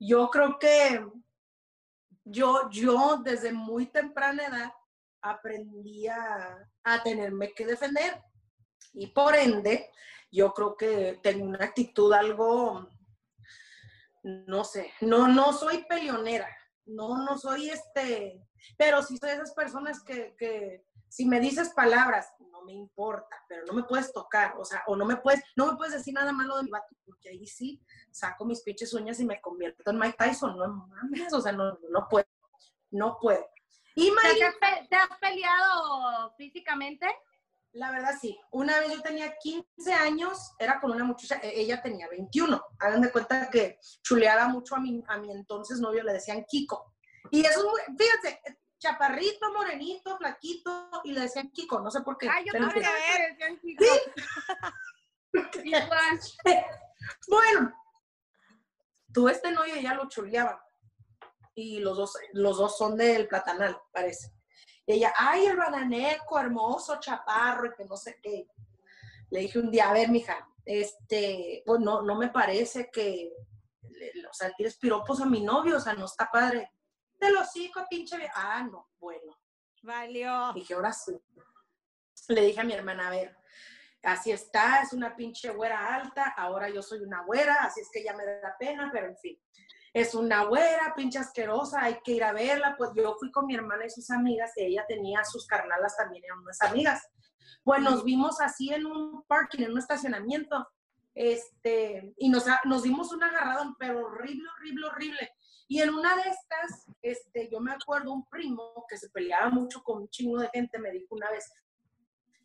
Yo 0.00 0.30
creo 0.30 0.58
que 0.58 1.04
yo, 2.24 2.68
yo 2.70 3.18
desde 3.24 3.52
muy 3.52 3.86
temprana 3.86 4.46
edad 4.46 4.72
aprendí 5.20 6.06
a, 6.08 6.68
tenerme 7.04 7.52
que 7.54 7.66
defender. 7.66 8.22
Y 8.94 9.08
por 9.08 9.34
ende 9.34 9.90
yo 10.30 10.52
creo 10.52 10.76
que 10.76 11.20
tengo 11.22 11.44
una 11.44 11.64
actitud 11.64 12.12
algo, 12.12 12.88
no 14.22 14.64
sé, 14.64 14.92
no, 15.00 15.28
no 15.28 15.52
soy 15.52 15.84
peleonera, 15.84 16.48
no, 16.86 17.24
no 17.24 17.38
soy 17.38 17.70
este, 17.70 18.42
pero 18.76 19.02
sí 19.02 19.16
soy 19.16 19.30
de 19.30 19.34
esas 19.36 19.54
personas 19.54 20.02
que, 20.02 20.34
que 20.36 20.84
si 21.12 21.26
me 21.26 21.40
dices 21.40 21.68
palabras, 21.74 22.32
no 22.50 22.62
me 22.62 22.72
importa, 22.72 23.36
pero 23.46 23.66
no 23.66 23.74
me 23.74 23.82
puedes 23.82 24.14
tocar, 24.14 24.54
o 24.58 24.64
sea, 24.64 24.82
o 24.86 24.96
no 24.96 25.04
me 25.04 25.16
puedes, 25.16 25.42
no 25.56 25.66
me 25.66 25.76
puedes 25.76 25.92
decir 25.92 26.14
nada 26.14 26.32
malo 26.32 26.56
de 26.56 26.62
mi 26.62 26.70
vato, 26.70 26.96
porque 27.04 27.28
ahí 27.28 27.46
sí 27.46 27.82
saco 28.10 28.46
mis 28.46 28.62
pinches 28.62 28.94
uñas 28.94 29.20
y 29.20 29.26
me 29.26 29.38
convierto 29.38 29.90
en 29.90 29.98
Mike 29.98 30.16
Tyson, 30.18 30.56
no 30.56 30.86
mames, 30.86 31.30
o 31.34 31.40
sea, 31.42 31.52
no, 31.52 31.78
no 31.90 32.08
puedo, 32.08 32.24
no 32.92 33.18
puedo. 33.20 33.44
Y 33.94 34.06
¿Te 34.08 34.10
Mike, 34.10 34.44
has, 34.46 34.54
pe- 34.54 34.86
te 34.88 34.96
has 34.96 35.18
peleado 35.20 36.34
físicamente? 36.38 37.06
la 37.74 37.90
verdad 37.90 38.12
sí, 38.18 38.38
una 38.50 38.78
vez 38.80 38.92
yo 38.92 39.02
tenía 39.02 39.34
15 39.38 39.92
años, 39.92 40.54
era 40.58 40.80
con 40.80 40.92
una 40.92 41.04
muchacha, 41.04 41.40
e- 41.42 41.60
ella 41.60 41.82
tenía 41.82 42.08
21, 42.08 42.62
hagan 42.78 43.02
de 43.02 43.12
cuenta 43.12 43.50
que 43.50 43.78
chuleaba 44.02 44.48
mucho 44.48 44.76
a 44.76 44.80
mi, 44.80 45.04
a 45.08 45.18
mi 45.18 45.30
entonces 45.30 45.78
novio, 45.78 46.02
le 46.04 46.14
decían 46.14 46.44
Kiko. 46.48 46.94
Y 47.30 47.44
eso, 47.44 47.60
es 47.60 47.64
muy- 47.66 47.96
fíjense, 47.98 48.40
chaparrito, 48.82 49.52
morenito, 49.52 50.16
flaquito, 50.18 50.90
y 51.04 51.12
le 51.12 51.20
decían 51.22 51.50
Kiko, 51.50 51.80
no 51.80 51.90
sé 51.90 52.00
por 52.00 52.18
qué. 52.18 52.28
Ay, 52.28 52.44
yo 52.44 52.52
en 52.58 52.66
me 52.66 52.74
decían 52.74 53.58
Kiko. 53.60 53.84
Igual. 55.64 56.20
Bueno, 57.26 57.74
tú 59.12 59.28
este 59.28 59.50
novio 59.50 59.74
ya 59.76 59.94
lo 59.94 60.08
chuleaba. 60.08 60.64
Y 61.54 61.80
los 61.80 61.96
dos, 61.96 62.16
los 62.32 62.58
dos 62.58 62.78
son 62.78 62.96
del 62.96 63.26
platanal, 63.26 63.76
parece. 63.92 64.32
Y 64.86 64.92
ella, 64.94 65.12
ay, 65.18 65.46
el 65.46 65.56
bananeco, 65.56 66.38
hermoso, 66.38 67.00
chaparro, 67.00 67.66
y 67.66 67.74
que 67.74 67.84
no 67.86 67.96
sé 67.96 68.20
qué. 68.22 68.46
Le 69.30 69.40
dije 69.40 69.58
un 69.58 69.70
día, 69.70 69.90
a 69.90 69.92
ver, 69.92 70.10
mija, 70.10 70.48
este, 70.64 71.62
pues 71.66 71.80
no, 71.80 72.02
no 72.02 72.14
me 72.14 72.28
parece 72.28 72.88
que, 72.92 73.32
le- 73.90 74.26
o 74.28 74.32
sea, 74.32 74.52
tienes 74.52 74.76
piropos 74.76 75.20
a 75.20 75.26
mi 75.26 75.40
novio, 75.42 75.78
o 75.78 75.80
sea, 75.80 75.94
no 75.94 76.04
está 76.04 76.30
padre. 76.30 76.70
Te 77.22 77.30
lo 77.30 77.44
sigo, 77.44 77.86
pinche 77.88 78.16
vieja. 78.16 78.34
Ah, 78.34 78.64
no, 78.68 78.90
bueno. 78.98 79.38
Valió. 79.84 80.52
Dije, 80.54 80.74
ahora 80.74 80.92
sí. 80.92 81.12
Le 82.26 82.40
dije 82.46 82.60
a 82.60 82.64
mi 82.64 82.72
hermana, 82.72 83.06
a 83.06 83.10
ver, 83.10 83.36
así 84.02 84.32
está, 84.32 84.82
es 84.82 84.92
una 84.92 85.14
pinche 85.14 85.50
güera 85.50 85.94
alta, 85.94 86.34
ahora 86.36 86.68
yo 86.68 86.82
soy 86.82 86.98
una 86.98 87.22
güera, 87.22 87.54
así 87.62 87.80
es 87.80 87.90
que 87.92 88.02
ya 88.02 88.16
me 88.16 88.26
da 88.26 88.56
pena, 88.58 88.90
pero 88.92 89.06
en 89.06 89.16
fin. 89.18 89.40
Es 89.92 90.16
una 90.16 90.46
güera, 90.46 90.94
pinche 90.96 91.20
asquerosa, 91.20 91.84
hay 91.84 92.00
que 92.02 92.10
ir 92.10 92.24
a 92.24 92.32
verla. 92.32 92.74
Pues 92.76 92.90
yo 92.96 93.14
fui 93.20 93.30
con 93.30 93.46
mi 93.46 93.54
hermana 93.54 93.86
y 93.86 93.90
sus 93.90 94.10
amigas, 94.10 94.50
y 94.56 94.64
ella 94.64 94.84
tenía 94.88 95.24
sus 95.24 95.46
carnalas 95.46 95.96
también, 95.96 96.24
eran 96.24 96.40
unas 96.40 96.60
amigas. 96.60 97.08
Pues 97.62 97.80
nos 97.82 98.02
vimos 98.02 98.40
así 98.40 98.74
en 98.74 98.84
un 98.84 99.22
parking, 99.28 99.62
en 99.62 99.70
un 99.70 99.78
estacionamiento, 99.78 100.68
este, 101.14 102.14
y 102.16 102.30
nos, 102.30 102.46
nos 102.64 102.82
dimos 102.82 103.12
un 103.12 103.22
agarradón, 103.22 103.76
pero 103.78 104.06
horrible, 104.06 104.48
horrible, 104.56 104.86
horrible. 104.88 105.32
Y 105.72 105.80
en 105.80 105.88
una 105.88 106.14
de 106.16 106.22
estas, 106.28 106.84
este, 107.00 107.48
yo 107.50 107.58
me 107.58 107.72
acuerdo 107.72 108.12
un 108.12 108.26
primo 108.26 108.84
que 108.90 108.98
se 108.98 109.08
peleaba 109.08 109.48
mucho 109.48 109.82
con 109.82 110.02
un 110.02 110.08
chingo 110.10 110.38
de 110.38 110.50
gente, 110.52 110.78
me 110.78 110.90
dijo 110.90 111.14
una 111.14 111.30
vez, 111.30 111.50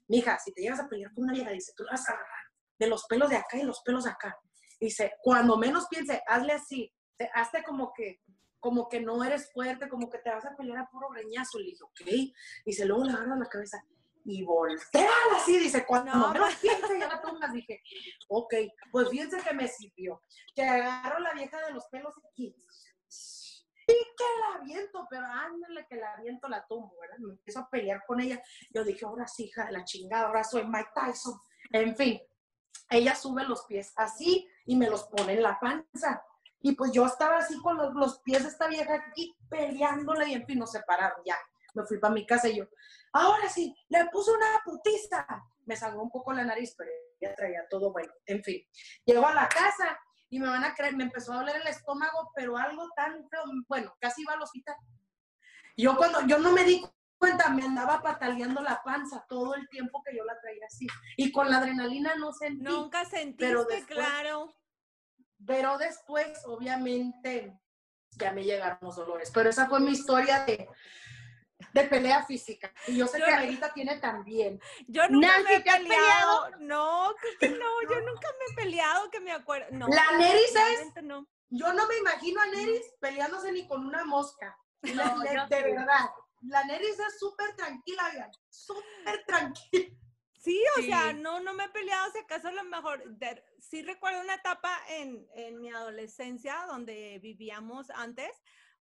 mija, 0.07 0.39
si 0.39 0.53
te 0.53 0.61
llegas 0.61 0.80
a 0.80 0.88
pelear 0.88 1.13
con 1.13 1.25
una 1.25 1.34
vieja, 1.34 1.51
dice, 1.51 1.73
tú 1.75 1.84
la 1.84 1.91
vas 1.91 2.07
a 2.07 2.13
agarrar 2.13 2.45
de 2.80 2.88
los 2.88 3.05
pelos 3.05 3.30
de 3.30 3.36
acá 3.36 3.57
y 3.57 3.63
los 3.63 3.82
pelos 3.82 4.05
de 4.05 4.11
acá. 4.11 4.34
Dice, 4.80 5.11
cuando 5.21 5.57
menos 5.57 5.89
piense, 5.89 6.21
hazle 6.25 6.53
así, 6.53 6.95
te- 7.17 7.30
hazte 7.34 7.63
como 7.63 7.91
que, 7.93 8.21
como 8.61 8.88
que 8.88 9.01
no 9.01 9.21
eres 9.25 9.51
fuerte, 9.51 9.89
como 9.89 10.09
que 10.09 10.19
te 10.19 10.30
vas 10.30 10.45
a 10.45 10.55
pelear 10.55 10.78
a 10.78 10.89
puro 10.89 11.09
greñazo. 11.09 11.59
Le 11.59 11.65
dije, 11.65 11.84
ok. 11.84 12.01
Dice, 12.65 12.86
luego 12.86 13.03
le 13.03 13.11
agarras 13.11 13.39
la 13.39 13.49
cabeza 13.49 13.84
y 14.23 14.41
voltea 14.45 15.09
así, 15.36 15.57
dice, 15.59 15.86
cuando 15.86 16.13
No, 16.13 16.32
menos 16.32 16.55
piense, 16.55 16.97
ya 16.97 17.09
la 17.09 17.21
tomas. 17.21 17.51
Dije, 17.51 17.82
ok, 18.30 18.53
pues 18.89 19.09
fíjense 19.09 19.38
que 19.41 19.53
me 19.53 19.67
sirvió. 19.67 20.21
Que 20.55 20.63
agarro 20.63 21.19
la 21.19 21.34
vieja 21.34 21.59
de 21.65 21.73
los 21.73 21.86
pelos 21.89 22.13
aquí. 22.32 22.55
Y 23.88 23.93
que 23.93 24.26
la 24.41 24.60
aviento, 24.60 25.08
pero 25.10 25.26
ándale 25.26 25.88
que 25.88 25.95
la 25.95 26.14
aviento, 26.14 26.49
la 26.49 26.66
tumbo, 26.68 26.93
¿verdad? 26.99 27.18
Me 27.20 27.34
empiezo 27.34 27.60
a 27.60 27.70
pelear 27.70 28.03
con 28.05 28.20
ella. 28.20 28.41
Yo 28.72 28.84
dije, 28.84 29.05
ahora 29.05 29.28
sí, 29.28 29.45
hija 29.45 29.66
de 29.66 29.72
la 29.72 29.86
chingada, 29.86 30.28
ahora 30.28 30.43
soy 30.43 30.66
Mike 30.66 30.89
Tyson. 30.93 31.39
En 31.72 31.95
fin, 31.95 32.20
ella 32.89 33.16
sube 33.16 33.43
los 33.45 33.64
pies 33.66 33.93
así 33.95 34.47
y 34.66 34.76
me 34.76 34.89
los 34.89 35.05
pone 35.05 35.34
en 35.34 35.43
la 35.43 35.58
panza. 35.60 36.22
Y 36.60 36.74
pues 36.74 36.91
yo 36.91 37.05
estaba 37.05 37.38
así 37.38 37.58
con 37.62 37.78
los, 37.78 37.93
los 37.93 38.20
pies 38.20 38.43
de 38.43 38.49
esta 38.49 38.68
vieja 38.68 38.93
aquí 38.95 39.38
peleándola 39.49 40.28
y 40.28 40.34
en 40.34 40.45
fin 40.45 40.60
nos 40.60 40.72
separaron 40.72 41.22
ya. 41.26 41.38
Me 41.74 41.86
fui 41.86 41.99
para 41.99 42.14
mi 42.14 42.26
casa 42.26 42.49
y 42.49 42.58
yo, 42.58 42.66
ahora 43.14 43.47
sí, 43.47 43.74
le 43.89 44.05
puse 44.10 44.32
una 44.32 44.62
putiza. 44.66 45.26
Me 45.66 45.76
sangró 45.76 46.01
un 46.01 46.12
poco 46.12 46.34
la 46.34 46.43
nariz, 46.43 46.74
pero 46.78 46.89
ya 47.22 47.36
traía 47.36 47.68
todo 47.70 47.91
bueno. 47.91 48.12
En 48.26 48.43
fin, 48.43 48.62
llego 49.05 49.26
a 49.26 49.34
la 49.34 49.47
casa 49.47 49.97
y 50.30 50.39
me 50.39 50.47
van 50.47 50.63
a 50.63 50.73
creer, 50.73 50.95
me 50.95 51.03
empezó 51.03 51.34
a 51.34 51.38
doler 51.38 51.57
el 51.61 51.67
estómago, 51.67 52.32
pero 52.36 52.57
algo 52.57 52.89
tan 52.95 53.28
feo, 53.30 53.43
bueno, 53.67 53.93
casi 53.99 54.21
iba 54.23 54.34
al 54.34 54.41
hospital. 54.41 54.75
Yo 55.78 55.95
cuando, 55.95 56.25
yo 56.25 56.39
no 56.39 56.51
me 56.51 56.63
di 56.63 56.84
cuenta, 57.17 57.49
me 57.49 57.63
andaba 57.63 58.01
pataleando 58.01 58.61
la 58.61 58.82
panza 58.84 59.25
todo 59.30 59.55
el 59.55 59.67
tiempo 59.69 60.01
que 60.03 60.15
yo 60.15 60.23
la 60.25 60.39
traía 60.39 60.65
así. 60.67 60.88
Y 61.15 61.32
con 61.32 61.49
la 61.49 61.57
adrenalina 61.59 62.15
no 62.15 62.34
sentí. 62.34 62.63
Nunca 62.63 63.05
sentiste, 63.05 63.45
pero 63.45 63.63
después- 63.65 63.86
claro. 63.86 64.53
Pero 65.45 65.78
después, 65.78 66.41
obviamente, 66.45 67.59
ya 68.11 68.32
me 68.32 68.43
llegaron 68.43 68.80
los 68.82 68.95
dolores. 68.95 69.32
Pero 69.32 69.49
esa 69.49 69.67
fue 69.67 69.80
mi 69.80 69.91
historia 69.91 70.43
de, 70.45 70.67
de 71.82 71.88
pelea 71.88 72.25
física. 72.25 72.71
Y 72.88 72.97
yo 72.97 73.07
sé 73.07 73.19
Yo 73.19 73.25
que 73.25 73.32
no- 73.32 73.38
Marita 73.38 73.73
tiene 73.73 73.97
también. 73.99 74.59
Yo 74.88 75.07
nunca 75.09 75.28
Nancy, 75.28 75.43
me 75.43 75.55
he 75.55 75.59
¿te 75.61 75.69
has 75.69 75.78
peleado. 75.80 76.49
No, 76.59 77.15
que 77.39 77.49
no, 77.49 77.82
yo 77.84 78.01
nunca 78.01 78.28
me 78.39 78.45
he 78.51 78.55
peleado, 78.65 79.09
que 79.09 79.19
me 79.19 79.32
acuerdo. 79.32 79.67
No, 79.71 79.88
La 79.88 80.17
Neris 80.17 80.53
es, 80.55 81.03
no. 81.03 81.28
yo 81.49 81.73
no 81.73 81.88
me 81.88 81.97
imagino 81.97 82.41
a 82.41 82.45
Neris 82.47 82.82
peleándose 82.99 83.51
ni 83.51 83.67
con 83.67 83.86
una 83.86 84.03
mosca. 84.05 84.57
No, 84.82 84.84
yo 85.34 85.47
de 85.47 85.57
sí. 85.57 85.63
verdad. 85.63 86.09
La 86.41 86.63
Neris 86.65 86.99
es 86.99 87.19
súper 87.19 87.55
tranquila, 87.55 88.30
súper 88.49 89.23
tranquila. 89.25 89.89
Sí, 90.39 90.63
o 90.78 90.82
sea, 90.84 91.09
Sí. 91.11 91.15
no, 91.19 91.39
no 91.41 91.53
me 91.53 91.65
he 91.65 91.69
peleado, 91.69 92.09
si 92.11 92.19
acaso 92.19 92.47
a 92.47 92.51
lo 92.53 92.63
mejor, 92.63 93.03
de- 93.17 93.43
sí 93.59 93.82
recuerdo 93.82 94.21
una 94.21 94.36
etapa 94.36 94.80
en, 94.88 95.28
en 95.34 95.59
mi 95.59 95.69
adolescencia 95.69 96.65
donde 96.67 97.19
vivíamos 97.21 97.89
antes, 97.89 98.30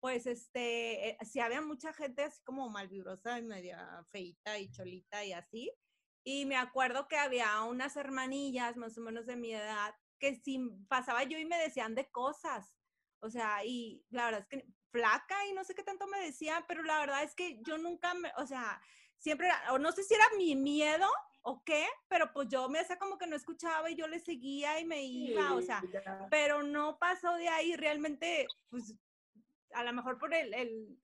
pues 0.02 0.26
este, 0.26 1.10
eh, 1.12 1.18
sí 1.24 1.39
había 1.39 1.62
mucha 1.62 1.93
gente 1.93 2.24
así 2.24 2.41
como 2.43 2.70
malvibrosa 2.70 3.38
y 3.38 3.43
media 3.43 4.04
feita 4.10 4.58
y 4.58 4.70
cholita 4.72 5.24
y 5.24 5.32
así, 5.32 5.72
y 6.26 6.45
me 6.45 6.58
acuerdo 6.58 7.08
que 7.08 7.18
había 7.18 7.62
unas 7.64 7.95
hermanillas 7.95 8.76
más 8.78 8.97
o 8.97 9.02
menos 9.02 9.26
de 9.28 9.36
mi 9.36 9.54
edad 9.54 9.95
que 10.20 10.36
si 10.36 10.60
pasaba 10.88 11.24
yo 11.24 11.38
y 11.38 11.45
me 11.45 11.58
decían 11.58 11.95
de 11.95 12.10
cosas, 12.12 12.76
o 13.22 13.30
sea, 13.30 13.64
y 13.64 14.04
la 14.10 14.26
verdad 14.26 14.41
es 14.41 14.47
que 14.47 14.68
flaca 14.91 15.45
y 15.47 15.54
no 15.54 15.64
sé 15.64 15.74
qué 15.76 15.84
tanto 15.84 16.08
me 16.08 16.20
decían, 16.20 16.66
pero 16.68 16.84
la 16.84 16.99
verdad 16.99 17.24
es 17.24 17.34
que 17.36 17.60
yo 17.62 17.78
nunca 17.78 18.14
me, 18.16 18.32
o 18.38 18.45
sea, 18.45 18.82
siempre, 19.18 19.49
o 19.70 19.78
no 19.80 19.91
sé 19.91 20.04
si 20.04 20.16
era 20.16 20.26
mi 20.38 20.56
miedo 20.56 21.08
o 21.43 21.64
qué, 21.64 21.88
pero 22.08 22.32
pues 22.34 22.49
yo 22.49 22.70
me 22.70 22.80
hacía 22.80 22.97
como 22.97 23.18
que 23.18 23.28
no 23.28 23.36
escuchaba 23.36 23.89
y 23.89 23.95
yo 23.95 24.08
le 24.08 24.20
seguía 24.20 24.80
y 24.80 24.86
me 24.86 25.04
iba, 25.04 25.54
o 25.54 25.62
sea, 25.62 25.84
Ya. 25.91 26.28
pero 26.30 26.64
no 26.64 26.97
pasó 26.99 27.34
de 27.36 27.49
ahí 27.49 27.76
realmente, 27.76 28.47
pues 28.70 28.93
a 29.74 29.84
lo 29.84 29.94
mejor 29.94 30.18
por 30.18 30.34
el, 30.34 30.54
el- 30.54 31.00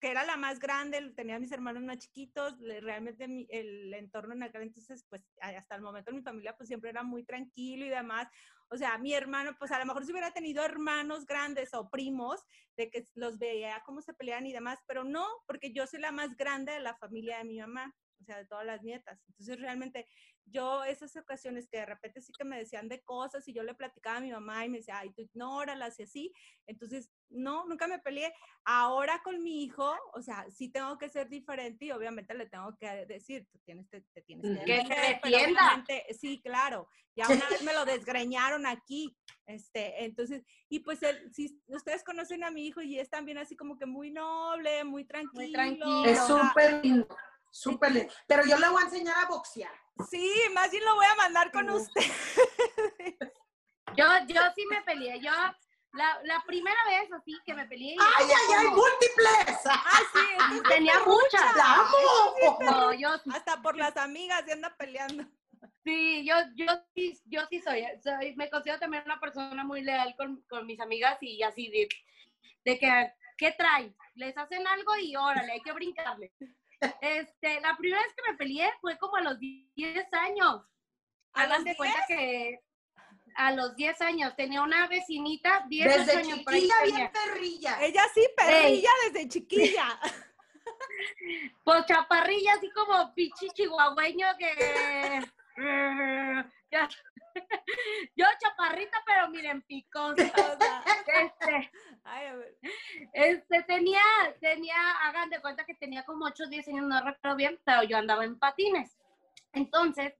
que 0.00 0.10
era 0.10 0.24
la 0.24 0.38
más 0.38 0.58
grande, 0.60 1.12
tenía 1.14 1.36
a 1.36 1.38
mis 1.38 1.52
hermanos 1.52 1.82
más 1.82 1.98
chiquitos, 1.98 2.58
realmente 2.80 3.28
mi- 3.28 3.46
el 3.50 3.92
entorno 3.92 4.32
en 4.32 4.42
aquel 4.42 4.62
entonces, 4.62 5.04
pues 5.10 5.22
hasta 5.42 5.74
el 5.76 5.82
momento 5.82 6.10
en 6.10 6.16
mi 6.16 6.22
familia 6.22 6.56
pues 6.56 6.68
siempre 6.68 6.88
era 6.88 7.02
muy 7.02 7.22
tranquilo 7.22 7.84
y 7.84 7.90
demás. 7.90 8.26
O 8.70 8.78
sea, 8.78 8.96
mi 8.96 9.12
hermano, 9.12 9.54
pues 9.58 9.70
a 9.72 9.78
lo 9.78 9.84
mejor 9.84 10.06
si 10.06 10.12
hubiera 10.12 10.30
tenido 10.32 10.64
hermanos 10.64 11.26
grandes 11.26 11.74
o 11.74 11.90
primos, 11.90 12.40
de 12.76 12.88
que 12.90 13.04
los 13.14 13.38
veía 13.38 13.82
cómo 13.84 14.00
se 14.00 14.14
pelean 14.14 14.46
y 14.46 14.54
demás, 14.54 14.78
pero 14.86 15.04
no, 15.04 15.26
porque 15.46 15.72
yo 15.74 15.86
soy 15.86 16.00
la 16.00 16.12
más 16.12 16.34
grande 16.36 16.72
de 16.72 16.80
la 16.80 16.96
familia 16.96 17.36
de 17.38 17.44
mi 17.44 17.58
mamá, 17.58 17.94
o 18.20 18.24
sea, 18.24 18.38
de 18.38 18.46
todas 18.46 18.66
las 18.66 18.82
nietas. 18.82 19.20
Entonces 19.28 19.58
realmente 19.60 20.06
yo 20.46 20.82
esas 20.84 21.14
ocasiones 21.16 21.68
que 21.68 21.78
de 21.78 21.86
repente 21.86 22.20
sí 22.20 22.32
que 22.36 22.44
me 22.44 22.58
decían 22.58 22.88
de 22.88 23.02
cosas 23.02 23.46
y 23.46 23.52
yo 23.52 23.62
le 23.62 23.74
platicaba 23.74 24.18
a 24.18 24.20
mi 24.20 24.30
mamá 24.32 24.64
y 24.64 24.68
me 24.68 24.78
decía, 24.78 24.98
ay, 24.98 25.12
tú 25.12 25.22
ignóralas 25.22 25.98
y 26.00 26.02
así. 26.02 26.32
Entonces, 26.66 27.10
no, 27.28 27.64
nunca 27.66 27.86
me 27.86 27.98
peleé. 28.00 28.32
Ahora 28.64 29.20
con 29.22 29.42
mi 29.42 29.62
hijo, 29.64 29.94
o 30.14 30.22
sea, 30.22 30.44
sí 30.50 30.68
tengo 30.68 30.98
que 30.98 31.08
ser 31.08 31.28
diferente 31.28 31.84
y 31.84 31.92
obviamente 31.92 32.34
le 32.34 32.46
tengo 32.46 32.76
que 32.78 33.06
decir, 33.06 33.46
tú 33.52 33.58
tienes, 33.64 33.88
te, 33.88 34.02
te 34.12 34.22
tienes 34.22 34.58
que 34.58 34.64
Que 34.64 34.76
se 34.86 34.94
defienda. 34.94 35.20
obviamente- 35.66 36.06
Sí, 36.18 36.40
claro. 36.42 36.88
Ya 37.16 37.28
una 37.28 37.48
vez 37.48 37.62
me 37.62 37.72
lo 37.74 37.84
desgreñaron 37.84 38.66
aquí. 38.66 39.16
Este, 39.46 40.04
entonces, 40.04 40.44
y 40.68 40.80
pues 40.80 41.02
él, 41.02 41.32
si 41.32 41.60
ustedes 41.66 42.02
conocen 42.04 42.44
a 42.44 42.50
mi 42.50 42.66
hijo 42.66 42.82
y 42.82 42.98
es 42.98 43.10
también 43.10 43.38
así 43.38 43.56
como 43.56 43.76
que 43.76 43.86
muy 43.86 44.10
noble, 44.10 44.84
muy 44.84 45.04
tranquilo. 45.04 45.52
tranquilo. 45.52 46.04
Es 46.04 46.18
súper 46.26 46.84
lindo. 46.84 47.06
Súper 47.50 47.92
lindo. 47.92 48.12
Pero 48.26 48.44
yo 48.46 48.58
le 48.58 48.68
voy 48.68 48.82
a 48.82 48.86
enseñar 48.86 49.16
a 49.24 49.28
boxear. 49.28 49.72
Sí, 50.08 50.32
más 50.54 50.70
bien 50.70 50.84
lo 50.84 50.94
voy 50.94 51.06
a 51.06 51.14
mandar 51.16 51.50
con 51.52 51.68
usted. 51.70 52.02
Yo, 53.96 54.06
yo 54.28 54.40
sí 54.54 54.64
me 54.70 54.80
peleé. 54.82 55.20
Yo, 55.20 55.32
la, 55.94 56.20
la 56.22 56.42
primera 56.46 56.78
vez 56.86 57.10
así 57.12 57.36
que 57.44 57.54
me 57.54 57.66
peleé. 57.66 57.96
¡Ay, 57.98 58.26
ay, 58.28 58.54
ay! 58.58 58.64
como- 58.66 58.76
¡Múltiples! 58.76 59.58
Ah, 59.66 60.00
sí, 60.12 60.60
Tenía 60.68 60.94
muchas. 61.04 61.56
¡La 61.56 61.74
amo! 61.74 62.58
No, 62.60 62.92
yo 62.94 63.08
hasta 63.34 63.60
por 63.60 63.76
las 63.76 63.96
amigas 63.96 64.44
se 64.46 64.52
anda 64.52 64.74
peleando. 64.78 65.24
sí, 65.84 66.24
yo, 66.24 66.36
yo 66.54 66.66
sí, 66.94 67.20
yo 67.24 67.40
sí 67.50 67.60
soy, 67.60 67.84
soy- 68.02 68.36
me 68.36 68.48
considero 68.48 68.78
también 68.78 69.02
una 69.04 69.18
persona 69.18 69.64
muy 69.64 69.82
leal 69.82 70.14
con, 70.16 70.40
con 70.48 70.66
mis 70.66 70.78
amigas 70.80 71.18
y 71.20 71.42
así 71.42 71.68
de, 71.70 71.88
de 72.64 72.78
que, 72.78 73.12
¿qué 73.36 73.52
traen? 73.52 73.96
Les 74.14 74.36
hacen 74.38 74.64
algo 74.68 74.96
y 74.98 75.16
órale, 75.16 75.50
hay 75.52 75.62
que 75.62 75.72
brincarle. 75.72 76.32
Este, 77.00 77.60
la 77.60 77.76
primera 77.76 78.02
vez 78.02 78.12
que 78.14 78.30
me 78.32 78.38
peleé 78.38 78.70
fue 78.80 78.96
como 78.98 79.16
a 79.16 79.20
los 79.22 79.38
10 79.38 80.12
años. 80.12 80.62
¿A 81.32 81.42
Hagan 81.42 81.58
los 81.58 81.64
de 81.64 81.76
cuenta 81.76 82.04
que 82.08 82.60
a 83.36 83.52
los 83.52 83.76
10 83.76 84.00
años 84.00 84.34
tenía 84.36 84.62
una 84.62 84.88
vecinita, 84.88 85.64
10 85.68 86.06
Desde 86.06 86.18
años 86.18 86.38
chiquilla 86.38 86.74
tenía. 86.82 86.96
bien 86.96 87.12
perrilla. 87.12 87.78
Ella 87.82 88.02
sí, 88.14 88.26
perrilla 88.36 88.90
desde 89.04 89.28
chiquilla. 89.28 90.00
Pues 91.64 91.84
chaparrilla, 91.86 92.54
así 92.54 92.70
como 92.72 93.12
pichi 93.14 93.48
chihuahueño 93.50 94.26
que. 94.38 95.24
Ya. 96.70 96.88
Yo 98.16 98.26
chaparrita, 98.40 98.98
pero 99.04 99.28
miren, 99.28 99.62
picosa. 99.62 100.24
O 100.24 100.58
sea, 100.58 100.84
Este, 101.22 101.70
ay, 102.04 102.26
a 102.26 102.34
ver. 102.36 102.58
este, 103.12 103.62
tenía, 103.64 104.00
tenía, 104.40 104.76
hagan 105.02 105.30
de 105.30 105.40
cuenta 105.40 105.64
que 105.64 105.74
tenía 105.74 106.04
como 106.04 106.26
8 106.26 106.44
o 106.44 106.48
10 106.48 106.68
años, 106.68 106.86
no 106.86 107.02
recuerdo 107.02 107.36
bien, 107.36 107.60
pero 107.64 107.82
yo 107.82 107.96
andaba 107.96 108.24
en 108.24 108.38
patines. 108.38 108.96
Entonces, 109.52 110.14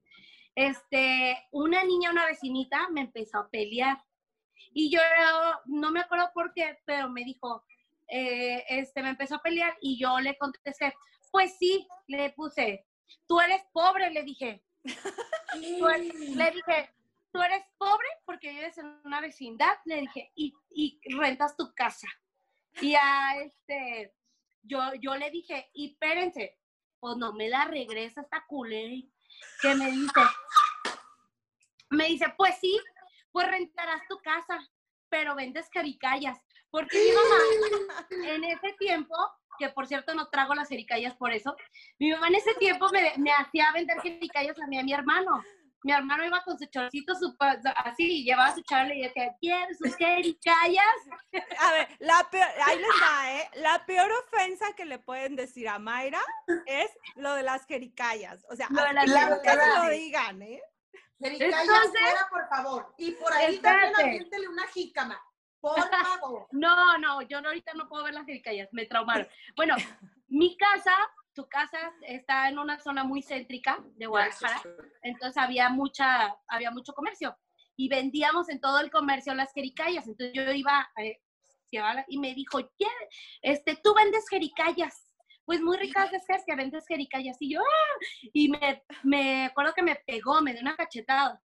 este, 0.55 1.47
una 1.51 1.83
niña, 1.83 2.11
una 2.11 2.25
vecinita, 2.25 2.89
me 2.89 3.01
empezó 3.01 3.39
a 3.39 3.49
pelear. 3.49 4.03
Y 4.73 4.89
yo 4.91 5.01
no 5.65 5.91
me 5.91 6.01
acuerdo 6.01 6.31
por 6.33 6.53
qué, 6.53 6.79
pero 6.85 7.09
me 7.09 7.23
dijo, 7.23 7.63
eh, 8.07 8.65
este, 8.67 9.01
me 9.01 9.09
empezó 9.09 9.35
a 9.35 9.41
pelear 9.41 9.77
y 9.81 9.97
yo 9.99 10.19
le 10.19 10.37
contesté, 10.37 10.93
pues 11.31 11.57
sí, 11.57 11.87
le 12.07 12.31
puse, 12.31 12.85
tú 13.27 13.39
eres 13.39 13.63
pobre, 13.71 14.09
le 14.09 14.23
dije. 14.23 14.63
Eres- 14.83 16.13
le 16.35 16.51
dije, 16.51 16.93
tú 17.31 17.41
eres 17.41 17.63
pobre 17.77 18.07
porque 18.25 18.49
vives 18.51 18.77
en 18.77 18.99
una 19.03 19.21
vecindad, 19.21 19.77
le 19.85 20.01
dije, 20.01 20.31
y, 20.35 20.53
y 20.69 20.99
rentas 21.17 21.55
tu 21.55 21.73
casa. 21.75 22.07
Y 22.81 22.95
a 22.95 23.35
este, 23.43 24.13
yo, 24.63 24.79
yo 24.99 25.15
le 25.15 25.29
dije, 25.29 25.69
y 25.73 25.91
espérense, 25.91 26.57
pues 26.99 27.17
no 27.17 27.33
me 27.33 27.49
la 27.49 27.65
regresa 27.65 28.21
esta 28.21 28.45
culera. 28.47 28.95
Que 29.61 29.75
me 29.75 29.91
dice, 29.91 30.21
me 31.89 32.05
dice, 32.07 32.25
pues 32.37 32.55
sí, 32.59 32.79
pues 33.31 33.47
rentarás 33.47 34.01
tu 34.07 34.17
casa, 34.19 34.59
pero 35.09 35.35
vendes 35.35 35.69
jericayas. 35.71 36.37
Porque 36.69 36.97
mi 36.97 37.11
mamá, 37.11 37.99
en 38.35 38.43
ese 38.45 38.73
tiempo, 38.79 39.15
que 39.59 39.69
por 39.69 39.87
cierto 39.87 40.13
no 40.15 40.27
trago 40.29 40.53
las 40.55 40.69
jericayas 40.69 41.15
por 41.15 41.31
eso, 41.33 41.55
mi 41.99 42.11
mamá 42.11 42.27
en 42.27 42.35
ese 42.35 42.53
tiempo 42.55 42.89
me, 42.91 43.13
me 43.17 43.31
hacía 43.31 43.71
vender 43.73 43.99
jericayas 44.01 44.57
a 44.61 44.67
mí 44.67 44.77
a 44.79 44.83
mi 44.83 44.93
hermano. 44.93 45.43
Mi 45.83 45.93
hermano 45.93 46.23
iba 46.23 46.43
con 46.43 46.59
su 46.59 46.65
chorcito 46.67 47.15
su, 47.15 47.35
así, 47.39 48.03
y 48.19 48.23
llevaba 48.23 48.53
su 48.53 48.61
charla 48.61 48.93
y 48.93 49.01
decía, 49.01 49.35
¿quieres 49.41 49.79
sus 49.79 49.95
jericayas? 49.95 50.85
A 51.57 51.71
ver, 51.71 51.87
la 51.97 52.27
peor, 52.29 52.47
ahí 52.67 52.77
les 52.77 52.87
va, 53.01 53.31
¿eh? 53.33 53.49
La 53.55 53.83
peor 53.87 54.11
ofensa 54.27 54.73
que 54.75 54.85
le 54.85 54.99
pueden 54.99 55.35
decir 55.35 55.67
a 55.67 55.79
Mayra 55.79 56.21
es 56.67 56.91
lo 57.15 57.33
de 57.33 57.41
las 57.41 57.65
jericayas. 57.65 58.45
O 58.51 58.55
sea, 58.55 58.67
Lo 58.69 58.83
de 58.83 58.89
así 58.89 59.09
las 59.09 59.39
que 59.41 59.49
jericayas. 59.49 59.83
lo 59.83 59.89
digan, 59.89 60.41
¿eh? 60.43 60.61
Jericayas 61.19 61.61
Entonces- 61.63 61.99
fuera, 62.01 62.27
por 62.29 62.47
favor. 62.49 62.93
Y 62.99 63.11
por 63.13 63.33
ahí 63.33 63.57
también 63.57 63.85
Espérate. 63.89 64.03
aviéntele 64.09 64.47
una 64.49 64.67
jícama. 64.67 65.19
Por 65.61 65.77
favor. 65.89 66.47
No, 66.51 66.97
no, 66.97 67.21
yo 67.21 67.37
ahorita 67.37 67.73
no 67.75 67.87
puedo 67.87 68.03
ver 68.03 68.13
las 68.13 68.25
jericayas, 68.25 68.69
me 68.71 68.85
traumaron. 68.85 69.27
Bueno, 69.55 69.75
mi 70.27 70.57
casa, 70.57 70.91
tu 71.33 71.47
casa 71.47 71.93
está 72.01 72.49
en 72.49 72.59
una 72.59 72.79
zona 72.79 73.03
muy 73.03 73.21
céntrica 73.21 73.79
de 73.95 74.05
Guadalajara, 74.07 74.61
entonces 75.03 75.37
había 75.41 75.69
mucha, 75.69 76.35
había 76.47 76.71
mucho 76.71 76.93
comercio 76.93 77.37
y 77.77 77.87
vendíamos 77.89 78.49
en 78.49 78.59
todo 78.59 78.79
el 78.79 78.91
comercio 78.91 79.33
las 79.33 79.53
jericayas. 79.53 80.07
Entonces 80.07 80.33
yo 80.33 80.51
iba, 80.51 80.89
eh, 80.97 81.19
y 82.07 82.17
me 82.19 82.33
dijo, 82.33 82.59
"¿Qué? 82.77 82.87
este, 83.41 83.77
tú 83.81 83.93
vendes 83.93 84.27
jericayas. 84.29 85.07
Pues 85.45 85.61
muy 85.61 85.77
ricas 85.77 86.11
de 86.11 86.19
ser 86.19 86.41
que 86.45 86.55
vendes 86.55 86.85
jericayas. 86.87 87.37
Y 87.39 87.53
yo, 87.53 87.61
"Ah", 87.61 88.05
y 88.33 88.49
me, 88.49 88.83
me 89.03 89.45
acuerdo 89.45 89.73
que 89.73 89.81
me 89.81 89.95
pegó, 89.95 90.41
me 90.41 90.51
dio 90.51 90.61
una 90.61 90.75
cachetada. 90.75 91.41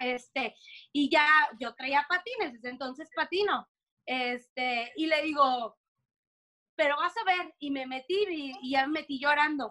Este, 0.00 0.54
y 0.92 1.10
ya 1.10 1.26
yo 1.58 1.74
traía 1.74 2.06
patines, 2.08 2.54
desde 2.54 2.70
entonces 2.70 3.10
patino. 3.14 3.68
Este, 4.06 4.92
y 4.96 5.06
le 5.06 5.22
digo, 5.22 5.76
pero 6.76 6.96
vas 6.96 7.14
a 7.16 7.24
ver, 7.24 7.54
y 7.58 7.70
me 7.70 7.86
metí 7.86 8.24
y, 8.28 8.52
y 8.62 8.70
ya 8.72 8.86
me 8.86 9.00
metí 9.00 9.18
llorando. 9.20 9.70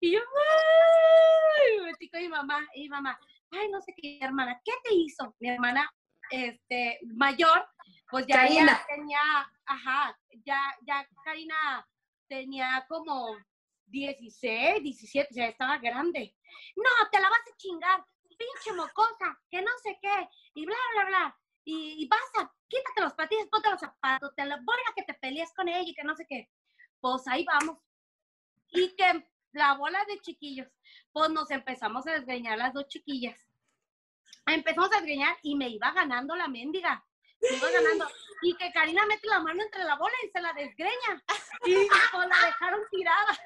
Y 0.00 0.12
yo, 0.12 0.20
¡ay! 0.20 1.78
me 1.78 1.86
metí 1.92 2.08
con 2.10 2.20
mi 2.20 2.28
mamá, 2.28 2.66
y 2.74 2.82
mi 2.82 2.88
mamá, 2.88 3.18
ay, 3.50 3.68
no 3.70 3.80
sé 3.80 3.94
qué, 3.96 4.18
hermana, 4.20 4.60
¿qué 4.64 4.72
te 4.84 4.94
hizo? 4.94 5.34
Mi 5.38 5.50
hermana, 5.50 5.90
este, 6.30 6.98
mayor, 7.14 7.68
pues 8.10 8.26
ya 8.26 8.36
Karina. 8.36 8.80
tenía, 8.88 9.20
ajá, 9.66 10.18
ya, 10.44 10.58
ya 10.86 11.06
Karina 11.24 11.86
tenía 12.28 12.84
como 12.88 13.36
16, 13.86 14.82
17, 14.82 15.28
o 15.30 15.34
sea, 15.34 15.48
estaba 15.48 15.78
grande. 15.78 16.34
No, 16.76 17.10
te 17.10 17.20
la 17.20 17.28
vas 17.28 17.40
a 17.40 17.56
chingar, 17.56 18.04
pinche 18.40 18.72
mocosa, 18.72 19.38
que 19.50 19.60
no 19.60 19.70
sé 19.82 19.98
qué, 20.00 20.28
y 20.54 20.64
bla, 20.64 20.76
bla, 20.94 21.04
bla. 21.04 21.38
Y, 21.64 22.02
y 22.02 22.08
vas 22.08 22.20
a, 22.38 22.52
quítate 22.68 23.02
los 23.02 23.12
patines, 23.12 23.48
ponte 23.48 23.70
los 23.70 23.80
zapatos, 23.80 24.34
te 24.34 24.44
la 24.46 24.56
voy 24.64 24.76
que 24.96 25.02
te 25.02 25.14
pelees 25.14 25.52
con 25.54 25.68
ella 25.68 25.82
y 25.84 25.94
que 25.94 26.04
no 26.04 26.16
sé 26.16 26.26
qué. 26.26 26.48
Pues 27.00 27.26
ahí 27.28 27.44
vamos. 27.44 27.78
Y 28.70 28.94
que 28.96 29.28
la 29.52 29.74
bola 29.74 30.04
de 30.06 30.20
chiquillos, 30.20 30.68
pues 31.12 31.30
nos 31.30 31.50
empezamos 31.50 32.06
a 32.06 32.12
desgreñar 32.12 32.56
las 32.56 32.72
dos 32.72 32.88
chiquillas. 32.88 33.38
Empezamos 34.46 34.90
a 34.92 34.96
desgreñar 34.96 35.36
y 35.42 35.54
me 35.54 35.68
iba 35.68 35.92
ganando 35.92 36.34
la 36.34 36.48
mendiga. 36.48 37.04
Me 37.42 37.56
iba 37.56 37.70
ganando. 37.70 38.08
Y 38.42 38.56
que 38.56 38.72
Karina 38.72 39.04
mete 39.06 39.28
la 39.28 39.40
mano 39.40 39.62
entre 39.62 39.84
la 39.84 39.96
bola 39.96 40.14
y 40.24 40.30
se 40.30 40.40
la 40.40 40.52
desgreña. 40.54 41.24
Y 41.66 41.74
pues 42.12 42.28
la 42.28 42.46
dejaron 42.46 42.80
tirada. 42.90 43.38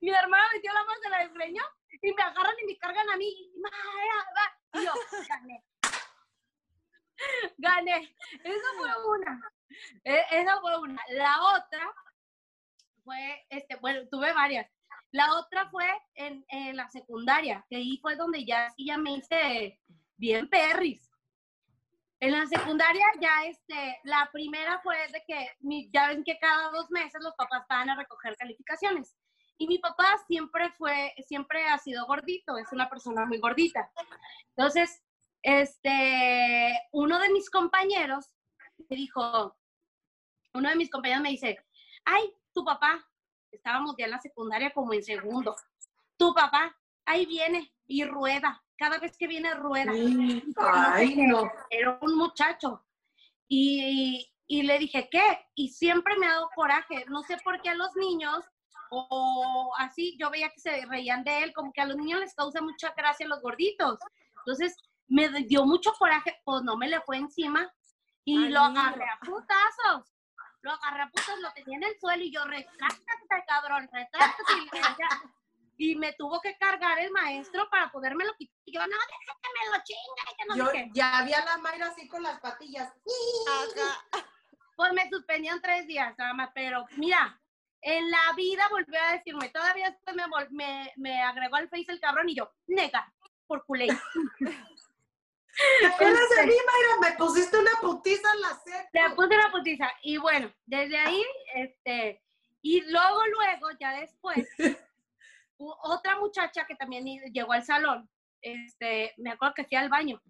Mi 0.00 0.10
hermana 0.10 0.44
metió 0.52 0.72
la 0.72 0.84
mano, 0.84 1.00
se 1.02 1.08
la 1.08 1.18
desgreñó 1.18 1.62
y 2.02 2.12
me 2.12 2.22
agarran 2.22 2.54
y 2.62 2.66
me 2.66 2.78
cargan 2.78 3.10
a 3.10 3.16
mí. 3.16 3.28
Y. 3.28 4.78
Y 4.80 4.84
yo, 4.84 4.92
gané. 5.28 5.64
Gané. 7.58 8.16
Esa 8.44 8.68
fue 8.78 9.08
una. 9.18 9.40
E- 10.04 10.24
Esa 10.30 10.60
fue 10.60 10.78
una. 10.80 11.02
La 11.10 11.42
otra 11.42 11.94
fue, 13.04 13.46
este, 13.50 13.76
bueno, 13.76 14.06
tuve 14.10 14.32
varias. 14.32 14.70
La 15.12 15.34
otra 15.34 15.68
fue 15.70 15.88
en, 16.14 16.44
en 16.48 16.76
la 16.76 16.88
secundaria, 16.90 17.64
que 17.70 17.76
ahí 17.76 17.98
fue 18.02 18.16
donde 18.16 18.44
ya 18.44 18.72
ya 18.76 18.98
me 18.98 19.12
hice 19.12 19.80
bien 20.16 20.48
perris. 20.48 21.10
En 22.20 22.32
la 22.32 22.46
secundaria 22.46 23.04
ya, 23.20 23.44
este, 23.44 24.00
la 24.04 24.28
primera 24.32 24.80
fue 24.82 24.96
de 25.12 25.22
que, 25.26 25.50
mi- 25.60 25.90
ya 25.92 26.08
ven 26.08 26.24
que 26.24 26.38
cada 26.38 26.70
dos 26.70 26.90
meses 26.90 27.20
los 27.22 27.34
papás 27.34 27.62
van 27.68 27.90
a 27.90 27.96
recoger 27.96 28.36
calificaciones. 28.36 29.14
Y 29.58 29.66
mi 29.66 29.78
papá 29.78 30.18
siempre 30.26 30.70
fue, 30.72 31.14
siempre 31.26 31.66
ha 31.66 31.78
sido 31.78 32.06
gordito, 32.06 32.58
es 32.58 32.72
una 32.72 32.88
persona 32.88 33.24
muy 33.24 33.38
gordita. 33.38 33.90
Entonces, 34.56 35.02
este, 35.42 36.78
uno 36.92 37.18
de 37.18 37.30
mis 37.30 37.48
compañeros 37.48 38.26
me 38.88 38.96
dijo, 38.96 39.56
uno 40.54 40.68
de 40.68 40.76
mis 40.76 40.90
compañeros 40.90 41.22
me 41.22 41.30
dice, 41.30 41.58
ay, 42.04 42.34
tu 42.52 42.64
papá, 42.64 43.06
estábamos 43.50 43.94
ya 43.96 44.06
en 44.06 44.10
la 44.12 44.20
secundaria 44.20 44.72
como 44.72 44.92
en 44.92 45.02
segundo, 45.02 45.56
tu 46.16 46.34
papá, 46.34 46.76
ahí 47.04 47.26
viene 47.26 47.72
y 47.86 48.04
rueda, 48.04 48.62
cada 48.76 48.98
vez 48.98 49.16
que 49.16 49.26
viene 49.26 49.54
rueda. 49.54 49.92
Ay, 50.56 51.16
no. 51.16 51.50
Era 51.70 51.98
un 52.00 52.16
muchacho. 52.16 52.84
Y, 53.48 54.32
y 54.46 54.62
le 54.62 54.78
dije, 54.78 55.08
¿qué? 55.10 55.46
Y 55.54 55.70
siempre 55.70 56.16
me 56.18 56.26
ha 56.26 56.32
dado 56.32 56.50
coraje. 56.54 57.04
No 57.08 57.22
sé 57.22 57.36
por 57.44 57.60
qué 57.62 57.70
a 57.70 57.74
los 57.74 57.94
niños, 57.96 58.44
o 58.90 59.72
así, 59.78 60.16
yo 60.18 60.30
veía 60.30 60.50
que 60.50 60.60
se 60.60 60.86
reían 60.86 61.24
de 61.24 61.42
él, 61.42 61.52
como 61.52 61.72
que 61.72 61.80
a 61.80 61.86
los 61.86 61.96
niños 61.96 62.20
les 62.20 62.34
causa 62.34 62.60
mucha 62.60 62.92
gracia 62.96 63.26
los 63.26 63.40
gorditos. 63.40 63.98
Entonces, 64.38 64.76
me 65.08 65.28
dio 65.44 65.64
mucho 65.64 65.92
coraje, 65.98 66.40
pues 66.44 66.62
no 66.62 66.76
me 66.76 66.88
le 66.88 67.00
fue 67.00 67.16
encima 67.16 67.72
y 68.24 68.46
Al 68.46 68.52
lo 68.52 68.60
agarré 68.60 69.04
a 69.04 69.18
putazos. 69.20 70.12
Lo 70.62 70.72
agarré 70.72 71.02
a 71.02 71.08
putazos, 71.08 71.38
lo 71.40 71.52
tenía 71.52 71.76
en 71.76 71.84
el 71.84 71.98
suelo 72.00 72.22
y 72.22 72.32
yo, 72.32 72.44
retráctate, 72.44 73.44
cabrón, 73.46 73.88
retráctate. 73.92 74.52
Y, 75.78 75.94
me 75.94 76.14
tuvo 76.14 76.40
que 76.40 76.56
cargar 76.56 76.98
el 76.98 77.10
maestro 77.10 77.68
para 77.70 77.92
podérmelo 77.92 78.34
quitar. 78.36 78.56
Y 78.64 78.72
yo, 78.72 78.80
no, 78.80 78.86
déjate, 78.86 79.48
me 79.60 79.76
lo 79.76 79.84
chinga, 79.84 80.32
y 80.32 80.36
que 80.36 80.44
no 80.48 80.56
Yo 80.56 80.66
sé 80.70 80.90
ya 80.94 81.22
vi 81.22 81.34
a 81.34 81.44
la 81.44 81.58
Mayra 81.58 81.88
así 81.88 82.08
con 82.08 82.22
las 82.22 82.40
patillas. 82.40 82.92
Ajá. 83.48 84.08
Pues 84.76 84.92
me 84.92 85.08
suspendían 85.08 85.62
tres 85.62 85.86
días 85.86 86.14
nada 86.18 86.34
más, 86.34 86.50
pero 86.54 86.84
mira, 86.98 87.40
En 87.82 88.10
la 88.10 88.32
vida 88.36 88.66
volvió 88.70 89.00
a 89.00 89.12
decirme, 89.12 89.48
todavía 89.50 89.90
después 89.90 90.16
me, 90.16 90.24
me, 90.50 90.92
me 90.96 91.22
agregó 91.22 91.56
al 91.56 91.68
Face 91.68 91.86
el 91.88 92.00
cabrón 92.00 92.28
y 92.28 92.34
yo, 92.34 92.50
nega, 92.66 93.12
por 93.46 93.64
culé. 93.64 93.86
¿Te 95.80 95.86
acuerdas 95.86 96.28
de 96.36 96.46
mí, 96.46 96.52
Mayra? 96.52 97.10
Me 97.10 97.16
pusiste 97.16 97.58
una 97.58 97.70
putiza 97.80 98.28
en 98.34 98.40
la 98.40 98.54
seca. 98.58 99.08
Le 99.08 99.14
puse 99.14 99.36
la 99.36 99.50
putiza. 99.50 99.90
Y 100.02 100.18
bueno, 100.18 100.52
desde 100.66 100.98
ahí, 100.98 101.22
este, 101.54 102.22
y 102.62 102.80
luego, 102.90 103.26
luego, 103.26 103.68
ya 103.80 103.92
después, 104.00 104.46
otra 105.56 106.18
muchacha 106.18 106.66
que 106.66 106.76
también 106.76 107.04
llegó 107.32 107.52
al 107.52 107.64
salón, 107.64 108.08
este, 108.42 109.14
me 109.16 109.30
acuerdo 109.30 109.54
que 109.54 109.64
fui 109.64 109.76
al 109.76 109.88
baño 109.88 110.20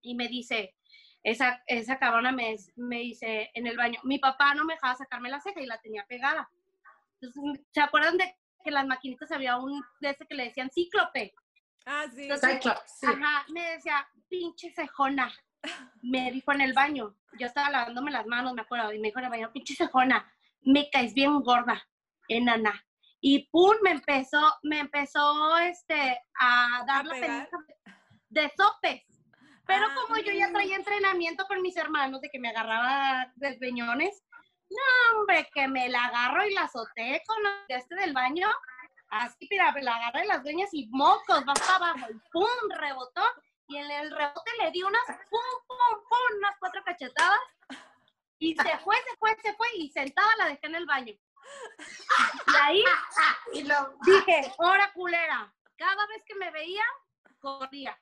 y 0.00 0.14
me 0.14 0.28
dice, 0.28 0.74
esa, 1.22 1.62
esa 1.66 1.98
cabrona 1.98 2.32
me, 2.32 2.56
me 2.76 2.98
dice 2.98 3.50
en 3.54 3.66
el 3.66 3.76
baño, 3.76 4.00
mi 4.04 4.18
papá 4.18 4.54
no 4.54 4.64
me 4.64 4.74
dejaba 4.74 4.96
sacarme 4.96 5.28
la 5.28 5.40
ceja 5.40 5.60
y 5.60 5.66
la 5.66 5.80
tenía 5.80 6.06
pegada. 6.06 6.50
Entonces, 7.20 7.66
¿se 7.70 7.80
acuerdan 7.80 8.16
de 8.16 8.24
que 8.62 8.70
en 8.70 8.74
las 8.74 8.86
maquinitas 8.86 9.30
había 9.32 9.58
un 9.58 9.82
de 10.00 10.10
ese 10.10 10.26
que 10.26 10.34
le 10.34 10.44
decían 10.44 10.70
cíclope? 10.70 11.34
Ah, 11.86 12.06
sí. 12.14 12.22
Entonces, 12.22 12.54
Cyclops, 12.54 12.98
sí. 12.98 13.06
Ajá, 13.06 13.44
me 13.48 13.72
decía, 13.72 14.06
pinche 14.28 14.70
cejona. 14.70 15.32
Me 16.02 16.30
dijo 16.32 16.52
en 16.52 16.62
el 16.62 16.72
baño. 16.72 17.16
Yo 17.38 17.46
estaba 17.46 17.70
lavándome 17.70 18.10
las 18.10 18.26
manos, 18.26 18.54
me 18.54 18.62
acuerdo, 18.62 18.92
y 18.92 18.98
me 18.98 19.08
dijo 19.08 19.18
en 19.18 19.26
el 19.26 19.30
baño, 19.30 19.52
pinche 19.52 19.74
cejona, 19.74 20.30
me 20.62 20.88
caes 20.90 21.12
bien 21.14 21.40
gorda, 21.42 21.86
enana. 22.28 22.84
Y 23.20 23.50
pum, 23.50 23.74
me 23.82 23.90
empezó, 23.90 24.40
me 24.62 24.80
empezó 24.80 25.58
este, 25.58 26.18
a 26.38 26.84
dar 26.86 27.00
¿A 27.00 27.04
la 27.04 27.12
peniza 27.12 27.58
de 28.30 28.50
sopes. 28.56 29.09
Pero 29.70 29.86
Ah. 29.86 29.94
como 29.94 30.16
yo 30.18 30.32
ya 30.32 30.50
traía 30.52 30.74
entrenamiento 30.76 31.46
con 31.46 31.62
mis 31.62 31.76
hermanos 31.76 32.20
de 32.20 32.28
que 32.28 32.40
me 32.40 32.48
agarraba 32.48 33.30
desgreñones, 33.36 34.22
no, 34.68 35.18
hombre, 35.20 35.48
que 35.54 35.68
me 35.68 35.88
la 35.88 36.06
agarro 36.06 36.44
y 36.44 36.52
la 36.54 36.62
azoté 36.64 37.22
con 37.26 37.40
la 37.42 37.50
de 37.68 37.76
este 37.76 37.94
del 37.94 38.12
baño. 38.12 38.48
Así, 39.10 39.46
mira, 39.50 39.70
me 39.72 39.82
la 39.82 39.94
agarré 39.94 40.22
de 40.22 40.26
las 40.26 40.42
greñas 40.42 40.70
y 40.72 40.88
mocos, 40.90 41.40
va 41.48 41.54
para 41.54 41.76
abajo. 41.76 42.06
Y 42.10 42.18
pum, 42.32 42.70
rebotó. 42.78 43.22
Y 43.68 43.76
en 43.76 43.88
el 43.90 44.10
rebote 44.10 44.50
le 44.58 44.70
di 44.72 44.82
unas 44.82 45.04
pum, 45.06 45.50
pum, 45.68 46.02
pum, 46.08 46.36
unas 46.38 46.56
cuatro 46.58 46.82
cachetadas. 46.84 47.38
Y 48.40 48.56
se 48.56 48.78
fue, 48.78 48.96
se 48.96 49.16
fue, 49.18 49.36
se 49.42 49.54
fue. 49.54 49.68
Y 49.76 49.90
sentada 49.90 50.34
la 50.38 50.46
dejé 50.46 50.66
en 50.66 50.74
el 50.74 50.86
baño. 50.86 51.12
Y 51.12 52.56
ahí 52.60 52.84
Y 53.52 53.62
lo- 53.64 53.94
dije, 54.04 54.52
hora 54.58 54.92
culera. 54.92 55.52
Cada 55.76 56.06
vez 56.08 56.24
que 56.24 56.34
me 56.34 56.50
veía, 56.50 56.84
corría. 57.40 57.96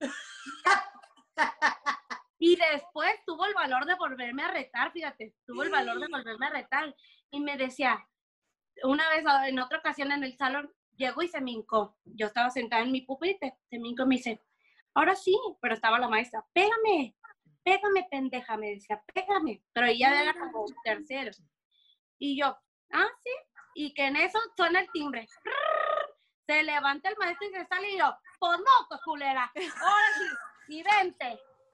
Y 2.44 2.56
después 2.56 3.14
tuvo 3.24 3.46
el 3.46 3.54
valor 3.54 3.86
de 3.86 3.94
volverme 3.94 4.42
a 4.42 4.50
retar, 4.50 4.90
fíjate, 4.90 5.32
tuvo 5.46 5.62
el 5.62 5.70
valor 5.70 6.00
de 6.00 6.08
volverme 6.08 6.46
a 6.46 6.50
retar. 6.50 6.92
Y 7.30 7.38
me 7.38 7.56
decía, 7.56 8.04
una 8.82 9.08
vez 9.10 9.24
ah, 9.28 9.48
en 9.48 9.60
otra 9.60 9.78
ocasión 9.78 10.10
en 10.10 10.24
el 10.24 10.36
salón, 10.36 10.68
llegó 10.96 11.22
y 11.22 11.28
se 11.28 11.40
me 11.40 11.52
hincó. 11.52 11.96
Yo 12.04 12.26
estaba 12.26 12.50
sentada 12.50 12.82
en 12.82 12.90
mi 12.90 13.02
pupitre, 13.02 13.56
se 13.70 13.78
me 13.78 13.90
hincó 13.90 14.02
y 14.02 14.06
me 14.06 14.16
dice, 14.16 14.42
ahora 14.92 15.14
sí, 15.14 15.38
pero 15.60 15.74
estaba 15.74 16.00
la 16.00 16.08
maestra, 16.08 16.44
pégame, 16.52 17.14
pégame, 17.62 18.08
pendeja, 18.10 18.56
me 18.56 18.70
decía, 18.70 19.00
pégame. 19.14 19.62
Pero 19.72 19.86
ella 19.86 20.22
era 20.22 20.34
como 20.34 20.64
tercero. 20.82 21.30
Y 22.18 22.40
yo, 22.40 22.58
ah, 22.92 23.08
sí. 23.22 23.30
Y 23.76 23.94
que 23.94 24.06
en 24.06 24.16
eso 24.16 24.40
suena 24.56 24.80
el 24.80 24.90
timbre. 24.90 25.28
Se 26.48 26.60
levanta 26.64 27.08
el 27.08 27.16
maestro 27.18 27.48
y 27.48 27.52
se 27.52 27.66
sale 27.66 27.92
y 27.92 27.98
yo, 27.98 28.16
pues 28.40 28.58
no, 28.58 28.88
pues 28.88 29.00
culera, 29.04 29.44
ahora 29.44 30.06
sí, 30.18 30.24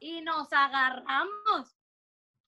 y 0.01 0.21
nos 0.23 0.53
agarramos. 0.53 1.77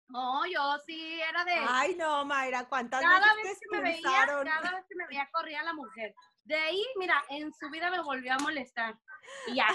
No, 0.09 0.45
yo 0.47 0.77
sí 0.87 1.21
era 1.21 1.45
de... 1.45 1.53
Ay, 1.69 1.95
no, 1.95 2.25
Mayra, 2.25 2.69
¿cuántas 2.69 3.01
cada 3.01 3.35
veces 3.35 3.51
vez 3.51 3.59
te 3.61 3.67
que 3.71 3.77
me 3.77 3.83
veía, 3.83 4.27
cada 4.27 4.77
vez 4.77 4.87
que 4.89 4.97
me 4.97 5.07
veía 5.07 5.29
corría 5.33 5.63
la 5.63 5.73
mujer. 5.73 6.15
De 6.43 6.57
ahí, 6.57 6.85
mira, 6.99 7.23
en 7.29 7.53
su 7.55 7.71
vida 7.71 7.91
me 7.91 8.03
volvió 8.03 8.33
a 8.33 8.39
molestar. 8.39 8.99
Y 9.47 9.55
ya. 9.55 9.69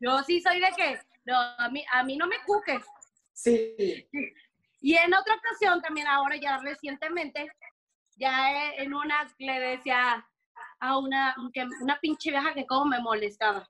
Yo 0.00 0.22
sí 0.22 0.40
soy 0.40 0.60
de 0.60 0.70
que, 0.74 0.98
no, 1.26 1.36
a 1.36 1.68
mí, 1.68 1.84
a 1.92 2.02
mí 2.04 2.16
no 2.16 2.26
me 2.26 2.42
cuques. 2.46 2.86
Sí. 3.34 4.08
Y 4.80 4.96
en 4.96 5.12
otra 5.12 5.34
ocasión, 5.34 5.82
también 5.82 6.06
ahora 6.06 6.36
ya 6.36 6.58
recientemente, 6.58 7.46
ya 8.16 8.72
en 8.74 8.94
una 8.94 9.26
le 9.38 9.60
decía 9.60 10.26
a 10.80 10.98
una, 10.98 11.34
que, 11.52 11.66
una 11.80 11.98
pinche 12.00 12.30
vieja 12.30 12.54
que 12.54 12.66
como 12.66 12.86
me 12.86 13.00
molestaba. 13.00 13.68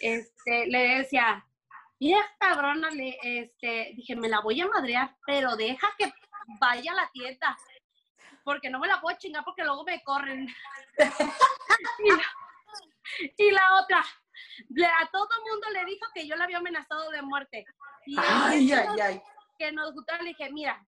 Este, 0.00 0.66
le 0.66 0.98
decía, 0.98 1.46
vieja 1.98 2.28
cabrona, 2.38 2.90
le, 2.90 3.16
este, 3.22 3.92
dije, 3.96 4.16
me 4.16 4.28
la 4.28 4.40
voy 4.40 4.60
a 4.60 4.68
madrear, 4.68 5.16
pero 5.26 5.56
deja 5.56 5.88
que 5.98 6.12
vaya 6.60 6.92
a 6.92 6.96
la 6.96 7.10
tienda, 7.12 7.56
porque 8.44 8.70
no 8.70 8.78
me 8.78 8.88
la 8.88 9.00
puedo 9.00 9.16
chingar 9.18 9.44
porque 9.44 9.64
luego 9.64 9.84
me 9.84 10.02
corren. 10.02 10.46
y, 11.98 12.10
la, 12.10 12.24
y 13.38 13.50
la 13.50 13.80
otra, 13.80 13.98
a 14.00 15.10
todo 15.10 15.28
mundo 15.50 15.70
le 15.72 15.84
dijo 15.86 16.06
que 16.14 16.26
yo 16.26 16.36
la 16.36 16.44
había 16.44 16.58
amenazado 16.58 17.10
de 17.10 17.22
muerte. 17.22 17.64
Y 18.06 18.16
Ay, 18.18 18.72
ay, 18.72 19.00
ay. 19.00 19.22
que 19.58 19.72
nos 19.72 19.92
gustaba, 19.94 20.22
le 20.22 20.30
dije, 20.30 20.50
mira, 20.52 20.84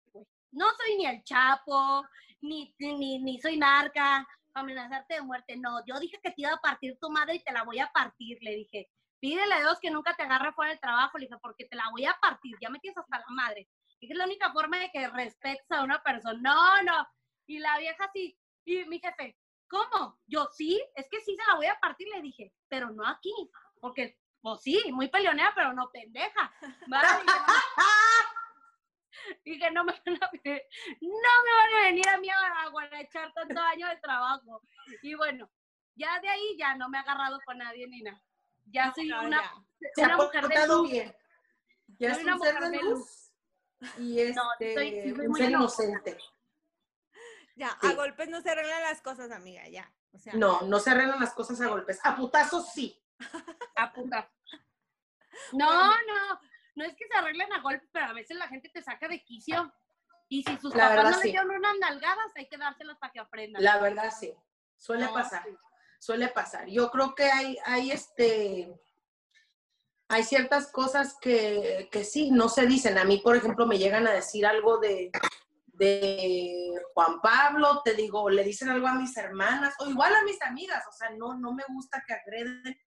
no 0.51 0.67
soy 0.77 0.97
ni 0.97 1.07
el 1.07 1.23
Chapo, 1.23 2.05
ni, 2.41 2.75
ni, 2.79 3.19
ni 3.19 3.41
soy 3.41 3.57
narca, 3.57 4.27
amenazarte 4.55 5.15
de 5.15 5.23
muerte. 5.23 5.57
No, 5.57 5.85
yo 5.87 5.99
dije 5.99 6.19
que 6.23 6.31
te 6.31 6.43
iba 6.43 6.53
a 6.53 6.61
partir 6.61 6.99
tu 7.01 7.11
madre 7.11 7.37
y 7.37 7.43
te 7.43 7.53
la 7.53 7.65
voy 7.65 7.79
a 7.79 7.91
partir, 7.93 8.39
le 8.41 8.55
dije. 8.55 8.89
Pídele 9.21 9.55
a 9.55 9.61
Dios 9.61 9.79
que 9.81 9.91
nunca 9.91 10.15
te 10.15 10.23
agarre 10.23 10.53
fuera 10.53 10.71
del 10.71 10.81
trabajo, 10.81 11.19
le 11.19 11.27
dije, 11.27 11.39
porque 11.41 11.65
te 11.65 11.77
la 11.77 11.89
voy 11.91 12.05
a 12.05 12.17
partir, 12.21 12.57
ya 12.61 12.69
me 12.69 12.79
tienes 12.79 12.99
hasta 12.99 13.19
la 13.19 13.27
madre. 13.29 13.69
Dije, 14.01 14.13
es 14.13 14.19
la 14.19 14.27
única 14.27 14.53
forma 14.53 14.79
de 14.79 14.91
que 14.91 15.09
respetes 15.09 15.71
a 15.71 15.83
una 15.83 16.03
persona. 16.03 16.39
No, 16.41 16.83
no. 16.83 17.09
Y 17.47 17.59
la 17.59 17.79
vieja 17.79 18.11
sí, 18.13 18.39
y 18.65 18.85
mi 18.85 18.99
jefe, 18.99 19.39
¿cómo? 19.69 20.19
Yo 20.27 20.49
sí, 20.53 20.83
es 20.95 21.09
que 21.11 21.21
sí 21.21 21.37
se 21.37 21.47
la 21.47 21.57
voy 21.57 21.67
a 21.67 21.79
partir, 21.81 22.09
le 22.09 22.23
dije, 22.23 22.53
pero 22.69 22.91
no 22.91 23.07
aquí, 23.07 23.33
porque, 23.81 24.19
pues 24.41 24.61
sí, 24.63 24.93
muy 24.93 25.09
peleonera, 25.09 25.53
pero 25.55 25.73
no 25.73 25.91
pendeja. 25.91 26.53
¿vale? 26.89 27.09
Dije, 29.45 29.71
no 29.71 29.85
me, 29.85 29.93
van 29.93 30.23
a, 30.23 30.31
ve- 30.45 30.67
no 31.01 31.09
me 31.11 31.53
van 31.75 31.75
a 31.83 31.87
venir 31.87 32.09
a 32.09 32.19
mí 32.19 32.29
a, 32.31 32.63
a 32.63 32.69
guarachar 32.71 33.33
tantos 33.33 33.57
años 33.57 33.91
de 33.91 33.97
trabajo. 33.97 34.63
Y 35.03 35.15
bueno, 35.15 35.51
ya 35.95 36.19
de 36.21 36.29
ahí 36.29 36.57
ya 36.59 36.75
no 36.77 36.89
me 36.89 36.99
he 36.99 37.01
agarrado 37.01 37.39
con 37.45 37.59
nadie 37.59 37.87
ni 37.89 38.03
nada. 38.03 38.21
Ya 38.67 38.93
soy 38.95 39.09
No, 39.09 39.23
una, 39.23 39.43
ya. 39.97 40.05
Una 40.05 40.15
ha 40.15 40.17
mujer 40.17 40.49
de 40.49 40.67
luz. 40.67 40.91
bien. 40.91 41.17
Ya 41.99 42.15
Soy 42.15 42.19
es 42.23 42.25
una 42.27 42.37
mujer 42.37 42.59
de 42.71 42.83
luz. 42.83 43.33
Y 43.99 44.21
este, 44.21 44.35
No, 44.35 44.43
soy- 44.59 44.75
soy 45.03 45.13
un 45.13 45.27
muy 45.29 45.41
ser 45.41 45.51
inocente. 45.51 46.19
Ya, 47.57 47.77
Sí. 47.81 47.87
a 47.89 47.93
golpes 47.95 48.29
no 48.31 48.41
se 48.41 48.51
arreglan 48.51 48.83
las 48.83 49.01
cosas, 49.03 49.31
amiga, 49.31 49.69
ya. 49.69 49.93
O 50.13 50.19
sea, 50.19 50.33
No, 50.35 50.63
no 50.63 50.79
se 50.81 50.91
arreglan 50.91 51.21
las 51.21 51.35
cosas 51.35 51.61
a 51.61 51.69
golpes. 51.69 52.01
A 52.03 52.17
putazos 52.17 52.73
sí. 52.73 53.01
a 53.77 53.93
puta. 53.93 54.31
No, 55.53 55.91
no, 55.91 56.41
no 56.75 56.85
es 56.85 56.95
que 56.97 57.07
se 57.11 57.17
arreglen 57.17 57.53
a 57.53 57.61
golpe, 57.61 57.87
pero 57.93 58.07
a 58.07 58.13
veces 58.13 58.37
la 58.37 58.49
gente 58.49 58.69
te 58.69 58.83
saca 58.83 59.09
de 59.09 59.23
quicio. 59.23 59.73
Y 60.29 60.43
si 60.43 60.57
sus 60.59 60.75
La 60.75 60.89
papás 60.89 61.05
no 61.05 61.19
sí. 61.19 61.27
le 61.27 61.31
dieron 61.33 61.51
unas 61.51 61.79
nalgadas, 61.79 62.33
hay 62.35 62.49
que 62.49 62.57
dárselas 62.57 62.97
para 62.99 63.13
que 63.13 63.21
aprendan. 63.21 63.63
La 63.63 63.79
verdad 63.79 64.13
sí. 64.19 64.33
Suele 64.77 65.05
No, 65.07 65.15
pasar. 65.15 65.43
sí. 65.45 65.51
Suele 65.99 66.29
pasar. 66.29 66.67
Yo 66.69 66.91
creo 66.91 67.15
que 67.15 67.25
hay, 67.25 67.59
hay 67.65 67.91
este. 67.91 68.75
Hay 70.09 70.23
ciertas 70.23 70.71
cosas 70.71 71.17
que, 71.21 71.89
que 71.91 72.05
sí, 72.05 72.31
no 72.31 72.49
se 72.49 72.67
dicen. 72.67 72.99
A 72.99 73.05
mí, 73.05 73.19
por 73.19 73.37
ejemplo, 73.37 73.67
me 73.67 73.79
llegan 73.79 74.07
a 74.07 74.13
decir 74.13 74.45
algo 74.47 74.79
de, 74.79 75.11
de 75.67 76.73
Juan 76.93 77.21
Pablo, 77.21 77.81
te 77.85 77.95
digo, 77.95 78.29
le 78.29 78.45
dicen 78.45 78.69
algo 78.69 78.87
a 78.87 78.95
mis 78.95 79.17
hermanas, 79.17 79.75
o 79.81 79.87
igual 79.89 80.15
a 80.15 80.23
mis 80.23 80.41
amigas, 80.43 80.85
o 80.89 80.93
sea, 80.93 81.11
no, 81.11 81.35
no 81.39 81.53
me 81.55 81.65
gusta 81.69 82.05
que 82.07 82.15
agreden 82.15 82.79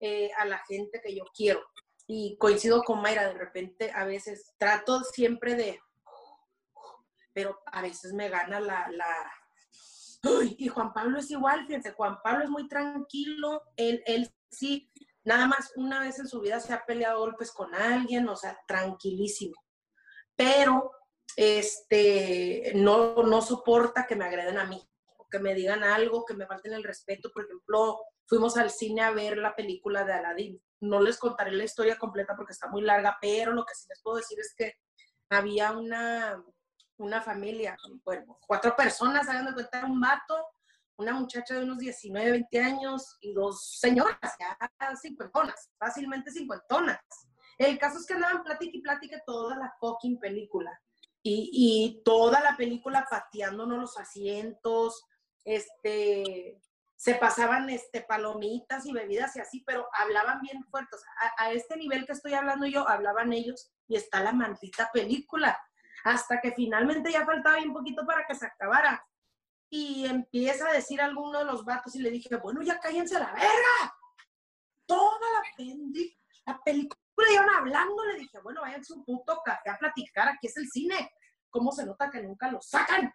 eh, 0.00 0.30
a 0.36 0.44
la 0.44 0.58
gente 0.66 1.00
que 1.02 1.16
yo 1.16 1.24
quiero. 1.34 1.60
Y 2.06 2.36
coincido 2.38 2.82
con 2.82 3.02
Mayra, 3.02 3.26
de 3.26 3.34
repente 3.34 3.90
a 3.92 4.04
veces 4.04 4.54
trato 4.58 5.02
siempre 5.02 5.54
de, 5.54 5.80
pero 7.32 7.60
a 7.66 7.82
veces 7.82 8.12
me 8.12 8.28
gana 8.28 8.60
la, 8.60 8.88
y 10.58 10.68
Juan 10.68 10.92
Pablo 10.92 11.18
es 11.18 11.30
igual, 11.30 11.66
fíjense, 11.66 11.92
Juan 11.92 12.18
Pablo 12.22 12.44
es 12.44 12.50
muy 12.50 12.68
tranquilo, 12.68 13.62
él, 13.76 14.02
él 14.06 14.30
sí, 14.50 14.90
nada 15.24 15.46
más 15.46 15.72
una 15.76 16.00
vez 16.00 16.18
en 16.18 16.28
su 16.28 16.40
vida 16.40 16.60
se 16.60 16.72
ha 16.72 16.84
peleado 16.84 17.20
golpes 17.20 17.52
con 17.52 17.74
alguien, 17.74 18.28
o 18.28 18.36
sea, 18.36 18.58
tranquilísimo. 18.66 19.54
Pero, 20.34 20.92
este, 21.36 22.72
no, 22.74 23.22
no 23.22 23.42
soporta 23.42 24.06
que 24.06 24.16
me 24.16 24.24
agreden 24.24 24.58
a 24.58 24.66
mí, 24.66 24.82
que 25.30 25.38
me 25.38 25.54
digan 25.54 25.82
algo, 25.82 26.24
que 26.24 26.34
me 26.34 26.46
falten 26.46 26.72
el 26.72 26.84
respeto. 26.84 27.30
Por 27.32 27.44
ejemplo, 27.44 28.00
fuimos 28.26 28.56
al 28.56 28.70
cine 28.70 29.02
a 29.02 29.10
ver 29.10 29.38
la 29.38 29.54
película 29.54 30.04
de 30.04 30.12
Aladdin. 30.12 30.62
No 30.80 31.00
les 31.00 31.18
contaré 31.18 31.52
la 31.52 31.64
historia 31.64 31.98
completa 31.98 32.34
porque 32.36 32.52
está 32.52 32.68
muy 32.68 32.82
larga, 32.82 33.16
pero 33.20 33.52
lo 33.52 33.64
que 33.64 33.74
sí 33.74 33.86
les 33.88 34.02
puedo 34.02 34.16
decir 34.16 34.38
es 34.38 34.54
que 34.56 34.74
había 35.30 35.72
una, 35.72 36.42
una 36.98 37.22
familia, 37.22 37.76
cuatro 38.46 38.76
personas, 38.76 39.28
hagan 39.28 39.46
de 39.46 39.54
cuenta, 39.54 39.84
un 39.86 40.00
vato, 40.00 40.46
una 40.98 41.12
muchacha 41.12 41.54
de 41.54 41.64
unos 41.64 41.78
19, 41.78 42.30
20 42.30 42.58
años 42.60 43.16
y 43.20 43.32
dos 43.32 43.78
señoras, 43.78 44.18
ya 44.38 44.56
cincuentonas, 44.96 45.70
fácilmente 45.78 46.30
cincuentonas. 46.30 47.00
El 47.58 47.78
caso 47.78 47.98
es 47.98 48.06
que 48.06 48.14
andaban 48.14 48.42
plática 48.42 48.76
y 48.76 48.80
plática 48.82 49.22
toda 49.26 49.56
la 49.56 49.74
fucking 49.80 50.18
película. 50.18 50.78
y, 51.22 51.50
y 51.52 52.02
toda 52.04 52.40
la 52.40 52.56
película 52.56 53.06
pateándonos 53.10 53.78
los 53.78 53.98
asientos, 53.98 55.04
este, 55.44 56.60
se 56.96 57.14
pasaban 57.14 57.68
este, 57.68 58.00
palomitas 58.00 58.86
y 58.86 58.92
bebidas 58.92 59.36
y 59.36 59.40
así, 59.40 59.62
pero 59.66 59.86
hablaban 59.92 60.40
bien 60.40 60.64
fuertes. 60.64 61.04
A, 61.38 61.44
a, 61.44 61.52
este 61.52 61.76
nivel 61.76 62.06
que 62.06 62.12
estoy 62.12 62.32
hablando 62.34 62.66
yo, 62.66 62.88
hablaban 62.88 63.32
ellos 63.32 63.70
y 63.86 63.96
está 63.96 64.22
la 64.22 64.32
maldita 64.32 64.90
película. 64.92 65.60
Hasta 66.04 66.40
que 66.40 66.52
finalmente 66.52 67.12
ya 67.12 67.26
faltaba 67.26 67.56
bien 67.56 67.72
poquito 67.72 68.06
para 68.06 68.26
que 68.26 68.34
se 68.34 68.46
acabara. 68.46 69.06
Y 69.68 70.06
empieza 70.06 70.68
a 70.68 70.72
decir 70.72 71.00
alguno 71.00 71.40
de 71.40 71.44
los 71.44 71.64
vatos 71.64 71.94
y 71.96 71.98
le 72.00 72.10
dije, 72.10 72.34
bueno, 72.36 72.62
ya 72.62 72.78
cállense 72.78 73.18
la 73.18 73.32
verga. 73.32 73.94
Toda 74.86 75.18
la, 75.32 75.42
la 76.46 76.60
película 76.64 77.00
iban 77.32 77.50
hablando, 77.50 78.04
le 78.04 78.20
dije, 78.20 78.38
bueno, 78.40 78.62
váyanse 78.62 78.94
un 78.94 79.04
puto 79.04 79.42
café 79.44 79.70
a 79.70 79.78
platicar, 79.78 80.28
aquí 80.28 80.46
es 80.46 80.56
el 80.56 80.68
cine. 80.68 81.12
¿Cómo 81.50 81.72
se 81.72 81.84
nota 81.84 82.10
que 82.10 82.22
nunca 82.22 82.50
lo 82.50 82.60
sacan? 82.60 83.12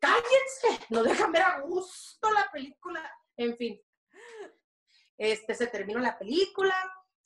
Cállense, 0.00 0.86
no 0.90 1.02
dejan 1.02 1.32
ver 1.32 1.42
a 1.42 1.60
gusto 1.60 2.30
la 2.30 2.48
película. 2.52 3.02
En 3.36 3.56
fin, 3.56 3.80
este, 5.18 5.54
se 5.54 5.66
terminó 5.68 6.00
la 6.00 6.18
película, 6.18 6.74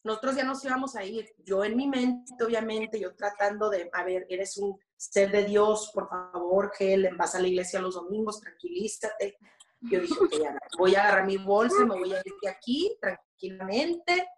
nosotros 0.04 0.36
ya 0.36 0.44
nos 0.44 0.64
íbamos 0.64 0.96
a 0.96 1.04
ir. 1.04 1.32
Yo 1.38 1.64
en 1.64 1.76
mi 1.76 1.88
mente, 1.88 2.44
obviamente, 2.44 3.00
yo 3.00 3.14
tratando 3.14 3.70
de, 3.70 3.90
a 3.92 4.04
ver, 4.04 4.26
eres 4.28 4.56
un 4.56 4.78
ser 4.96 5.30
de 5.30 5.44
Dios, 5.44 5.90
por 5.92 6.08
favor, 6.08 6.72
Helen, 6.78 7.16
vas 7.16 7.34
a 7.34 7.40
la 7.40 7.48
iglesia 7.48 7.80
los 7.80 7.94
domingos, 7.94 8.40
tranquilízate. 8.40 9.38
Yo 9.80 10.00
dije, 10.00 10.14
ya, 10.42 10.56
voy 10.78 10.94
a 10.94 11.02
agarrar 11.02 11.26
mi 11.26 11.36
bolsa, 11.36 11.84
me 11.84 11.98
voy 11.98 12.12
a 12.12 12.18
ir 12.18 12.34
de 12.42 12.48
aquí 12.48 12.96
tranquilamente. 13.00 14.28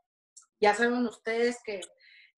Ya 0.60 0.74
saben 0.74 1.06
ustedes 1.06 1.58
que 1.62 1.80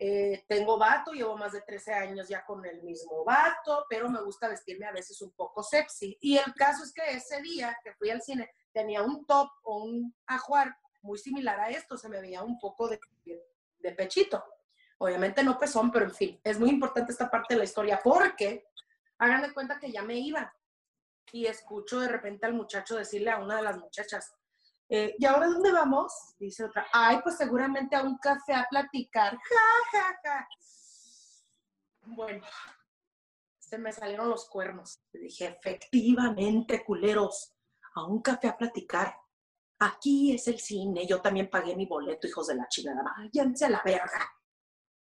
eh, 0.03 0.47
tengo 0.49 0.79
vato, 0.79 1.13
llevo 1.13 1.37
más 1.37 1.53
de 1.53 1.61
13 1.61 1.93
años 1.93 2.27
ya 2.27 2.43
con 2.47 2.65
el 2.65 2.83
mismo 2.83 3.23
vato, 3.23 3.85
pero 3.87 4.09
me 4.09 4.23
gusta 4.23 4.49
vestirme 4.49 4.87
a 4.87 4.93
veces 4.93 5.21
un 5.21 5.31
poco 5.33 5.63
sexy. 5.63 6.17
Y 6.23 6.39
el 6.39 6.55
caso 6.55 6.85
es 6.85 6.93
que 6.95 7.03
ese 7.11 7.43
día 7.43 7.77
que 7.85 7.93
fui 7.93 8.09
al 8.09 8.23
cine 8.23 8.51
tenía 8.73 9.03
un 9.03 9.27
top 9.27 9.51
o 9.63 9.85
un 9.85 10.17
ajuar 10.27 10.75
muy 11.03 11.19
similar 11.19 11.61
a 11.61 11.69
esto, 11.69 11.99
se 11.99 12.09
me 12.09 12.19
veía 12.19 12.43
un 12.43 12.59
poco 12.59 12.89
de, 12.89 12.99
de 13.77 13.93
pechito. 13.93 14.43
Obviamente 14.97 15.45
no 15.45 15.59
pezón, 15.59 15.91
pero 15.91 16.07
en 16.07 16.15
fin, 16.15 16.41
es 16.45 16.59
muy 16.59 16.71
importante 16.71 17.13
esta 17.13 17.31
parte 17.31 17.53
de 17.53 17.59
la 17.59 17.65
historia 17.65 18.01
porque 18.03 18.69
hagan 19.19 19.43
de 19.43 19.53
cuenta 19.53 19.79
que 19.79 19.93
ya 19.93 20.03
me 20.03 20.15
iba 20.15 20.51
y 21.31 21.45
escucho 21.45 22.01
de 22.01 22.09
repente 22.09 22.47
al 22.47 22.55
muchacho 22.55 22.97
decirle 22.97 23.31
a 23.31 23.39
una 23.39 23.57
de 23.57 23.63
las 23.63 23.77
muchachas, 23.77 24.35
eh, 24.93 25.15
¿y 25.17 25.25
ahora 25.25 25.47
dónde 25.47 25.71
vamos? 25.71 26.13
Dice 26.37 26.65
otra, 26.65 26.85
ay, 26.93 27.21
pues 27.23 27.37
seguramente 27.37 27.95
a 27.95 28.03
un 28.03 28.19
café 28.19 28.55
a 28.55 28.67
platicar. 28.69 29.39
Ja, 29.39 29.91
ja, 29.93 30.21
ja. 30.25 30.49
Bueno, 32.03 32.45
se 33.61 33.79
me 33.79 33.93
salieron 33.93 34.29
los 34.29 34.49
cuernos. 34.49 35.01
Le 35.13 35.21
dije, 35.21 35.47
efectivamente, 35.47 36.85
culeros, 36.85 37.55
a 37.95 38.05
un 38.05 38.21
café 38.21 38.49
a 38.49 38.57
platicar. 38.57 39.15
Aquí 39.79 40.35
es 40.35 40.49
el 40.49 40.59
cine, 40.59 41.07
yo 41.07 41.23
también 41.23 41.49
pagué 41.49 41.77
mi 41.77 41.87
boleto, 41.87 42.27
hijos 42.27 42.49
de 42.49 42.57
la 42.57 42.67
chingada. 42.67 43.01
Váyanse 43.17 43.67
a 43.67 43.71
la 43.71 43.83
verga. 43.85 44.29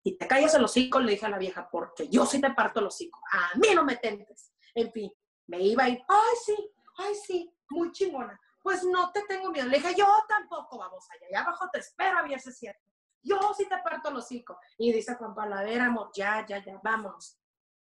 Y 0.03 0.17
te 0.17 0.27
callas 0.27 0.55
el 0.55 0.65
hocico, 0.65 0.99
le 0.99 1.13
dije 1.13 1.27
a 1.27 1.31
la 1.31 1.39
vieja, 1.39 1.69
porque 1.71 2.09
yo 2.09 2.25
sí 2.25 2.41
te 2.41 2.51
parto 2.55 2.81
el 2.81 2.87
hocico. 2.87 3.21
A 3.33 3.59
mí 3.59 3.69
no 3.75 3.85
me 3.85 3.97
tentes. 3.97 4.51
En 4.75 4.91
fin, 4.91 5.13
me 5.47 5.61
iba 5.61 5.85
a 5.85 5.87
ay, 5.87 5.99
sí, 6.43 6.73
ay, 6.97 7.15
sí, 7.15 7.55
muy 7.69 7.93
chingona 7.93 8.41
pues 8.65 8.83
no 8.83 9.13
te 9.13 9.21
tengo 9.29 9.51
miedo. 9.51 9.69
Le 9.69 9.77
dije, 9.77 9.95
yo 9.95 10.07
tampoco, 10.27 10.79
vamos 10.79 11.07
allá, 11.11 11.27
allá 11.27 11.41
abajo 11.43 11.69
te 11.71 11.81
espero, 11.81 12.19
había 12.19 12.39
ese 12.39 12.51
cierto. 12.51 12.81
Yo 13.23 13.39
sí 13.55 13.69
te 13.69 13.77
parto 13.77 14.09
el 14.09 14.17
hocico. 14.17 14.59
Y 14.79 14.91
dice 14.91 15.17
Juan 15.17 15.35
Pablo, 15.35 15.57
a 15.57 15.63
ver, 15.63 15.83
amor, 15.83 16.11
ya, 16.15 16.47
ya, 16.49 16.65
ya, 16.65 16.81
vamos. 16.83 17.39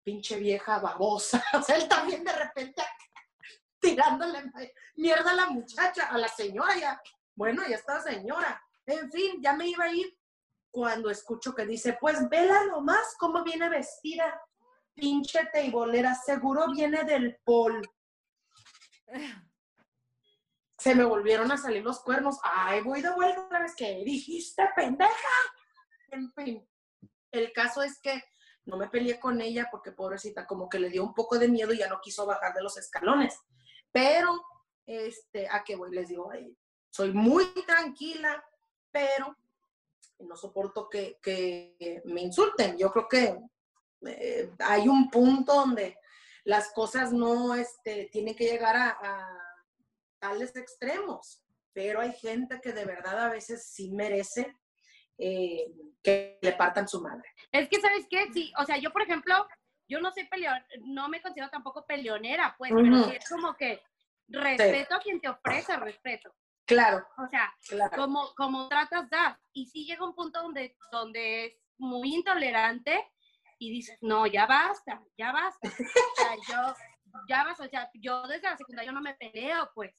Pinche 0.03 0.37
vieja 0.37 0.79
babosa. 0.79 1.43
O 1.53 1.61
sea, 1.61 1.75
él 1.75 1.87
también 1.87 2.23
de 2.23 2.31
repente 2.31 2.81
tirándole 3.79 4.51
mierda 4.95 5.31
a 5.31 5.35
la 5.35 5.45
muchacha, 5.51 6.07
a 6.07 6.17
la 6.17 6.27
señora 6.27 6.75
ya. 6.75 6.99
Bueno, 7.35 7.61
ya 7.69 7.75
está 7.75 8.01
señora. 8.01 8.59
En 8.87 9.11
fin, 9.11 9.39
ya 9.43 9.53
me 9.53 9.67
iba 9.67 9.85
a 9.85 9.93
ir 9.93 10.17
cuando 10.71 11.11
escucho 11.11 11.53
que 11.53 11.67
dice, 11.67 11.95
pues 12.01 12.27
vela 12.27 12.65
nomás 12.65 13.15
cómo 13.19 13.43
viene 13.43 13.69
vestida. 13.69 14.41
Pinche 14.95 15.45
teibolera, 15.53 16.15
seguro 16.15 16.71
viene 16.71 17.03
del 17.03 17.37
pol 17.43 17.87
se 20.85 20.93
me 20.93 21.03
volvieron 21.03 21.51
a 21.51 21.57
salir 21.57 21.83
los 21.83 21.99
cuernos. 22.01 22.37
Ay, 22.43 22.81
voy 22.81 23.01
de 23.01 23.09
vuelta 23.09 23.41
otra 23.41 23.59
vez. 23.59 23.73
¿Qué 23.75 24.03
dijiste, 24.05 24.69
pendeja? 24.75 25.35
En 26.11 26.31
fin, 26.33 26.63
el 27.31 27.51
caso 27.53 27.81
es 27.81 27.99
que 27.99 28.23
no 28.65 28.77
me 28.77 28.87
peleé 28.87 29.19
con 29.19 29.41
ella 29.41 29.67
porque 29.71 29.93
pobrecita 29.93 30.45
como 30.45 30.69
que 30.69 30.77
le 30.77 30.91
dio 30.91 31.03
un 31.03 31.15
poco 31.15 31.39
de 31.39 31.47
miedo 31.47 31.73
y 31.73 31.79
ya 31.79 31.89
no 31.89 32.01
quiso 32.03 32.27
bajar 32.27 32.53
de 32.53 32.61
los 32.61 32.77
escalones. 32.77 33.35
Pero, 33.91 34.39
este, 34.85 35.47
¿a 35.49 35.63
qué 35.63 35.75
voy? 35.75 35.89
Les 35.89 36.09
digo, 36.09 36.31
soy 36.91 37.13
muy 37.13 37.45
tranquila, 37.65 38.45
pero 38.91 39.35
no 40.19 40.37
soporto 40.37 40.87
que, 40.87 41.17
que 41.19 42.03
me 42.05 42.21
insulten. 42.21 42.77
Yo 42.77 42.91
creo 42.91 43.07
que 43.07 43.39
eh, 44.05 44.51
hay 44.59 44.87
un 44.87 45.09
punto 45.09 45.51
donde 45.51 45.97
las 46.43 46.71
cosas 46.73 47.11
no 47.11 47.55
este, 47.55 48.07
tienen 48.11 48.35
que 48.35 48.45
llegar 48.45 48.75
a 48.75 49.44
tales 50.25 50.55
extremos, 50.55 51.43
pero 51.73 52.01
hay 52.01 52.13
gente 52.13 52.59
que 52.61 52.73
de 52.73 52.85
verdad 52.85 53.25
a 53.25 53.29
veces 53.29 53.67
sí 53.67 53.91
merece 53.91 54.55
eh, 55.17 55.67
que 56.01 56.39
le 56.41 56.53
partan 56.53 56.87
su 56.87 57.01
madre. 57.01 57.29
Es 57.51 57.69
que, 57.69 57.79
¿sabes 57.79 58.07
qué? 58.09 58.31
Sí, 58.33 58.51
o 58.57 58.65
sea, 58.65 58.77
yo, 58.77 58.91
por 58.91 59.03
ejemplo, 59.03 59.47
yo 59.87 59.99
no 59.99 60.11
soy 60.11 60.27
peleón, 60.27 60.63
no 60.81 61.09
me 61.09 61.21
considero 61.21 61.49
tampoco 61.49 61.85
peleonera, 61.85 62.55
pues, 62.57 62.71
pero 62.73 63.03
sí 63.03 63.15
es 63.15 63.29
como 63.29 63.55
que 63.55 63.81
respeto 64.27 64.95
a 64.95 64.99
quien 64.99 65.21
te 65.21 65.29
ofrece 65.29 65.77
respeto. 65.77 66.33
Claro. 66.65 67.05
O 67.17 67.27
sea, 67.27 67.53
como, 67.95 68.33
como 68.35 68.67
tratas, 68.67 69.07
da. 69.09 69.39
Y 69.53 69.67
sí 69.67 69.85
llega 69.85 70.03
un 70.03 70.15
punto 70.15 70.41
donde, 70.41 70.75
donde 70.91 71.45
es 71.45 71.53
muy 71.77 72.15
intolerante 72.15 73.11
y 73.59 73.71
dices, 73.71 73.99
no, 74.01 74.25
ya 74.25 74.47
basta, 74.47 74.99
ya 75.15 75.31
basta. 75.31 75.67
O 75.67 75.71
sea, 75.71 76.35
yo, 76.49 76.75
ya 77.29 77.43
basta, 77.43 77.65
o 77.65 77.69
sea, 77.69 77.91
yo 77.93 78.25
desde 78.27 78.49
la 78.49 78.57
secundaria 78.57 78.91
no 78.91 79.01
me 79.01 79.13
peleo, 79.13 79.69
pues 79.75 79.93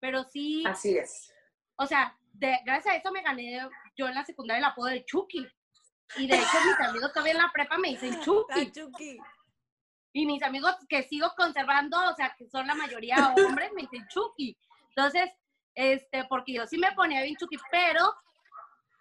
pero 0.00 0.24
sí. 0.24 0.64
Así 0.66 0.96
es. 0.96 1.32
O 1.76 1.86
sea, 1.86 2.16
de, 2.32 2.58
gracias 2.64 2.94
a 2.94 2.98
eso 2.98 3.12
me 3.12 3.22
gané 3.22 3.68
yo 3.96 4.08
en 4.08 4.14
la 4.14 4.24
secundaria 4.24 4.58
el 4.58 4.72
apodo 4.72 4.88
de 4.88 5.04
Chucky. 5.04 5.46
Y 6.16 6.26
de 6.26 6.36
hecho 6.36 6.58
mis 6.66 6.88
amigos 6.88 7.12
todavía 7.12 7.34
en 7.34 7.38
la 7.38 7.52
prepa 7.52 7.78
me 7.78 7.90
dicen 7.90 8.20
Chucky. 8.24 8.72
Chucky. 8.72 9.18
Y 10.12 10.26
mis 10.26 10.42
amigos 10.42 10.74
que 10.88 11.04
sigo 11.04 11.32
conservando, 11.36 11.96
o 12.10 12.14
sea, 12.14 12.34
que 12.36 12.48
son 12.48 12.66
la 12.66 12.74
mayoría 12.74 13.32
hombres, 13.36 13.70
me 13.74 13.82
dicen 13.82 14.06
Chucky. 14.08 14.58
Entonces, 14.88 15.30
este, 15.74 16.24
porque 16.24 16.54
yo 16.54 16.66
sí 16.66 16.78
me 16.78 16.92
ponía 16.92 17.22
bien 17.22 17.36
Chucky, 17.36 17.56
pero 17.70 18.12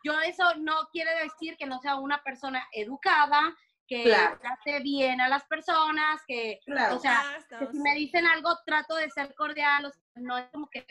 yo 0.04 0.20
eso 0.22 0.56
no 0.58 0.88
quiere 0.91 1.12
decir 1.24 1.58
que 1.58 1.66
no 1.66 1.80
sea 1.80 1.95
una 1.95 2.22
persona 2.24 2.68
educada, 2.72 3.56
que 3.90 4.04
trate 4.04 4.80
bien 4.82 5.20
a 5.20 5.28
las 5.28 5.44
personas, 5.46 6.22
que, 6.28 6.60
o 6.92 7.00
sea, 7.00 7.44
que 7.58 7.68
si 7.72 7.80
me 7.80 7.96
dicen 7.96 8.28
algo 8.28 8.56
trato 8.64 8.96
de 8.96 9.10
ser 9.10 9.34
cordial, 9.34 9.86
o 9.86 9.90
sea, 9.90 10.02
no 10.16 10.38
es 10.38 10.48
como 10.52 10.70
que, 10.70 10.86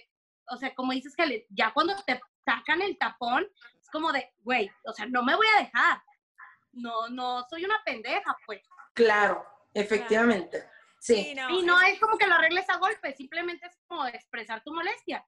o 0.49 0.57
sea, 0.57 0.75
como 0.75 0.93
dices 0.93 1.15
que 1.15 1.47
ya 1.51 1.73
cuando 1.73 1.95
te 2.05 2.21
sacan 2.45 2.83
el 2.83 2.99
tapón, 2.99 3.47
es 3.81 3.89
como 3.91 4.13
de, 4.13 4.33
güey, 4.41 4.69
o 4.85 4.93
sea, 4.93 5.07
no 5.07 5.23
me 5.23 5.37
voy 5.37 5.47
a 5.57 5.61
dejar, 5.61 6.03
no, 6.73 7.09
no, 7.09 7.47
soy 7.49 7.65
una 7.65 7.81
pendeja, 7.85 8.37
pues. 8.45 8.63
Claro, 8.95 9.47
efectivamente, 9.73 10.69
sí. 10.99 11.37
y 11.51 11.63
no 11.63 11.81
es 11.81 12.01
como 12.01 12.19
que 12.19 12.27
lo 12.27 12.35
arregles 12.35 12.69
a 12.69 12.79
golpe, 12.79 13.15
simplemente 13.15 13.67
es 13.67 13.79
como 13.87 14.07
expresar 14.09 14.61
tu 14.65 14.75
molestia. 14.75 15.25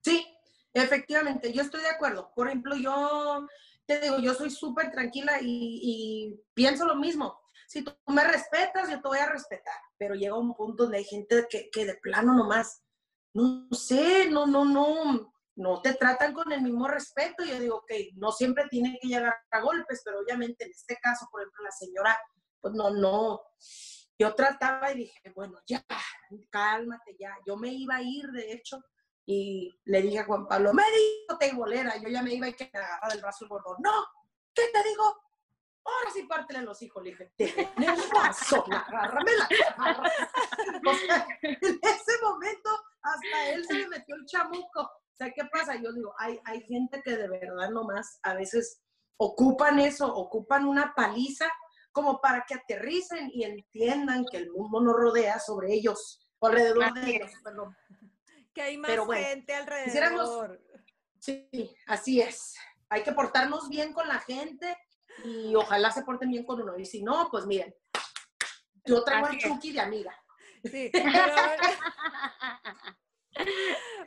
Sí, 0.00 0.32
efectivamente, 0.72 1.52
yo 1.52 1.62
estoy 1.62 1.82
de 1.82 1.90
acuerdo. 1.90 2.32
Por 2.36 2.46
ejemplo, 2.46 2.76
yo 2.76 3.48
te 3.90 3.98
digo, 3.98 4.18
yo 4.20 4.34
soy 4.34 4.50
súper 4.50 4.92
tranquila 4.92 5.38
y, 5.42 6.40
pienso 6.54 6.86
lo 6.86 6.94
mismo. 6.94 7.40
Si 7.66 7.82
tú 7.82 7.92
me 8.06 8.22
respetas, 8.22 8.88
yo 8.88 9.00
te 9.00 9.08
voy 9.08 9.18
a 9.18 9.28
respetar, 9.28 9.74
pero 9.98 10.14
llega 10.14 10.38
un 10.38 10.54
punto 10.54 10.84
donde 10.84 10.98
hay 10.98 11.04
gente 11.04 11.46
que, 11.50 11.70
que 11.70 11.86
de 11.86 11.94
plano 11.94 12.34
nomás, 12.34 12.84
no 13.34 13.66
sé, 13.72 14.30
no, 14.30 14.46
no, 14.46 14.64
no, 14.64 15.32
no 15.56 15.82
te 15.82 15.94
tratan 15.94 16.32
con 16.32 16.52
el 16.52 16.62
mismo 16.62 16.86
respeto. 16.86 17.44
Yo 17.44 17.58
digo, 17.58 17.76
ok, 17.78 17.90
no 18.14 18.30
siempre 18.30 18.68
tiene 18.70 18.96
que 19.02 19.08
llegar 19.08 19.34
a 19.50 19.60
golpes, 19.60 20.02
pero 20.04 20.20
obviamente 20.20 20.64
en 20.64 20.70
este 20.70 20.96
caso, 21.02 21.26
por 21.32 21.40
ejemplo, 21.40 21.64
la 21.64 21.72
señora, 21.72 22.18
pues 22.60 22.74
no, 22.74 22.90
no. 22.90 23.40
Yo 24.20 24.34
trataba 24.36 24.92
y 24.92 24.98
dije, 24.98 25.32
bueno, 25.34 25.58
ya, 25.66 25.84
cálmate, 26.50 27.16
ya. 27.18 27.34
Yo 27.44 27.56
me 27.56 27.72
iba 27.72 27.96
a 27.96 28.02
ir, 28.02 28.26
de 28.28 28.52
hecho, 28.52 28.80
y 29.26 29.78
le 29.84 30.02
dije 30.02 30.20
a 30.20 30.24
Juan 30.24 30.46
Pablo, 30.46 30.72
me 30.72 30.82
dijo 30.90 31.56
bolera, 31.56 31.96
yo 31.96 32.08
ya 32.08 32.22
me 32.22 32.34
iba 32.34 32.48
y 32.48 32.54
que 32.54 32.70
me 32.72 32.80
agarra 32.80 33.08
del 33.08 33.20
brazo 33.20 33.44
el 33.44 33.48
gordo. 33.48 33.76
No, 33.78 34.04
¿qué 34.54 34.62
te 34.72 34.88
digo? 34.88 35.04
Ahora 35.84 36.10
sí 36.12 36.22
pártele 36.24 36.62
los 36.62 36.80
hijos. 36.82 37.02
Le 37.02 37.10
dije, 37.10 37.32
tienes 37.36 38.10
razón, 38.10 38.72
agárrame 38.72 39.30
la 39.32 39.48
O 40.90 40.94
sea, 40.94 41.26
en 41.42 41.58
ese 41.62 42.22
momento 42.22 42.70
hasta 43.02 43.50
él 43.50 43.64
se 43.64 43.74
le 43.74 43.88
metió 43.88 44.14
el 44.14 44.26
chamuco. 44.26 44.80
O 44.80 45.16
sea, 45.16 45.30
¿qué 45.32 45.44
pasa? 45.52 45.76
Yo 45.76 45.92
digo, 45.92 46.14
hay, 46.18 46.38
hay 46.44 46.62
gente 46.62 47.02
que 47.02 47.16
de 47.16 47.28
verdad 47.28 47.70
nomás 47.70 48.18
a 48.22 48.34
veces 48.34 48.82
ocupan 49.16 49.78
eso, 49.78 50.12
ocupan 50.14 50.66
una 50.66 50.94
paliza 50.94 51.50
como 51.92 52.20
para 52.20 52.44
que 52.46 52.54
aterricen 52.54 53.30
y 53.32 53.44
entiendan 53.44 54.24
que 54.30 54.38
el 54.38 54.50
mundo 54.50 54.80
nos 54.80 54.96
rodea 54.96 55.38
sobre 55.38 55.74
ellos, 55.74 56.26
o 56.38 56.46
alrededor 56.46 56.84
Así 56.84 57.00
de 57.00 57.16
ellos, 57.16 57.30
perdón. 57.42 57.76
Que 58.60 58.66
hay 58.66 58.76
más 58.76 58.90
Pero 58.90 59.06
bueno, 59.06 59.26
gente 59.26 59.54
alrededor. 59.54 60.60
Sí, 61.18 61.74
así 61.86 62.20
es. 62.20 62.56
Hay 62.90 63.02
que 63.02 63.12
portarnos 63.12 63.70
bien 63.70 63.94
con 63.94 64.06
la 64.06 64.18
gente 64.18 64.76
y 65.24 65.54
ojalá 65.54 65.90
se 65.90 66.02
porten 66.02 66.28
bien 66.28 66.44
con 66.44 66.60
uno. 66.60 66.76
Y 66.78 66.84
si 66.84 67.02
no, 67.02 67.30
pues 67.30 67.46
miren, 67.46 67.74
yo 68.84 69.02
traigo 69.02 69.28
al. 69.28 69.38
Chucky 69.38 69.72
de 69.72 69.80
amiga. 69.80 70.14
Sí, 70.62 70.90
pero- 70.92 71.04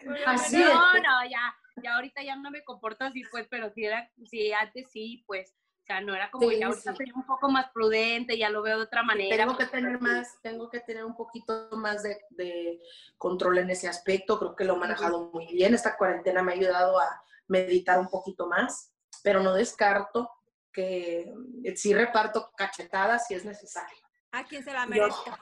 pero 0.01 0.27
Así 0.27 0.57
bueno, 0.57 0.69
es. 0.69 0.75
No, 0.75 0.93
no, 0.93 1.29
ya, 1.29 1.55
ya 1.81 1.95
ahorita 1.95 2.21
ya 2.21 2.35
no 2.35 2.51
me 2.51 2.63
comporto 2.63 3.05
así, 3.05 3.23
pues, 3.31 3.47
pero 3.49 3.71
si 3.71 3.85
era, 3.85 4.07
si 4.29 4.53
antes 4.53 4.91
sí, 4.91 5.23
pues, 5.25 5.55
o 5.83 5.85
sea, 5.85 5.99
no 5.99 6.15
era 6.15 6.31
como 6.31 6.49
Sí, 6.49 6.59
ya 6.59 6.67
ahorita 6.67 6.91
sí. 6.91 6.97
soy 6.97 7.11
un 7.13 7.25
poco 7.25 7.49
más 7.49 7.69
prudente, 7.71 8.37
ya 8.37 8.49
lo 8.49 8.61
veo 8.61 8.77
de 8.77 8.83
otra 8.85 9.03
manera. 9.03 9.35
Tengo 9.35 9.51
que 9.57 9.65
pues, 9.65 9.71
tener 9.71 9.99
más, 9.99 10.39
tengo 10.41 10.69
que 10.69 10.79
tener 10.79 11.03
un 11.03 11.13
poquito 11.15 11.67
más 11.73 12.03
de, 12.03 12.21
de 12.29 12.79
control 13.17 13.57
en 13.57 13.69
ese 13.69 13.89
aspecto. 13.89 14.39
Creo 14.39 14.55
que 14.55 14.63
lo 14.63 14.75
he 14.75 14.79
manejado 14.79 15.29
muy 15.33 15.45
bien. 15.47 15.73
Esta 15.73 15.97
cuarentena 15.97 16.41
me 16.41 16.53
ha 16.53 16.55
ayudado 16.55 16.97
a 16.99 17.21
meditar 17.47 17.99
un 17.99 18.07
poquito 18.09 18.47
más, 18.47 18.93
pero 19.23 19.41
no 19.43 19.53
descarto 19.53 20.31
que 20.71 21.29
eh, 21.65 21.75
sí 21.75 21.93
reparto 21.93 22.51
cachetadas 22.55 23.27
si 23.27 23.33
es 23.33 23.43
necesario. 23.43 23.97
¿A 24.31 24.45
quién 24.45 24.63
se 24.63 24.71
la 24.71 24.85
Yo- 24.85 24.89
merezca? 24.89 25.39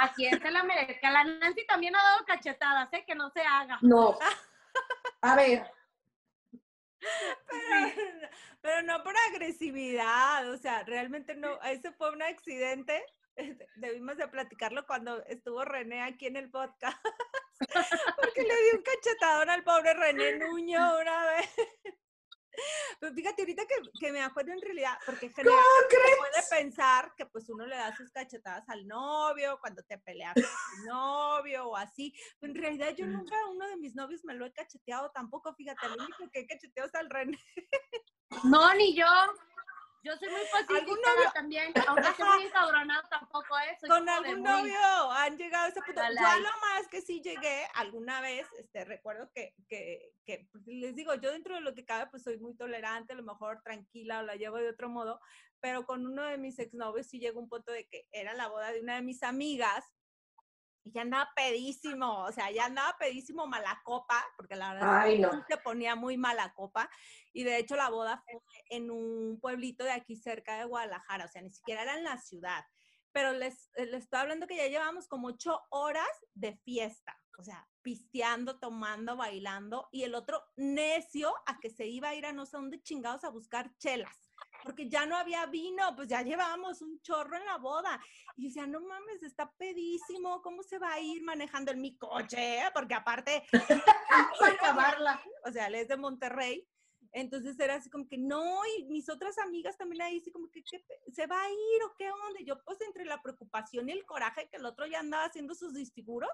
¿A 0.00 0.12
quién 0.14 0.40
se 0.42 0.50
la 0.50 0.62
merezca? 0.62 1.10
La 1.10 1.24
Nancy 1.24 1.66
también 1.66 1.96
ha 1.96 2.02
dado 2.02 2.24
cachetadas, 2.26 2.92
¿eh? 2.92 3.04
Que 3.06 3.14
no 3.14 3.30
se 3.30 3.40
haga. 3.40 3.78
No. 3.80 4.18
A 5.22 5.36
ver, 5.36 5.70
Pero, 7.50 8.28
pero 8.60 8.82
no 8.82 9.02
por 9.02 9.14
agresividad, 9.30 10.48
o 10.50 10.56
sea, 10.56 10.84
realmente 10.84 11.34
no, 11.34 11.60
ese 11.62 11.92
fue 11.92 12.10
un 12.12 12.22
accidente. 12.22 13.04
este, 13.36 13.66
Debimos 13.76 14.16
de 14.16 14.28
platicarlo 14.28 14.86
cuando 14.86 15.24
estuvo 15.26 15.64
René 15.64 16.02
aquí 16.02 16.26
en 16.26 16.36
el 16.36 16.50
podcast, 16.50 16.98
porque 18.16 18.42
le 18.42 18.54
di 18.54 18.76
un 18.76 18.82
cachetadón 18.82 19.50
al 19.50 19.64
pobre 19.64 19.94
René 19.94 20.38
Nuño 20.38 20.98
una 21.00 21.26
vez. 21.26 21.50
Pero 23.00 23.14
fíjate, 23.14 23.42
ahorita 23.42 23.62
que, 23.66 23.74
que 23.98 24.12
me 24.12 24.22
acuerdo 24.22 24.52
en 24.52 24.60
realidad, 24.60 24.98
porque 25.06 25.28
generalmente 25.30 25.90
se 25.90 26.16
puede 26.16 26.62
pensar 26.62 27.12
que 27.16 27.26
pues 27.26 27.48
uno 27.48 27.66
le 27.66 27.76
da 27.76 27.94
sus 27.96 28.10
cachetadas 28.10 28.68
al 28.68 28.86
novio, 28.86 29.58
cuando 29.60 29.82
te 29.82 29.98
peleas 29.98 30.34
con 30.34 30.44
tu 30.44 30.86
novio 30.86 31.68
o 31.68 31.76
así, 31.76 32.14
pero 32.38 32.52
en 32.52 32.60
realidad 32.60 32.94
yo 32.96 33.06
nunca 33.06 33.34
a 33.40 33.50
uno 33.50 33.66
de 33.68 33.76
mis 33.76 33.94
novios 33.94 34.24
me 34.24 34.34
lo 34.34 34.46
he 34.46 34.52
cacheteado 34.52 35.10
tampoco, 35.10 35.54
fíjate, 35.54 35.86
el 35.86 36.00
único 36.00 36.30
que 36.30 36.40
he 36.40 36.46
cacheteado 36.46 36.88
es 36.88 36.94
al 36.94 37.10
René. 37.10 37.38
No, 38.44 38.72
ni 38.74 38.94
yo. 38.94 39.06
Yo 40.04 40.16
soy 40.16 40.28
muy 40.30 40.40
¿Algún 40.40 40.50
pacífica 40.68 41.14
novio? 41.14 41.30
también, 41.32 41.72
aunque 41.86 42.08
Ajá. 42.08 42.34
muy 42.34 42.46
encabronado 42.46 43.02
tampoco 43.08 43.56
es. 43.70 43.78
soy 43.80 43.88
con 43.88 44.08
algún 44.08 44.40
muy- 44.40 44.50
novio 44.50 45.12
han 45.12 45.36
llegado 45.38 45.66
a 45.66 45.68
ese 45.68 45.80
punto. 45.82 46.00
Yo 46.02 46.26
a 46.26 46.36
lo 46.38 46.48
más 46.60 46.88
que 46.90 47.00
sí 47.02 47.20
llegué 47.20 47.66
alguna 47.74 48.20
vez, 48.20 48.46
este, 48.58 48.84
recuerdo 48.84 49.30
que, 49.32 49.54
que, 49.68 50.12
que, 50.26 50.48
pues, 50.50 50.66
les 50.66 50.96
digo, 50.96 51.14
yo 51.14 51.30
dentro 51.30 51.54
de 51.54 51.60
lo 51.60 51.72
que 51.74 51.84
cabe, 51.84 52.10
pues 52.10 52.24
soy 52.24 52.38
muy 52.38 52.56
tolerante, 52.56 53.12
a 53.12 53.16
lo 53.16 53.22
mejor 53.22 53.62
tranquila 53.62 54.18
o 54.20 54.22
la 54.22 54.34
llevo 54.34 54.56
de 54.56 54.70
otro 54.70 54.88
modo, 54.88 55.20
pero 55.60 55.86
con 55.86 56.04
uno 56.04 56.24
de 56.24 56.36
mis 56.38 56.58
exnovios 56.58 57.06
sí 57.06 57.20
llegó 57.20 57.38
un 57.38 57.48
punto 57.48 57.70
de 57.70 57.86
que 57.86 58.08
era 58.10 58.34
la 58.34 58.48
boda 58.48 58.72
de 58.72 58.80
una 58.80 58.96
de 58.96 59.02
mis 59.02 59.22
amigas 59.22 59.84
y 60.84 60.92
ya 60.92 61.02
andaba 61.02 61.30
pedísimo, 61.36 62.24
o 62.24 62.32
sea, 62.32 62.50
ya 62.50 62.66
andaba 62.66 62.96
pedísimo 62.98 63.46
mala 63.46 63.80
copa, 63.84 64.24
porque 64.36 64.56
la 64.56 64.74
verdad 64.74 65.00
Ay, 65.00 65.18
no. 65.18 65.30
sí 65.30 65.38
se 65.48 65.56
ponía 65.58 65.94
muy 65.94 66.16
mala 66.16 66.52
copa. 66.54 66.90
Y 67.32 67.44
de 67.44 67.58
hecho 67.58 67.76
la 67.76 67.88
boda 67.88 68.22
fue 68.24 68.40
en 68.70 68.90
un 68.90 69.38
pueblito 69.40 69.84
de 69.84 69.92
aquí 69.92 70.16
cerca 70.16 70.58
de 70.58 70.64
Guadalajara, 70.64 71.26
o 71.26 71.28
sea, 71.28 71.42
ni 71.42 71.50
siquiera 71.50 71.82
era 71.82 71.96
en 71.96 72.04
la 72.04 72.18
ciudad. 72.18 72.64
Pero 73.12 73.32
les, 73.32 73.70
eh, 73.74 73.86
les 73.86 74.04
estoy 74.04 74.20
hablando 74.20 74.46
que 74.46 74.56
ya 74.56 74.66
llevamos 74.68 75.06
como 75.06 75.28
ocho 75.28 75.60
horas 75.70 76.08
de 76.34 76.56
fiesta, 76.56 77.16
o 77.38 77.44
sea, 77.44 77.68
pisteando, 77.82 78.58
tomando, 78.58 79.16
bailando, 79.16 79.88
y 79.92 80.04
el 80.04 80.14
otro 80.14 80.42
necio 80.56 81.32
a 81.46 81.58
que 81.60 81.70
se 81.70 81.86
iba 81.86 82.08
a 82.08 82.14
ir 82.14 82.26
a 82.26 82.32
no 82.32 82.46
sé 82.46 82.56
dónde 82.56 82.82
chingados 82.82 83.24
a 83.24 83.30
buscar 83.30 83.76
chelas, 83.78 84.31
porque 84.62 84.88
ya 84.88 85.06
no 85.06 85.16
había 85.16 85.46
vino, 85.46 85.94
pues 85.96 86.08
ya 86.08 86.22
llevábamos 86.22 86.82
un 86.82 87.00
chorro 87.02 87.36
en 87.36 87.44
la 87.44 87.58
boda. 87.58 88.00
Y 88.36 88.42
yo 88.42 88.48
decía, 88.48 88.66
no 88.66 88.80
mames, 88.80 89.22
está 89.22 89.50
pedísimo, 89.52 90.40
¿cómo 90.42 90.62
se 90.62 90.78
va 90.78 90.92
a 90.92 91.00
ir 91.00 91.22
manejando 91.22 91.72
en 91.72 91.80
mi 91.80 91.96
coche? 91.96 92.60
Porque 92.74 92.94
aparte, 92.94 93.44
acabarla. 94.40 95.20
o 95.44 95.52
sea, 95.52 95.66
él 95.66 95.76
es 95.76 95.88
de 95.88 95.96
Monterrey. 95.96 96.66
Entonces 97.12 97.58
era 97.60 97.74
así 97.74 97.90
como 97.90 98.08
que 98.08 98.16
no, 98.18 98.62
y 98.78 98.84
mis 98.84 99.08
otras 99.10 99.38
amigas 99.38 99.76
también 99.76 100.02
ahí, 100.02 100.18
así 100.18 100.32
como 100.32 100.50
que, 100.50 100.62
¿qué 100.64 100.80
pe- 100.80 101.12
¿se 101.12 101.26
va 101.26 101.42
a 101.42 101.50
ir 101.50 101.82
o 101.86 101.94
qué 101.96 102.10
onda? 102.10 102.40
Yo, 102.44 102.62
pues 102.64 102.80
entre 102.80 103.04
la 103.04 103.20
preocupación 103.22 103.88
y 103.88 103.92
el 103.92 104.04
coraje 104.06 104.48
que 104.48 104.56
el 104.56 104.64
otro 104.64 104.86
ya 104.86 105.00
andaba 105.00 105.24
haciendo 105.26 105.54
sus 105.54 105.74
disfiguros, 105.74 106.30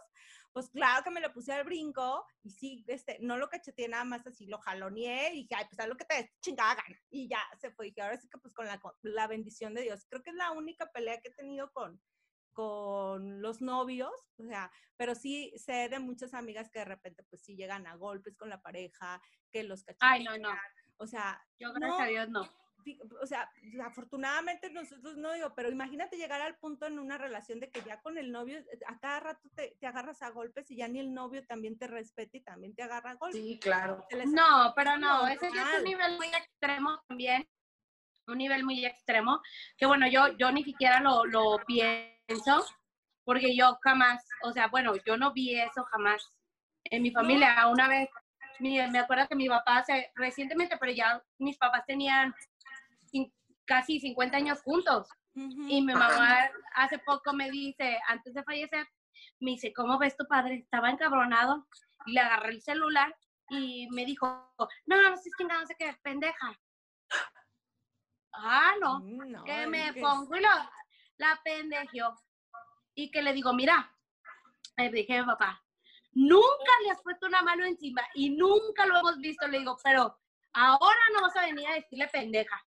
pues 0.53 0.70
claro 0.70 1.03
que 1.03 1.11
me 1.11 1.20
lo 1.20 1.33
puse 1.33 1.53
al 1.53 1.64
brinco 1.64 2.24
y 2.43 2.51
sí, 2.51 2.85
este, 2.87 3.18
no 3.20 3.37
lo 3.37 3.49
cacheteé 3.49 3.89
nada 3.89 4.05
más 4.05 4.26
así, 4.26 4.47
lo 4.47 4.59
jaloneé 4.59 5.33
y 5.35 5.43
dije, 5.43 5.55
ay, 5.57 5.64
pues 5.68 5.81
haz 5.81 5.89
lo 5.89 5.97
que 5.97 6.05
te 6.05 6.14
des 6.14 6.31
chingada 6.41 6.76
gana. 6.76 6.99
Y 7.11 7.29
ya 7.29 7.41
se 7.61 7.70
fue. 7.72 7.93
Y 7.95 8.01
ahora 8.01 8.18
sí 8.20 8.29
que 8.29 8.39
pues 8.39 8.55
con 8.55 8.66
la, 8.66 8.81
la 9.03 9.26
bendición 9.26 9.74
de 9.74 9.83
Dios. 9.83 10.07
Creo 10.09 10.22
que 10.22 10.31
es 10.31 10.37
la 10.37 10.53
única 10.53 10.91
pelea 10.93 11.20
que 11.20 11.29
he 11.29 11.35
tenido 11.35 11.72
con, 11.72 12.01
con 12.53 13.40
los 13.40 13.61
novios, 13.61 14.12
o 14.38 14.44
sea, 14.44 14.70
pero 14.96 15.14
sí 15.14 15.53
sé 15.57 15.88
de 15.88 15.99
muchas 15.99 16.34
amigas 16.34 16.70
que 16.70 16.80
de 16.80 16.84
repente 16.84 17.22
pues 17.24 17.42
sí 17.42 17.57
llegan 17.57 17.86
a 17.86 17.94
golpes 17.94 18.36
con 18.36 18.49
la 18.49 18.61
pareja, 18.61 19.20
que 19.51 19.62
los 19.62 19.84
cachetean. 19.84 20.12
Ay, 20.12 20.24
no, 20.24 20.36
no. 20.38 20.51
O 20.99 21.07
sea, 21.07 21.40
Yo, 21.59 21.72
gracias 21.72 21.99
no, 21.99 22.05
a 22.05 22.07
Dios, 22.07 22.28
no. 22.28 22.49
o 23.22 23.26
sea, 23.26 23.51
afortunadamente 23.84 24.70
nosotros 24.70 25.16
no 25.16 25.32
digo, 25.32 25.53
pero 25.55 25.70
imagínate 25.70 26.16
llegar 26.16 26.40
al 26.40 26.57
punto 26.57 26.86
en 26.86 26.99
una 26.99 27.18
relación 27.18 27.61
de 27.61 27.70
que 27.70 27.82
ya 27.82 28.01
con 28.01 28.18
el 28.18 28.32
novio, 28.32 28.59
eh, 28.59 28.78
a 28.86 28.99
cada 28.99 29.20
rato 29.20 29.49
te, 29.55 29.76
te 29.78 29.86
agarras 29.86 30.22
a 30.22 30.30
golpes 30.30 30.70
y 30.70 30.76
ya 30.76 30.88
ni 30.88 30.99
el 30.99 31.14
novio 31.14 31.46
también 31.46 31.78
te 31.78 31.86
respeta 31.86 32.36
y 32.36 32.40
también 32.40 32.74
te 32.74 32.82
agarra 32.82 33.12
a 33.12 33.14
golpes. 33.14 33.40
Sí, 33.40 33.59
claro. 33.61 34.05
No, 34.26 34.72
pero 34.74 34.96
no, 34.96 35.28
ese 35.28 35.49
ya 35.55 35.72
es 35.72 35.78
un 35.78 35.84
nivel 35.84 36.16
muy 36.16 36.28
extremo 36.28 37.01
también, 37.07 37.49
un 38.26 38.38
nivel 38.38 38.64
muy 38.64 38.84
extremo, 38.84 39.40
que 39.76 39.86
bueno, 39.86 40.09
yo, 40.09 40.36
yo 40.36 40.51
ni 40.51 40.64
siquiera 40.64 41.01
lo, 41.01 41.24
lo 41.24 41.59
pienso, 41.66 42.18
porque 43.24 43.57
yo 43.57 43.79
jamás, 43.83 44.24
o 44.43 44.53
sea, 44.53 44.68
bueno, 44.68 44.95
yo 45.07 45.16
no 45.16 45.33
vi 45.33 45.59
eso 45.59 45.85
jamás 45.85 46.33
en 46.85 47.03
mi 47.03 47.11
familia. 47.11 47.66
Una 47.68 47.89
vez, 47.89 48.09
me 48.61 48.99
acuerdo 48.99 49.29
que 49.29 49.37
mi 49.37 49.49
papá, 49.49 49.85
se, 49.85 50.11
recientemente, 50.14 50.76
pero 50.79 50.93
ya 50.93 51.22
mis 51.39 51.59
papás 51.59 51.85
tenían 51.87 52.35
casi 53.64 54.01
50 54.01 54.37
años 54.37 54.62
juntos, 54.62 55.09
y 55.35 55.83
mi 55.83 55.93
mamá 55.93 56.51
hace 56.74 56.99
poco 56.99 57.33
me 57.33 57.51
dice, 57.51 58.01
antes 58.09 58.35
de 58.35 58.43
fallecer, 58.43 58.89
me 59.41 59.53
dice, 59.53 59.72
¿cómo 59.72 59.99
ves 59.99 60.16
tu 60.16 60.26
padre? 60.26 60.57
Estaba 60.57 60.91
encabronado 60.91 61.66
y 62.07 62.12
le 62.12 62.20
agarré 62.20 62.55
el 62.55 62.62
celular 62.62 63.14
y 63.51 63.89
me 63.91 64.05
dijo, 64.05 64.26
no, 64.87 65.03
no 65.03 65.16
sé 65.16 65.31
quién, 65.37 65.49
no 65.49 65.66
sé 65.66 65.76
qué, 65.79 65.97
pendeja. 66.03 66.59
Ah, 68.41 68.74
no, 68.81 69.01
Mm, 69.01 69.33
no, 69.33 69.43
que 69.43 69.66
me 69.66 69.93
pongo 69.95 70.37
y 70.37 70.41
lo, 70.41 70.49
la 71.19 71.41
pendejo. 71.45 72.19
Y 72.95 73.11
que 73.11 73.23
le 73.23 73.33
digo, 73.33 73.53
mira, 73.53 73.95
le 74.77 74.91
dije 74.91 75.23
papá, 75.25 75.62
nunca 76.12 76.73
le 76.85 76.91
has 76.91 77.03
puesto 77.03 77.27
una 77.27 77.43
mano 77.43 77.64
encima 77.64 78.03
y 78.14 78.31
nunca 78.31 78.87
lo 78.87 78.99
hemos 78.99 79.19
visto. 79.19 79.47
Le 79.47 79.59
digo, 79.59 79.77
pero 79.83 80.19
ahora 80.53 81.01
no 81.12 81.23
vas 81.23 81.37
a 81.37 81.43
venir 81.43 81.69
a 81.69 81.75
decirle 81.75 82.09
pendeja. 82.09 82.64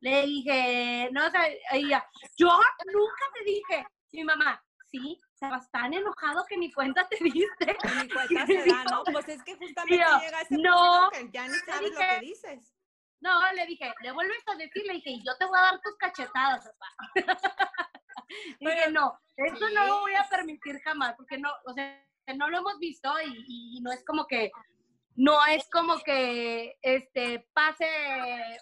Le 0.00 0.26
dije, 0.26 1.08
no, 1.12 1.26
o 1.26 1.30
sea, 1.30 1.46
ella, 1.72 2.04
yo 2.36 2.48
nunca 2.92 3.24
te 3.34 3.44
dije. 3.44 3.86
Mi 4.12 4.24
mamá, 4.24 4.62
sí, 4.90 5.18
estabas 5.32 5.70
tan 5.70 5.94
enojado 5.94 6.44
que 6.46 6.56
ni 6.56 6.70
cuenta 6.72 7.08
te 7.08 7.16
diste. 7.22 7.76
Ni 8.02 8.08
cuenta 8.08 8.46
se 8.46 8.64
da, 8.66 8.84
¿no? 8.84 9.04
Pues 9.04 9.28
es 9.28 9.42
que 9.42 9.56
justamente 9.56 9.96
Tío, 9.96 10.20
llega 10.20 10.40
ese 10.42 10.56
no, 10.58 11.08
punto 11.10 11.10
que 11.10 11.30
ya 11.32 11.48
ni 11.48 11.54
sabes 11.54 11.90
lo 11.92 11.98
que 11.98 12.20
dices. 12.20 12.74
No, 13.20 13.52
le 13.52 13.66
dije, 13.66 13.94
le 14.02 14.10
vuelves 14.10 14.42
a 14.48 14.56
decir, 14.56 14.82
le 14.84 14.94
dije, 14.94 15.10
y 15.10 15.24
yo 15.24 15.36
te 15.38 15.44
voy 15.46 15.56
a 15.56 15.62
dar 15.62 15.80
tus 15.80 15.96
cachetadas, 15.96 16.68
papá. 16.68 16.96
dije, 18.60 18.90
no, 18.90 19.18
eso 19.36 19.68
no 19.70 19.86
lo 19.86 20.00
voy 20.00 20.14
a 20.14 20.28
permitir 20.28 20.80
jamás, 20.82 21.14
porque 21.16 21.38
no, 21.38 21.50
o 21.66 21.72
sea, 21.72 22.04
no 22.36 22.48
lo 22.50 22.58
hemos 22.58 22.78
visto 22.78 23.12
y, 23.24 23.76
y 23.76 23.80
no 23.80 23.90
es 23.92 24.04
como 24.04 24.26
que, 24.26 24.50
no 25.16 25.44
es 25.46 25.68
como 25.70 25.98
que, 26.02 26.78
este, 26.82 27.46
pase 27.52 27.86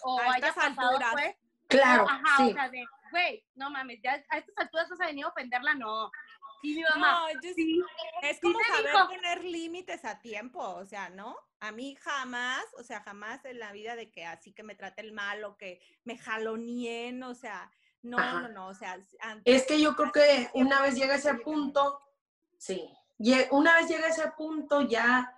o 0.04 0.18
A 0.20 0.34
haya 0.34 0.52
pasado, 0.52 0.88
alturas. 0.90 1.12
pues. 1.12 1.36
Claro, 1.68 2.04
Ajá, 2.08 2.36
sí. 2.38 2.50
o 2.50 2.52
sea, 2.52 2.68
de, 2.68 2.84
güey, 3.12 3.44
no 3.54 3.70
mames, 3.70 4.00
ya 4.02 4.14
a 4.28 4.38
estas 4.38 4.56
alturas 4.58 4.88
vas 4.90 5.00
a 5.00 5.06
venir 5.06 5.24
a 5.24 5.28
ofenderla, 5.28 5.74
no. 5.74 6.10
Y 6.62 6.74
mi 6.74 6.82
mamá, 6.82 7.28
No, 7.32 7.40
yo 7.40 7.54
sí- 7.54 7.80
Es 8.22 8.40
como 8.40 8.58
saber 8.64 8.90
dijo. 8.92 9.06
poner 9.08 9.44
límites 9.44 10.04
a 10.04 10.18
tiempo, 10.20 10.58
o 10.60 10.84
sea, 10.84 11.08
¿no? 11.10 11.36
A 11.60 11.70
mí 11.70 11.94
jamás, 11.94 12.64
o 12.76 12.82
sea, 12.82 13.02
jamás 13.02 13.44
en 13.44 13.60
la 13.60 13.70
vida 13.72 13.94
de 13.94 14.10
que 14.10 14.26
así 14.26 14.52
que 14.52 14.62
me 14.64 14.74
trate 14.74 15.00
el 15.02 15.12
mal 15.12 15.44
o 15.44 15.56
que 15.56 15.80
me 16.04 16.18
jalonien, 16.18 17.22
o 17.22 17.34
sea, 17.34 17.70
no, 18.02 18.18
Ajá. 18.18 18.40
no, 18.42 18.48
no, 18.48 18.66
o 18.68 18.74
sea, 18.74 18.98
antes 19.20 19.42
Es 19.54 19.66
que 19.66 19.80
yo 19.80 19.94
creo 19.96 20.12
que 20.12 20.50
una 20.54 20.80
vez 20.82 20.94
llega 20.94 21.14
ese 21.16 21.34
punto, 21.34 22.00
sí, 22.58 22.90
una 23.50 23.74
vez 23.76 23.88
llega 23.88 24.08
ese 24.08 24.30
punto 24.36 24.80
ya 24.82 25.32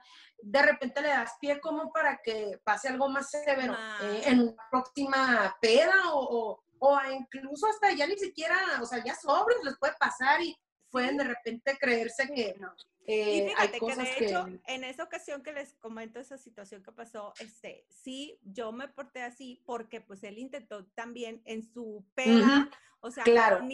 de 0.44 0.60
repente 0.62 1.00
le 1.02 1.08
das 1.08 1.34
pie 1.40 1.60
como 1.60 1.92
para 1.92 2.20
que 2.22 2.60
pase 2.64 2.88
algo 2.88 3.08
más 3.08 3.30
severo 3.30 3.74
Ah. 3.78 3.98
eh, 4.02 4.22
en 4.26 4.40
una 4.40 4.62
próxima 4.70 5.56
peda 5.60 5.94
o, 6.12 6.20
o- 6.20 6.64
o 6.84 7.00
incluso 7.12 7.68
hasta 7.68 7.92
ya 7.92 8.08
ni 8.08 8.16
siquiera, 8.18 8.56
o 8.80 8.86
sea, 8.86 9.02
ya 9.04 9.14
sobrios 9.14 9.62
les 9.62 9.78
puede 9.78 9.94
pasar 10.00 10.40
y 10.42 10.56
pueden 10.92 11.16
de 11.16 11.24
repente 11.24 11.76
creerse 11.80 12.28
que 12.28 12.54
Y 13.06 13.12
eh, 13.12 13.46
fíjate 13.48 13.62
hay 13.62 13.68
que 13.72 13.78
cosas 13.80 13.98
de 13.98 14.14
que... 14.14 14.26
hecho, 14.26 14.46
en 14.68 14.84
esa 14.84 15.02
ocasión 15.02 15.42
que 15.42 15.52
les 15.52 15.74
comento 15.74 16.20
esa 16.20 16.38
situación 16.38 16.84
que 16.84 16.92
pasó, 16.92 17.32
este, 17.40 17.84
sí, 17.88 18.38
yo 18.44 18.70
me 18.70 18.86
porté 18.86 19.22
así 19.22 19.60
porque 19.66 20.00
pues 20.00 20.22
él 20.22 20.38
intentó 20.38 20.86
también 20.94 21.42
en 21.44 21.64
su 21.64 22.04
peda, 22.14 22.70
o 23.00 23.10
sea, 23.10 23.24
claro. 23.24 23.66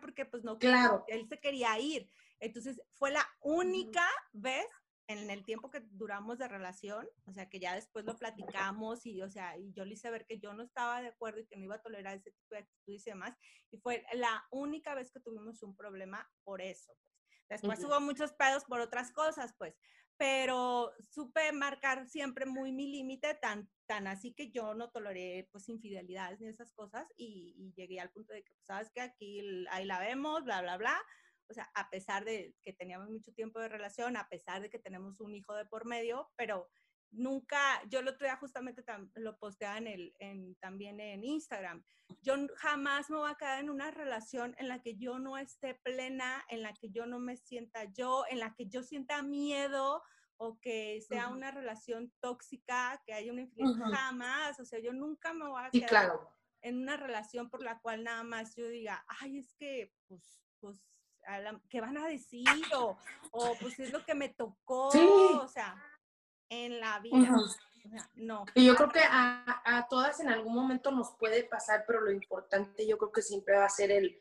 porque 0.00 0.24
pues 0.24 0.42
no, 0.42 0.58
Claro. 0.58 1.04
él 1.06 1.28
se 1.28 1.38
quería 1.38 1.78
ir. 1.78 2.10
Entonces, 2.40 2.82
fue 2.94 3.12
la 3.12 3.24
única 3.40 4.04
vez 4.32 4.66
en 5.08 5.30
el 5.30 5.44
tiempo 5.44 5.70
que 5.70 5.80
duramos 5.80 6.38
de 6.38 6.48
relación, 6.48 7.08
o 7.26 7.32
sea, 7.32 7.48
que 7.48 7.60
ya 7.60 7.74
después 7.74 8.04
lo 8.04 8.18
platicamos 8.18 9.04
y, 9.06 9.20
o 9.22 9.28
sea, 9.28 9.58
y 9.58 9.72
yo 9.72 9.84
le 9.84 9.94
hice 9.94 10.10
ver 10.10 10.26
que 10.26 10.38
yo 10.38 10.54
no 10.54 10.62
estaba 10.62 11.00
de 11.02 11.08
acuerdo 11.08 11.40
y 11.40 11.46
que 11.46 11.56
no 11.56 11.64
iba 11.64 11.76
a 11.76 11.82
tolerar 11.82 12.16
ese 12.16 12.30
tipo 12.32 12.54
de 12.54 12.60
actitudes 12.60 13.06
y 13.06 13.10
demás, 13.10 13.36
y 13.70 13.78
fue 13.78 14.04
la 14.14 14.44
única 14.50 14.94
vez 14.94 15.10
que 15.12 15.20
tuvimos 15.20 15.62
un 15.62 15.76
problema 15.76 16.30
por 16.44 16.62
eso. 16.62 16.96
pues. 17.00 17.12
Después 17.48 17.78
Ujú. 17.80 17.88
hubo 17.88 18.00
muchos 18.00 18.32
pedos 18.32 18.64
por 18.64 18.80
otras 18.80 19.12
cosas, 19.12 19.54
pues, 19.58 19.78
pero 20.16 20.92
supe 21.00 21.52
marcar 21.52 22.06
siempre 22.06 22.46
muy 22.46 22.72
mi 22.72 22.86
límite, 22.90 23.34
tan, 23.34 23.70
tan 23.86 24.06
así 24.06 24.32
que 24.34 24.50
yo 24.50 24.74
no 24.74 24.90
toleré, 24.90 25.48
pues, 25.52 25.68
infidelidades 25.68 26.40
ni 26.40 26.48
esas 26.48 26.72
cosas, 26.72 27.08
y, 27.16 27.54
y 27.58 27.72
llegué 27.74 28.00
al 28.00 28.10
punto 28.12 28.32
de 28.32 28.44
que, 28.44 28.54
pues, 28.54 28.66
sabes 28.66 28.90
que 28.90 29.00
aquí, 29.00 29.40
ahí 29.70 29.84
la 29.84 29.98
vemos, 29.98 30.44
bla, 30.44 30.62
bla, 30.62 30.76
bla, 30.76 30.96
o 31.48 31.54
sea, 31.54 31.70
a 31.74 31.90
pesar 31.90 32.24
de 32.24 32.54
que 32.62 32.72
teníamos 32.72 33.10
mucho 33.10 33.32
tiempo 33.32 33.60
de 33.60 33.68
relación, 33.68 34.16
a 34.16 34.28
pesar 34.28 34.62
de 34.62 34.70
que 34.70 34.78
tenemos 34.78 35.20
un 35.20 35.34
hijo 35.34 35.54
de 35.54 35.66
por 35.66 35.84
medio, 35.86 36.30
pero 36.36 36.70
nunca, 37.10 37.82
yo 37.88 38.00
lo 38.02 38.12
otro 38.12 38.26
día 38.26 38.36
justamente 38.36 38.84
tam- 38.84 39.10
lo 39.14 39.38
posteaba 39.38 39.76
en 39.78 39.86
el, 39.86 40.14
en, 40.18 40.54
también 40.56 40.98
en 41.00 41.24
Instagram. 41.24 41.84
Yo 42.22 42.34
jamás 42.56 43.10
me 43.10 43.18
voy 43.18 43.30
a 43.30 43.34
quedar 43.34 43.60
en 43.60 43.70
una 43.70 43.90
relación 43.90 44.54
en 44.58 44.68
la 44.68 44.80
que 44.80 44.96
yo 44.96 45.18
no 45.18 45.36
esté 45.38 45.74
plena, 45.74 46.42
en 46.48 46.62
la 46.62 46.72
que 46.72 46.90
yo 46.90 47.04
no 47.06 47.18
me 47.18 47.36
sienta 47.36 47.84
yo, 47.92 48.24
en 48.30 48.38
la 48.40 48.54
que 48.54 48.66
yo 48.66 48.82
sienta 48.82 49.22
miedo 49.22 50.02
o 50.36 50.58
que 50.58 51.00
sea 51.02 51.26
Ujú. 51.26 51.36
una 51.36 51.50
relación 51.50 52.12
tóxica, 52.20 53.00
que 53.04 53.12
haya 53.12 53.30
una 53.32 53.42
infidelidad, 53.42 53.86
Ujú. 53.86 53.92
jamás. 53.94 54.58
O 54.58 54.64
sea, 54.64 54.78
yo 54.80 54.92
nunca 54.92 55.32
me 55.34 55.46
voy 55.46 55.62
a 55.62 55.70
Sí, 55.70 55.78
quedar 55.80 55.90
claro. 55.90 56.36
en 56.62 56.78
una 56.78 56.96
relación 56.96 57.50
por 57.50 57.62
la 57.62 57.78
cual 57.80 58.04
nada 58.04 58.22
más 58.24 58.56
yo 58.56 58.68
diga, 58.68 59.04
ay, 59.20 59.38
es 59.38 59.54
que, 59.54 59.92
pues, 60.08 60.42
pues, 60.60 61.01
a 61.26 61.38
la- 61.40 61.60
¿qué 61.68 61.80
van 61.80 61.96
a 61.98 62.06
decir? 62.06 62.46
O, 62.76 62.96
o, 63.30 63.56
pues 63.60 63.78
es 63.80 63.92
lo 63.92 64.04
que 64.04 64.14
me 64.14 64.28
tocó, 64.28 64.90
Sí. 64.90 65.00
o 65.40 65.48
sea, 65.48 65.74
en 66.48 66.80
la 66.80 66.98
vida. 67.00 67.34
O 67.34 67.88
sea, 67.88 68.10
no. 68.14 68.44
Y 68.54 68.66
yo 68.66 68.76
creo 68.76 68.88
que 68.90 69.00
a, 69.02 69.62
a 69.64 69.88
todas 69.88 70.20
en 70.20 70.28
algún 70.28 70.54
momento 70.54 70.90
nos 70.90 71.10
puede 71.18 71.44
pasar, 71.44 71.84
pero 71.86 72.00
lo 72.00 72.10
importante 72.12 72.86
yo 72.86 72.98
creo 72.98 73.10
que 73.12 73.22
siempre 73.22 73.56
va 73.56 73.64
a 73.64 73.70
ser 73.70 73.90
el, 73.90 74.20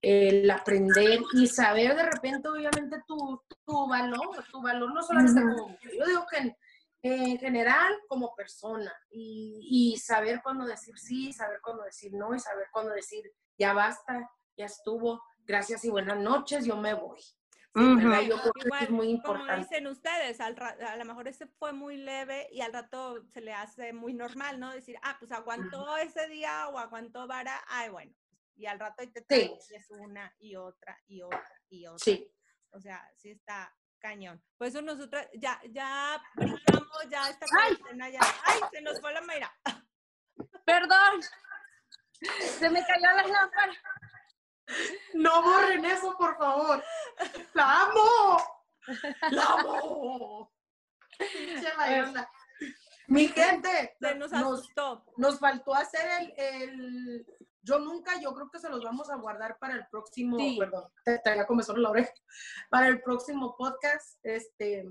el 0.00 0.50
aprender 0.50 1.20
y 1.34 1.46
saber 1.46 1.94
de 1.94 2.04
repente, 2.04 2.48
obviamente, 2.48 3.02
tu, 3.06 3.42
tu 3.64 3.88
valor, 3.88 4.44
tu 4.50 4.62
valor 4.62 4.92
no 4.94 5.02
solamente 5.02 5.40
Ujú. 5.42 5.50
como 5.50 5.68
mujer, 5.70 5.92
yo 5.98 6.06
digo 6.06 6.26
que 6.30 6.38
en, 6.38 6.56
en 7.02 7.38
general 7.38 7.92
como 8.08 8.34
persona 8.34 8.92
y, 9.10 9.92
y 9.94 9.98
saber 9.98 10.40
cuándo 10.42 10.64
decir 10.64 10.96
sí, 10.98 11.32
saber 11.32 11.60
cuándo 11.62 11.82
decir 11.82 12.12
no 12.14 12.34
y 12.34 12.38
saber 12.38 12.66
cuándo 12.72 12.92
decir 12.92 13.30
ya 13.58 13.72
basta, 13.74 14.30
ya 14.56 14.66
estuvo, 14.66 15.22
gracias 15.46 15.84
y 15.84 15.90
buenas 15.90 16.18
noches, 16.18 16.64
yo 16.64 16.76
me 16.76 16.94
voy. 16.94 17.20
¿verdad? 17.74 18.20
Yo 18.20 18.38
creo 18.38 18.52
que 18.52 18.60
eso 18.60 18.66
Igual, 18.68 18.82
es 18.84 18.90
muy 18.90 19.06
como 19.22 19.34
importante. 19.38 19.56
dicen 19.68 19.86
ustedes, 19.86 20.40
al 20.40 20.60
a 20.60 20.96
lo 20.96 21.04
mejor 21.06 21.26
ese 21.26 21.46
fue 21.46 21.72
muy 21.72 21.96
leve 21.96 22.46
y 22.52 22.60
al 22.60 22.70
rato 22.72 23.24
se 23.28 23.40
le 23.40 23.54
hace 23.54 23.94
muy 23.94 24.12
normal, 24.12 24.60
¿no? 24.60 24.70
Decir, 24.72 24.96
ah, 25.02 25.16
pues 25.18 25.32
aguantó 25.32 25.96
ese 25.96 26.28
día 26.28 26.68
o 26.68 26.78
aguantó 26.78 27.26
vara, 27.26 27.62
ay, 27.68 27.88
bueno, 27.88 28.12
y 28.56 28.66
al 28.66 28.78
rato 28.78 29.00
ahí 29.00 29.06
te 29.10 29.24
Sí. 29.28 29.54
y 29.70 29.74
es 29.74 29.90
una 29.90 30.34
y 30.38 30.54
otra 30.56 31.00
y 31.06 31.22
otra 31.22 31.60
y 31.70 31.86
otra. 31.86 31.98
Sí. 31.98 32.30
O 32.72 32.80
sea, 32.80 33.10
sí 33.16 33.30
está 33.30 33.74
cañón. 33.98 34.42
Por 34.58 34.66
eso 34.66 34.82
nosotros 34.82 35.24
ya, 35.34 35.58
ya 35.70 36.22
brincamos, 36.34 37.08
ya 37.10 37.30
esta 37.30 37.46
¡Ay! 37.58 37.74
cuarentena 37.76 38.10
ya. 38.10 38.20
¡Ay! 38.44 38.60
Se 38.70 38.82
nos 38.82 39.00
fue 39.00 39.14
la 39.14 39.22
Mayra. 39.22 39.50
Perdón. 40.66 41.22
Se 42.58 42.68
me 42.68 42.84
cayó 42.84 43.02
la 43.16 43.26
lámpara. 43.26 43.72
No 45.14 45.42
borren 45.42 45.84
eso, 45.84 46.16
por 46.16 46.36
favor. 46.38 46.82
¡La 47.54 47.82
amo! 47.82 48.38
¡La 49.30 49.44
amo! 49.44 50.52
Pinche. 51.18 51.68
Mi 53.08 53.28
gente, 53.28 53.96
Se 54.00 54.14
nos 54.14 54.32
nos, 54.32 54.42
asustó. 54.60 55.04
nos 55.16 55.38
faltó 55.38 55.74
hacer 55.74 56.08
el, 56.20 56.34
el- 56.36 57.26
Yo 57.62 57.78
nunca, 57.78 58.18
yo 58.20 58.32
creo 58.34 58.50
que 58.50 58.58
se 58.58 58.68
los 58.70 58.82
vamos 58.82 59.10
a 59.10 59.16
guardar 59.16 59.58
para 59.58 59.74
el 59.74 59.86
próximo... 59.88 60.38
Sí. 60.38 60.56
Perdón, 60.58 60.84
te 61.04 61.18
traía 61.18 61.46
comezón 61.46 61.76
en 61.76 61.82
la 61.82 61.90
oreja. 61.90 62.12
Para 62.70 62.88
el 62.88 63.02
próximo 63.02 63.54
podcast, 63.56 64.18
este... 64.22 64.88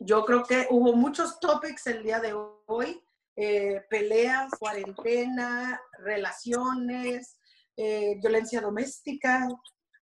Yo 0.00 0.24
creo 0.24 0.44
que 0.44 0.66
hubo 0.70 0.92
muchos 0.94 1.38
topics 1.40 1.86
el 1.88 2.02
día 2.04 2.20
de 2.20 2.32
hoy. 2.66 3.04
eh, 3.36 3.84
peleas, 3.90 4.50
cuarentena, 4.58 5.80
relaciones, 5.98 7.37
eh, 7.78 8.16
violencia 8.20 8.60
doméstica. 8.60 9.46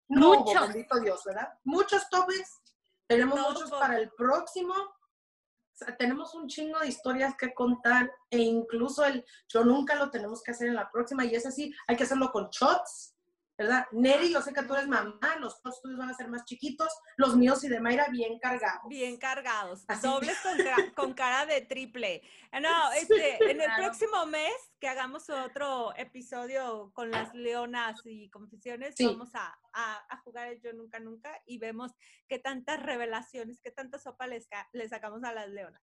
No, 0.09 0.31
hubo, 0.31 0.45
Mucho. 0.45 0.61
bendito 0.68 1.01
Dios, 1.01 1.23
¿verdad? 1.25 1.49
Muchos 1.64 2.09
topics. 2.11 2.61
Tenemos 3.09 3.41
muchos 3.41 3.70
por- 3.70 3.81
para 3.81 3.97
el 3.99 4.11
próximo. 4.11 4.75
O 4.75 5.75
sea, 5.75 5.97
tenemos 5.97 6.35
un 6.35 6.47
chingo 6.49 6.79
de 6.81 6.89
historias 6.89 7.35
que 7.37 7.55
contar 7.55 8.11
e 8.31 8.39
incluso 8.39 9.05
el 9.07 9.25
yo 9.49 9.64
nunca 9.64 9.95
lo 9.95 10.11
tenemos 10.11 10.43
que 10.43 10.51
hacer 10.51 10.68
en 10.68 10.75
la 10.75 10.91
próxima 10.91 11.25
y 11.25 11.35
es 11.35 11.47
así, 11.47 11.73
hay 11.89 11.97
que 11.97 12.05
hacerlo 12.05 12.31
con 12.31 12.49
shots, 12.51 13.14
¿verdad? 13.59 13.86
Neri, 13.92 14.32
yo 14.32 14.40
sé 14.42 14.53
que 14.53 14.62
tú 14.62 14.74
eres 14.74 14.88
mamá, 14.88 15.36
los 15.38 15.61
tuyos 15.62 15.98
van 15.98 16.09
a 16.11 16.14
ser 16.14 16.28
más 16.28 16.44
chiquitos, 16.44 16.88
los 17.16 17.36
míos 17.36 17.62
y 17.64 17.68
de 17.68 17.80
Mayra 17.80 18.09
bien 18.09 18.38
cargados. 18.38 18.88
Bien 18.88 19.16
cargados, 19.18 19.84
Así. 19.88 20.07
dobles 20.07 20.36
con, 20.40 20.57
con 20.96 21.14
cara 21.14 21.46
de 21.46 21.61
triple. 21.61 22.22
Ah, 22.50 22.61
No, 22.61 22.92
este, 22.92 23.36
en 23.50 23.61
el 23.61 23.66
Claro. 23.66 23.82
próximo 23.84 24.26
mes 24.26 24.53
que 24.80 24.88
hagamos 24.88 25.28
otro 25.30 25.92
episodio 25.96 26.90
con 26.94 27.11
las 27.11 27.32
leonas 27.34 28.00
y 28.05 28.30
confesiones, 28.30 28.94
Sí. 28.96 29.07
vamos 29.07 29.34
a, 29.34 29.57
a- 29.72 30.05
a 30.09 30.16
jugar 30.22 30.48
el 30.48 30.61
Yo 30.61 30.72
Nunca 30.72 30.98
Nunca 30.98 31.40
y 31.46 31.59
vemos 31.59 31.92
qué 32.28 32.38
tantas 32.38 32.82
revelaciones, 32.82 33.61
qué 33.61 33.70
tanta 33.70 33.98
sopa 33.98 34.26
les, 34.26 34.48
ca- 34.48 34.68
le 34.72 34.88
sacamos 34.88 35.22
a 35.24 35.32
las 35.32 35.48
leonas. 35.48 35.82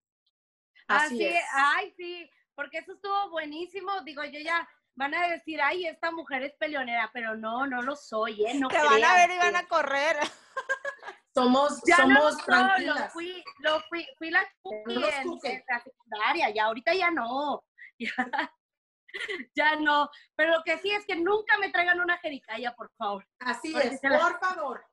Así 0.88 1.15
Así, 1.24 1.26
es. 1.26 1.43
ay, 1.53 1.93
sí, 1.95 2.30
porque 2.55 2.80
eso 2.80 2.93
estuvo 2.93 3.30
buenísimo. 3.30 4.01
Digo, 4.01 4.24
yo 4.26 4.39
ya 4.39 4.67
van 4.96 5.14
a 5.16 5.28
decir, 5.30 5.62
ay, 5.62 5.86
esta 5.86 6.12
mujer 6.12 6.44
es 6.44 6.54
peleonera, 6.58 7.10
pero 7.14 7.36
no, 7.36 7.66
no 7.68 7.82
lo 7.82 7.96
soy, 7.96 8.46
¿eh? 8.46 8.54
No 8.56 8.68
Te 8.68 8.78
van 8.78 9.04
a 9.04 9.14
ver 9.16 9.32
y 9.32 9.38
van 9.38 9.56
a 9.56 9.68
correr. 9.68 10.18
Somos, 11.34 11.82
Ya 11.86 12.06
no 12.06 12.14
lo 12.16 12.20
somos 12.32 12.38
lo 12.40 12.44
tranquilas. 12.46 13.14
fui, 13.14 13.44
lo 13.60 13.80
fui, 13.82 14.06
fui 14.18 14.30
la 14.30 14.42
en, 14.66 15.40
en 15.44 15.64
la 15.68 15.80
secundaria, 15.82 16.50
ya 16.50 16.66
ahorita 16.66 16.94
ya 16.94 17.12
no. 17.12 17.64
Ya, 18.02 18.14
ya 19.56 19.76
no. 19.76 20.10
Pero 20.36 20.54
lo 20.58 20.64
que 20.64 20.78
sí 20.78 20.92
es 20.92 21.06
que 21.06 21.16
nunca 21.16 21.58
me 21.58 21.70
traigan 21.70 22.00
una 22.00 22.18
jericaya, 22.20 22.74
por 22.76 22.90
favor. 22.98 23.28
Así 23.40 23.72
Porque 23.74 23.88
es, 23.90 24.00
la- 24.04 24.20
por 24.20 24.40
favor. 24.40 24.86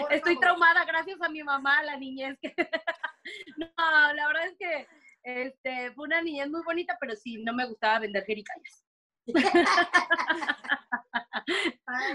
por 0.00 0.12
Estoy 0.12 0.34
favor. 0.34 0.40
traumada 0.46 0.84
gracias 0.84 1.20
a 1.20 1.28
mi 1.28 1.42
mamá, 1.42 1.82
la 1.82 1.96
niñez. 1.96 2.38
que- 2.40 2.54
no, 3.56 4.12
la 4.14 4.26
verdad 4.28 4.46
es 4.46 4.56
que 4.58 4.88
este, 5.24 5.92
fue 5.92 6.04
una 6.06 6.22
niñez 6.22 6.48
muy 6.48 6.62
bonita, 6.64 6.96
pero 7.00 7.14
sí, 7.16 7.42
no 7.44 7.52
me 7.52 7.66
gustaba 7.66 7.98
vender 7.98 8.24
jericayas. 8.24 8.84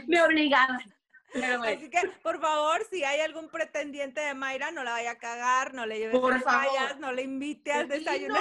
Me 0.07 0.21
obligaban. 0.21 0.93
Pero 1.33 1.57
bueno. 1.59 1.77
Así 1.77 1.89
que, 1.89 2.07
por 2.21 2.39
favor, 2.39 2.83
si 2.91 3.03
hay 3.03 3.19
algún 3.21 3.49
pretendiente 3.49 4.21
de 4.21 4.35
Mayra, 4.35 4.69
no 4.71 4.83
la 4.83 4.91
vaya 4.91 5.11
a 5.11 5.17
cagar, 5.17 5.73
no 5.73 5.85
le 5.87 5.97
lleve 5.97 6.11
Por 6.19 6.33
jericayas, 6.33 6.89
favor. 6.89 6.99
no 6.99 7.11
le 7.11 7.23
invite 7.23 7.71
al 7.73 7.87
desayuno 7.87 8.37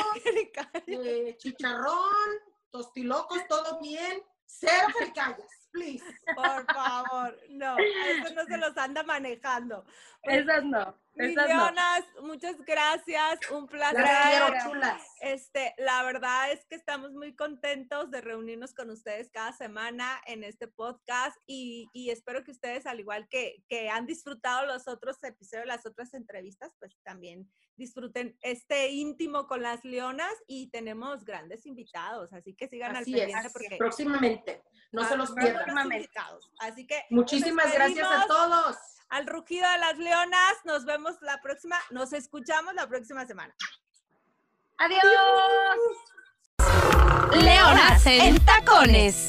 eh, 0.87 1.35
chicharrón, 1.39 2.29
tostilocos, 2.70 3.47
todo 3.49 3.81
bien. 3.81 4.23
Cero 4.45 4.89
jericayas, 4.99 5.39
please. 5.73 6.05
Por 6.35 6.66
favor, 6.75 7.39
no, 7.49 7.79
eso 7.79 8.35
no 8.35 8.45
se 8.45 8.59
los 8.59 8.77
anda 8.77 9.03
manejando. 9.03 9.87
Esas 10.25 10.62
no. 10.64 10.95
No. 11.14 11.46
leonas, 11.46 12.04
muchas 12.22 12.56
gracias, 12.66 13.38
un 13.50 13.66
placer. 13.66 14.04
Quiero, 14.04 14.54
chulas. 14.64 15.02
Este, 15.20 15.74
la 15.78 16.02
verdad 16.02 16.52
es 16.52 16.64
que 16.66 16.76
estamos 16.76 17.12
muy 17.12 17.34
contentos 17.34 18.10
de 18.10 18.20
reunirnos 18.20 18.74
con 18.74 18.90
ustedes 18.90 19.30
cada 19.30 19.52
semana 19.52 20.20
en 20.26 20.44
este 20.44 20.68
podcast 20.68 21.36
y, 21.46 21.88
y 21.92 22.10
espero 22.10 22.44
que 22.44 22.50
ustedes, 22.50 22.86
al 22.86 23.00
igual 23.00 23.28
que, 23.28 23.62
que 23.68 23.88
han 23.90 24.06
disfrutado 24.06 24.66
los 24.66 24.88
otros 24.88 25.22
episodios, 25.22 25.66
las 25.66 25.86
otras 25.86 26.14
entrevistas, 26.14 26.74
pues 26.78 26.96
también 27.02 27.50
disfruten 27.76 28.36
este 28.42 28.90
íntimo 28.90 29.46
con 29.46 29.62
las 29.62 29.84
leonas 29.84 30.32
y 30.46 30.70
tenemos 30.70 31.24
grandes 31.24 31.66
invitados, 31.66 32.32
así 32.32 32.54
que 32.54 32.68
sigan 32.68 32.96
Así 32.96 33.12
al 33.12 33.20
pendiente 33.20 33.46
es, 33.46 33.52
porque 33.52 33.76
próximamente. 33.76 34.62
No 34.92 35.08
se 35.08 35.16
los 35.16 35.32
pierdan. 35.32 35.90
Así 36.60 36.86
que 36.86 37.02
Muchísimas 37.08 37.72
gracias 37.72 38.06
a 38.06 38.26
todos. 38.26 38.76
Al 39.12 39.26
rugido 39.26 39.70
de 39.70 39.78
las 39.78 39.98
leonas, 39.98 40.54
nos 40.64 40.86
vemos 40.86 41.20
la 41.20 41.38
próxima, 41.42 41.76
nos 41.90 42.14
escuchamos 42.14 42.72
la 42.72 42.86
próxima 42.86 43.26
semana. 43.26 43.54
Adiós. 44.78 45.02
Leonas 47.34 48.06
en 48.06 48.42
tacones. 48.42 49.28